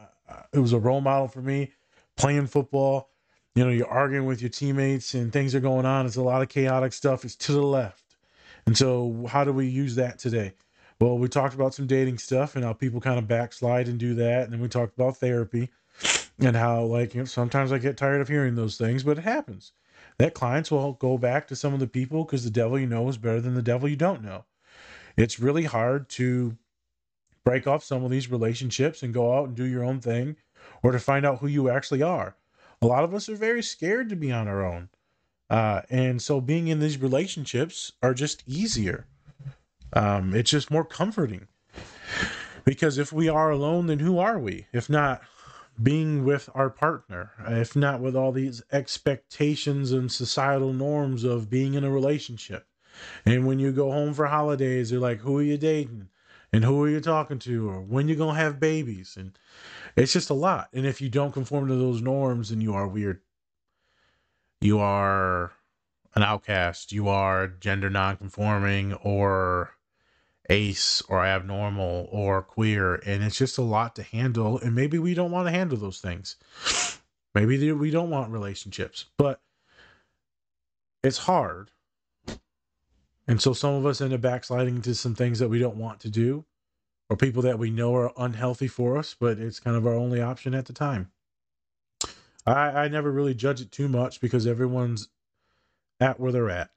it 0.53 0.59
was 0.59 0.73
a 0.73 0.79
role 0.79 1.01
model 1.01 1.27
for 1.27 1.41
me 1.41 1.71
playing 2.17 2.47
football. 2.47 3.09
You 3.55 3.65
know, 3.65 3.71
you're 3.71 3.87
arguing 3.87 4.25
with 4.25 4.41
your 4.41 4.49
teammates 4.49 5.13
and 5.13 5.31
things 5.33 5.53
are 5.55 5.59
going 5.59 5.85
on. 5.85 6.05
It's 6.05 6.15
a 6.15 6.21
lot 6.21 6.41
of 6.41 6.49
chaotic 6.49 6.93
stuff. 6.93 7.25
It's 7.25 7.35
to 7.37 7.51
the 7.51 7.61
left. 7.61 8.15
And 8.65 8.77
so, 8.77 9.25
how 9.27 9.43
do 9.43 9.51
we 9.51 9.67
use 9.67 9.95
that 9.95 10.19
today? 10.19 10.53
Well, 10.99 11.17
we 11.17 11.27
talked 11.27 11.55
about 11.55 11.73
some 11.73 11.87
dating 11.87 12.19
stuff 12.19 12.55
and 12.55 12.63
how 12.63 12.73
people 12.73 13.01
kind 13.01 13.17
of 13.17 13.27
backslide 13.27 13.87
and 13.87 13.99
do 13.99 14.13
that. 14.15 14.43
And 14.43 14.53
then 14.53 14.61
we 14.61 14.67
talked 14.67 14.93
about 14.93 15.17
therapy 15.17 15.69
and 16.39 16.55
how, 16.55 16.83
like, 16.83 17.15
you 17.15 17.21
know, 17.21 17.25
sometimes 17.25 17.71
I 17.71 17.79
get 17.79 17.97
tired 17.97 18.21
of 18.21 18.27
hearing 18.27 18.55
those 18.55 18.77
things, 18.77 19.03
but 19.03 19.17
it 19.17 19.23
happens. 19.23 19.73
That 20.19 20.35
clients 20.35 20.69
will 20.69 20.93
go 20.93 21.17
back 21.17 21.47
to 21.47 21.55
some 21.55 21.73
of 21.73 21.79
the 21.79 21.87
people 21.87 22.23
because 22.23 22.43
the 22.43 22.51
devil 22.51 22.77
you 22.77 22.85
know 22.85 23.07
is 23.09 23.17
better 23.17 23.41
than 23.41 23.55
the 23.55 23.61
devil 23.63 23.89
you 23.89 23.95
don't 23.95 24.23
know. 24.23 24.45
It's 25.17 25.39
really 25.39 25.63
hard 25.63 26.07
to 26.09 26.57
break 27.43 27.67
off 27.67 27.83
some 27.83 28.03
of 28.03 28.11
these 28.11 28.31
relationships 28.31 29.03
and 29.03 29.13
go 29.13 29.37
out 29.37 29.47
and 29.47 29.55
do 29.55 29.65
your 29.65 29.83
own 29.83 29.99
thing 29.99 30.35
or 30.83 30.91
to 30.91 30.99
find 30.99 31.25
out 31.25 31.39
who 31.39 31.47
you 31.47 31.69
actually 31.69 32.01
are. 32.01 32.35
A 32.81 32.87
lot 32.87 33.03
of 33.03 33.13
us 33.13 33.29
are 33.29 33.35
very 33.35 33.63
scared 33.63 34.09
to 34.09 34.15
be 34.15 34.31
on 34.31 34.47
our 34.47 34.65
own. 34.65 34.89
Uh, 35.49 35.81
and 35.89 36.21
so 36.21 36.39
being 36.39 36.67
in 36.67 36.79
these 36.79 37.01
relationships 37.01 37.91
are 38.01 38.13
just 38.13 38.43
easier. 38.47 39.05
Um, 39.93 40.33
it's 40.33 40.49
just 40.49 40.71
more 40.71 40.85
comforting. 40.85 41.47
Because 42.63 42.97
if 42.97 43.11
we 43.11 43.27
are 43.27 43.49
alone, 43.49 43.87
then 43.87 43.99
who 43.99 44.19
are 44.19 44.39
we? 44.39 44.67
If 44.71 44.89
not 44.89 45.21
being 45.81 46.25
with 46.25 46.49
our 46.53 46.69
partner, 46.69 47.31
if 47.47 47.75
not 47.75 48.01
with 48.01 48.15
all 48.15 48.31
these 48.31 48.61
expectations 48.71 49.91
and 49.91 50.11
societal 50.11 50.73
norms 50.73 51.23
of 51.23 51.49
being 51.49 51.73
in 51.73 51.83
a 51.83 51.91
relationship. 51.91 52.67
And 53.25 53.47
when 53.47 53.59
you 53.59 53.71
go 53.71 53.91
home 53.91 54.13
for 54.13 54.27
holidays, 54.27 54.89
they're 54.89 54.99
like, 54.99 55.19
who 55.19 55.37
are 55.39 55.43
you 55.43 55.57
dating? 55.57 56.09
And 56.53 56.65
who 56.65 56.83
are 56.83 56.89
you 56.89 56.99
talking 56.99 57.39
to? 57.39 57.69
Or 57.69 57.81
when 57.81 58.07
you're 58.07 58.17
going 58.17 58.35
to 58.35 58.41
have 58.41 58.59
babies? 58.59 59.15
And 59.17 59.37
it's 59.95 60.13
just 60.13 60.29
a 60.29 60.33
lot. 60.33 60.69
And 60.73 60.85
if 60.85 61.01
you 61.01 61.09
don't 61.09 61.31
conform 61.31 61.67
to 61.67 61.75
those 61.75 62.01
norms, 62.01 62.49
then 62.49 62.61
you 62.61 62.73
are 62.73 62.87
weird. 62.87 63.21
You 64.59 64.79
are 64.79 65.53
an 66.13 66.23
outcast. 66.23 66.91
You 66.91 67.07
are 67.07 67.47
gender 67.47 67.89
nonconforming 67.89 68.93
or 68.95 69.75
ace 70.49 71.01
or 71.07 71.25
abnormal 71.25 72.09
or 72.11 72.41
queer. 72.41 72.95
And 72.95 73.23
it's 73.23 73.37
just 73.37 73.57
a 73.57 73.63
lot 73.63 73.95
to 73.95 74.03
handle. 74.03 74.59
And 74.59 74.75
maybe 74.75 74.99
we 74.99 75.13
don't 75.13 75.31
want 75.31 75.47
to 75.47 75.51
handle 75.51 75.77
those 75.77 76.01
things. 76.01 76.35
Maybe 77.33 77.71
we 77.71 77.91
don't 77.91 78.09
want 78.09 78.29
relationships, 78.29 79.05
but 79.17 79.39
it's 81.01 81.19
hard. 81.19 81.71
And 83.31 83.41
so 83.41 83.53
some 83.53 83.75
of 83.75 83.85
us 83.85 84.01
end 84.01 84.11
up 84.11 84.19
backsliding 84.19 84.75
into 84.75 84.93
some 84.93 85.15
things 85.15 85.39
that 85.39 85.47
we 85.47 85.57
don't 85.57 85.77
want 85.77 86.01
to 86.01 86.09
do 86.09 86.43
or 87.09 87.15
people 87.15 87.41
that 87.43 87.57
we 87.57 87.69
know 87.69 87.95
are 87.95 88.11
unhealthy 88.17 88.67
for 88.67 88.97
us, 88.97 89.15
but 89.17 89.39
it's 89.39 89.57
kind 89.57 89.77
of 89.77 89.87
our 89.87 89.93
only 89.93 90.21
option 90.21 90.53
at 90.53 90.65
the 90.65 90.73
time. 90.73 91.09
I, 92.45 92.53
I 92.53 92.87
never 92.89 93.09
really 93.09 93.33
judge 93.33 93.61
it 93.61 93.71
too 93.71 93.87
much 93.87 94.19
because 94.19 94.45
everyone's 94.45 95.07
at 96.01 96.19
where 96.19 96.33
they're 96.33 96.49
at. 96.49 96.71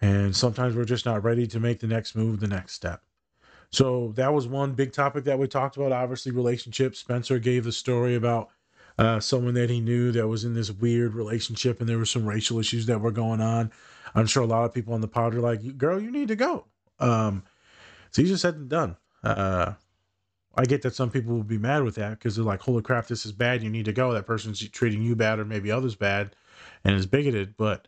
And 0.00 0.34
sometimes 0.34 0.74
we're 0.74 0.84
just 0.84 1.06
not 1.06 1.22
ready 1.22 1.46
to 1.46 1.60
make 1.60 1.78
the 1.78 1.86
next 1.86 2.16
move, 2.16 2.40
the 2.40 2.48
next 2.48 2.72
step. 2.72 3.04
So 3.70 4.12
that 4.16 4.34
was 4.34 4.48
one 4.48 4.72
big 4.72 4.92
topic 4.92 5.22
that 5.26 5.38
we 5.38 5.46
talked 5.46 5.76
about. 5.76 5.92
Obviously, 5.92 6.32
relationships. 6.32 6.98
Spencer 6.98 7.38
gave 7.38 7.62
the 7.62 7.70
story 7.70 8.16
about 8.16 8.48
uh, 8.98 9.20
someone 9.20 9.54
that 9.54 9.70
he 9.70 9.80
knew 9.80 10.10
that 10.12 10.26
was 10.26 10.44
in 10.44 10.54
this 10.54 10.70
weird 10.70 11.14
relationship 11.14 11.80
and 11.80 11.88
there 11.88 11.98
were 11.98 12.04
some 12.04 12.26
racial 12.26 12.58
issues 12.58 12.86
that 12.86 13.00
were 13.00 13.12
going 13.12 13.40
on. 13.40 13.70
I'm 14.14 14.26
sure 14.26 14.42
a 14.42 14.46
lot 14.46 14.64
of 14.64 14.74
people 14.74 14.94
on 14.94 15.00
the 15.00 15.08
pod 15.08 15.34
are 15.34 15.40
like, 15.40 15.78
girl, 15.78 16.00
you 16.00 16.10
need 16.10 16.28
to 16.28 16.36
go. 16.36 16.64
Um, 16.98 17.44
it's 18.08 18.18
easier 18.18 18.36
said 18.36 18.54
than 18.54 18.68
done. 18.68 18.96
Uh, 19.22 19.74
I 20.56 20.64
get 20.64 20.82
that 20.82 20.94
some 20.94 21.10
people 21.10 21.34
will 21.34 21.44
be 21.44 21.58
mad 21.58 21.84
with 21.84 21.94
that 21.96 22.18
because 22.18 22.34
they're 22.34 22.44
like, 22.44 22.62
holy 22.62 22.82
crap, 22.82 23.06
this 23.06 23.24
is 23.24 23.32
bad. 23.32 23.62
You 23.62 23.70
need 23.70 23.84
to 23.84 23.92
go. 23.92 24.12
That 24.12 24.26
person's 24.26 24.66
treating 24.70 25.02
you 25.02 25.14
bad 25.14 25.38
or 25.38 25.44
maybe 25.44 25.70
others 25.70 25.94
bad 25.94 26.34
and 26.82 26.96
is 26.96 27.06
bigoted. 27.06 27.56
But 27.56 27.86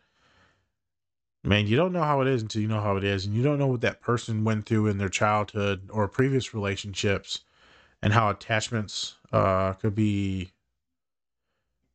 man, 1.43 1.67
you 1.67 1.75
don't 1.75 1.91
know 1.91 2.03
how 2.03 2.21
it 2.21 2.27
is 2.29 2.41
until 2.41 2.61
you 2.61 2.69
know 2.69 2.79
how 2.79 2.95
it 2.95 3.03
is. 3.03 3.25
And 3.25 3.35
you 3.35 3.43
don't 3.43 3.59
know 3.59 3.67
what 3.67 3.81
that 3.81 3.99
person 3.99 4.45
went 4.45 4.65
through 4.65 4.87
in 4.87 4.97
their 4.97 5.09
childhood 5.09 5.89
or 5.91 6.07
previous 6.07 6.53
relationships 6.53 7.41
and 8.01 8.13
how 8.13 8.29
attachments 8.29 9.15
uh, 9.33 9.73
could 9.73 9.95
be 9.95 10.51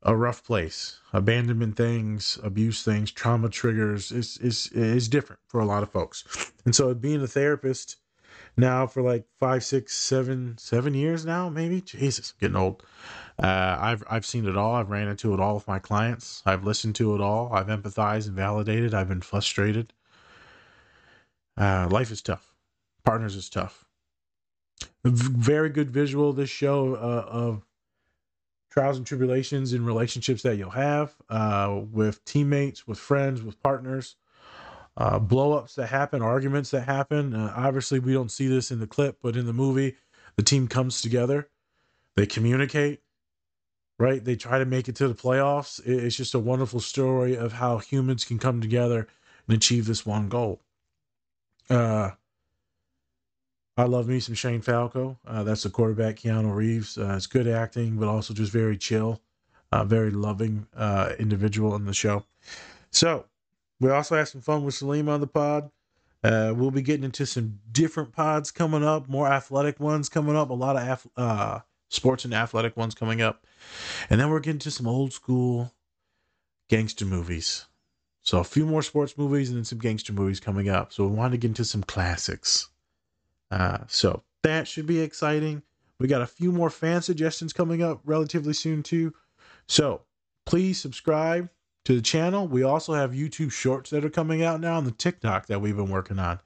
a 0.07 0.17
rough 0.17 0.45
place. 0.45 1.01
Abandonment 1.13 1.77
things, 1.77 2.39
abuse 2.43 2.83
things, 2.85 3.11
trauma 3.11 3.51
triggers 3.51 4.13
is 4.13 4.39
is 4.39 4.69
is 4.69 5.09
different 5.09 5.43
for 5.49 5.61
a 5.61 5.67
lot 5.67 5.83
of 5.83 5.91
folks. 5.91 6.25
And 6.65 6.75
so 6.75 6.95
being 6.95 7.21
a 7.21 7.27
therapist 7.27 7.97
now 8.57 8.87
for 8.87 9.03
like 9.03 9.27
five, 9.39 9.65
six, 9.65 9.95
seven, 9.95 10.57
seven 10.59 10.95
years 10.95 11.27
now, 11.27 11.49
maybe. 11.49 11.81
Jesus, 11.81 12.31
I'm 12.31 12.37
getting 12.41 12.57
old. 12.57 12.85
Uh, 13.43 13.77
I've 13.81 14.05
I've 14.09 14.25
seen 14.25 14.47
it 14.47 14.57
all. 14.57 14.77
I've 14.77 14.91
ran 14.91 15.09
into 15.09 15.35
it 15.35 15.41
all 15.41 15.55
with 15.55 15.67
my 15.67 15.81
clients. 15.81 16.43
I've 16.47 16.65
listened 16.65 16.95
to 16.97 17.15
it 17.17 17.21
all. 17.21 17.53
I've 17.53 17.67
empathized 17.67 18.29
and 18.29 18.37
validated. 18.37 18.95
I've 18.95 19.09
been 19.09 19.21
frustrated. 19.21 19.93
Uh, 21.57 21.89
life 21.91 22.13
is 22.13 22.23
tough. 22.23 22.55
Partners 23.05 23.35
is 23.35 23.49
tough. 23.49 23.85
Very 25.05 25.71
good 25.71 25.91
visual 25.91 26.33
this 26.33 26.51
show 26.51 26.95
uh, 26.95 27.27
of 27.29 27.66
trials 28.77 28.99
and 28.99 29.07
tribulations 29.07 29.73
in 29.73 29.85
relationships 29.85 30.43
that 30.43 30.57
you'll 30.57 30.71
have 30.71 31.15
uh, 31.31 31.81
with 31.93 32.25
teammates, 32.25 32.87
with 32.87 32.99
friends, 32.99 33.43
with 33.43 33.63
partners 33.63 34.17
uh, 34.97 35.21
blowups 35.21 35.75
that 35.75 35.89
happen, 35.89 36.23
arguments 36.23 36.71
that 36.71 36.83
happen. 36.83 37.35
Uh, 37.35 37.53
obviously, 37.55 37.99
we 37.99 38.13
don't 38.13 38.31
see 38.31 38.47
this 38.47 38.71
in 38.71 38.81
the 38.81 38.87
clip, 38.87 39.19
but 39.23 39.37
in 39.37 39.47
the 39.47 39.53
movie, 39.53 39.97
the 40.37 40.43
team 40.43 40.69
comes 40.69 41.03
together, 41.03 41.49
they 42.17 42.27
communicate, 42.27 43.01
right? 43.99 44.25
They 44.25 44.37
try 44.37 44.59
to 44.59 44.65
make 44.65 44.89
it 44.89 44.97
to 44.97 45.09
the 45.09 45.15
playoffs. 45.15 45.81
It's 45.85 46.17
just 46.17 46.35
a 46.35 46.39
wonderful 46.39 46.81
story 46.81 47.37
of 47.37 47.55
how 47.55 47.79
humans 47.79 48.25
can 48.25 48.39
come 48.39 48.61
together 48.61 49.07
and 49.47 49.57
achieve 49.57 49.87
this 49.87 50.07
one 50.07 50.29
goal. 50.29 50.61
Uh, 51.69 52.11
I 53.77 53.85
love 53.85 54.09
me 54.09 54.21
some 54.21 54.35
Shane 54.35 54.63
Falco. 54.63 55.19
Uh, 55.27 55.43
that's 55.43 55.65
the 55.65 55.71
quarterback, 55.71 56.17
Keanu 56.17 56.55
Reeves. 56.55 56.97
Uh, 56.97 57.15
it's 57.17 57.27
good 57.27 57.47
acting, 57.47 57.97
but 57.97 58.09
also 58.09 58.33
just 58.33 58.51
very 58.51 58.77
chill, 58.77 59.21
uh, 59.71 59.85
very 59.85 60.11
loving 60.11 60.67
uh, 60.75 61.13
individual 61.19 61.75
in 61.75 61.85
the 61.85 61.93
show. 61.93 62.25
So, 62.91 63.27
we 63.79 63.91
also 63.91 64.17
had 64.17 64.29
some 64.29 64.41
fun 64.41 64.65
with 64.65 64.75
Salim 64.75 65.09
on 65.09 65.21
the 65.21 65.27
pod. 65.27 65.71
Uh, 66.25 66.55
we'll 66.57 66.71
be 66.71 66.81
getting 66.81 67.05
into 67.05 67.27
some 67.27 67.61
different 67.71 68.13
pods 68.13 68.51
coming 68.51 68.83
up, 68.83 69.09
more 69.09 69.29
athletic 69.29 69.79
ones 69.79 70.09
coming 70.09 70.35
up, 70.35 70.49
a 70.49 70.55
lot 70.55 70.77
of 70.77 71.07
uh, 71.17 71.61
sports 71.89 72.25
and 72.25 72.33
athletic 72.33 72.77
ones 72.77 72.95
coming 72.95 73.21
up. 73.21 73.47
And 74.09 74.19
then 74.19 74.31
we're 74.31 74.41
getting 74.41 74.59
to 74.61 74.71
some 74.71 74.89
old 74.89 75.13
school 75.13 75.73
gangster 76.69 77.05
movies. 77.05 77.67
So 78.23 78.39
a 78.39 78.45
few 78.45 78.67
more 78.67 78.83
sports 78.83 79.17
movies 79.17 79.51
and 79.51 79.59
then 79.59 79.65
some 79.65 79.79
gangster 79.79 80.13
movies 80.13 80.41
coming 80.41 80.69
up. 80.69 80.93
So 80.93 81.07
we 81.07 81.15
wanted 81.15 81.33
to 81.33 81.37
get 81.39 81.49
into 81.49 81.65
some 81.65 81.83
classics. 81.83 82.69
Uh, 83.51 83.79
so 83.87 84.23
that 84.43 84.69
should 84.69 84.87
be 84.87 85.01
exciting. 85.01 85.63
We 85.99 86.09
got 86.09 86.23
a 86.23 86.27
few 86.27 86.53
more 86.53 86.71
fan 86.71 87.03
suggestions 87.03 87.53
coming 87.53 87.83
up 87.83 88.01
relatively 88.05 88.53
soon 88.53 88.83
too. 88.83 89.15
So 89.69 90.03
please 90.45 90.81
subscribe 90.81 91.49
to 91.87 91.95
the 91.95 92.03
channel. 92.03 92.49
We 92.49 92.63
also 92.63 92.95
have 92.95 93.13
YouTube 93.13 93.53
shorts 93.53 93.91
that 93.91 94.05
are 94.05 94.11
coming 94.11 94.43
out 94.43 94.61
now 94.61 94.79
and 94.79 94.87
the 94.87 94.93
TikTok 94.93 95.47
that 95.47 95.61
we've 95.61 95.77
been 95.77 95.91
working 95.91 96.19
on. 96.19 96.41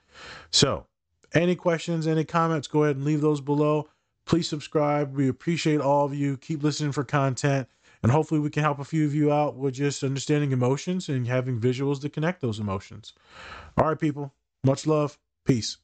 So, 0.50 0.86
any 1.32 1.56
questions, 1.56 2.06
any 2.06 2.24
comments, 2.24 2.68
go 2.68 2.84
ahead 2.84 2.96
and 2.96 3.04
leave 3.04 3.20
those 3.20 3.40
below. 3.40 3.88
Please 4.26 4.48
subscribe. 4.48 5.14
We 5.14 5.28
appreciate 5.28 5.80
all 5.80 6.04
of 6.04 6.14
you. 6.14 6.36
Keep 6.36 6.62
listening 6.62 6.92
for 6.92 7.04
content. 7.04 7.68
And 8.02 8.12
hopefully, 8.12 8.40
we 8.40 8.50
can 8.50 8.62
help 8.62 8.80
a 8.80 8.84
few 8.84 9.04
of 9.06 9.14
you 9.14 9.32
out 9.32 9.56
with 9.56 9.74
just 9.74 10.02
understanding 10.02 10.52
emotions 10.52 11.08
and 11.08 11.26
having 11.26 11.60
visuals 11.60 12.00
to 12.02 12.08
connect 12.08 12.40
those 12.40 12.58
emotions. 12.58 13.12
All 13.76 13.88
right, 13.88 13.98
people. 13.98 14.34
Much 14.64 14.86
love. 14.86 15.18
Peace. 15.44 15.78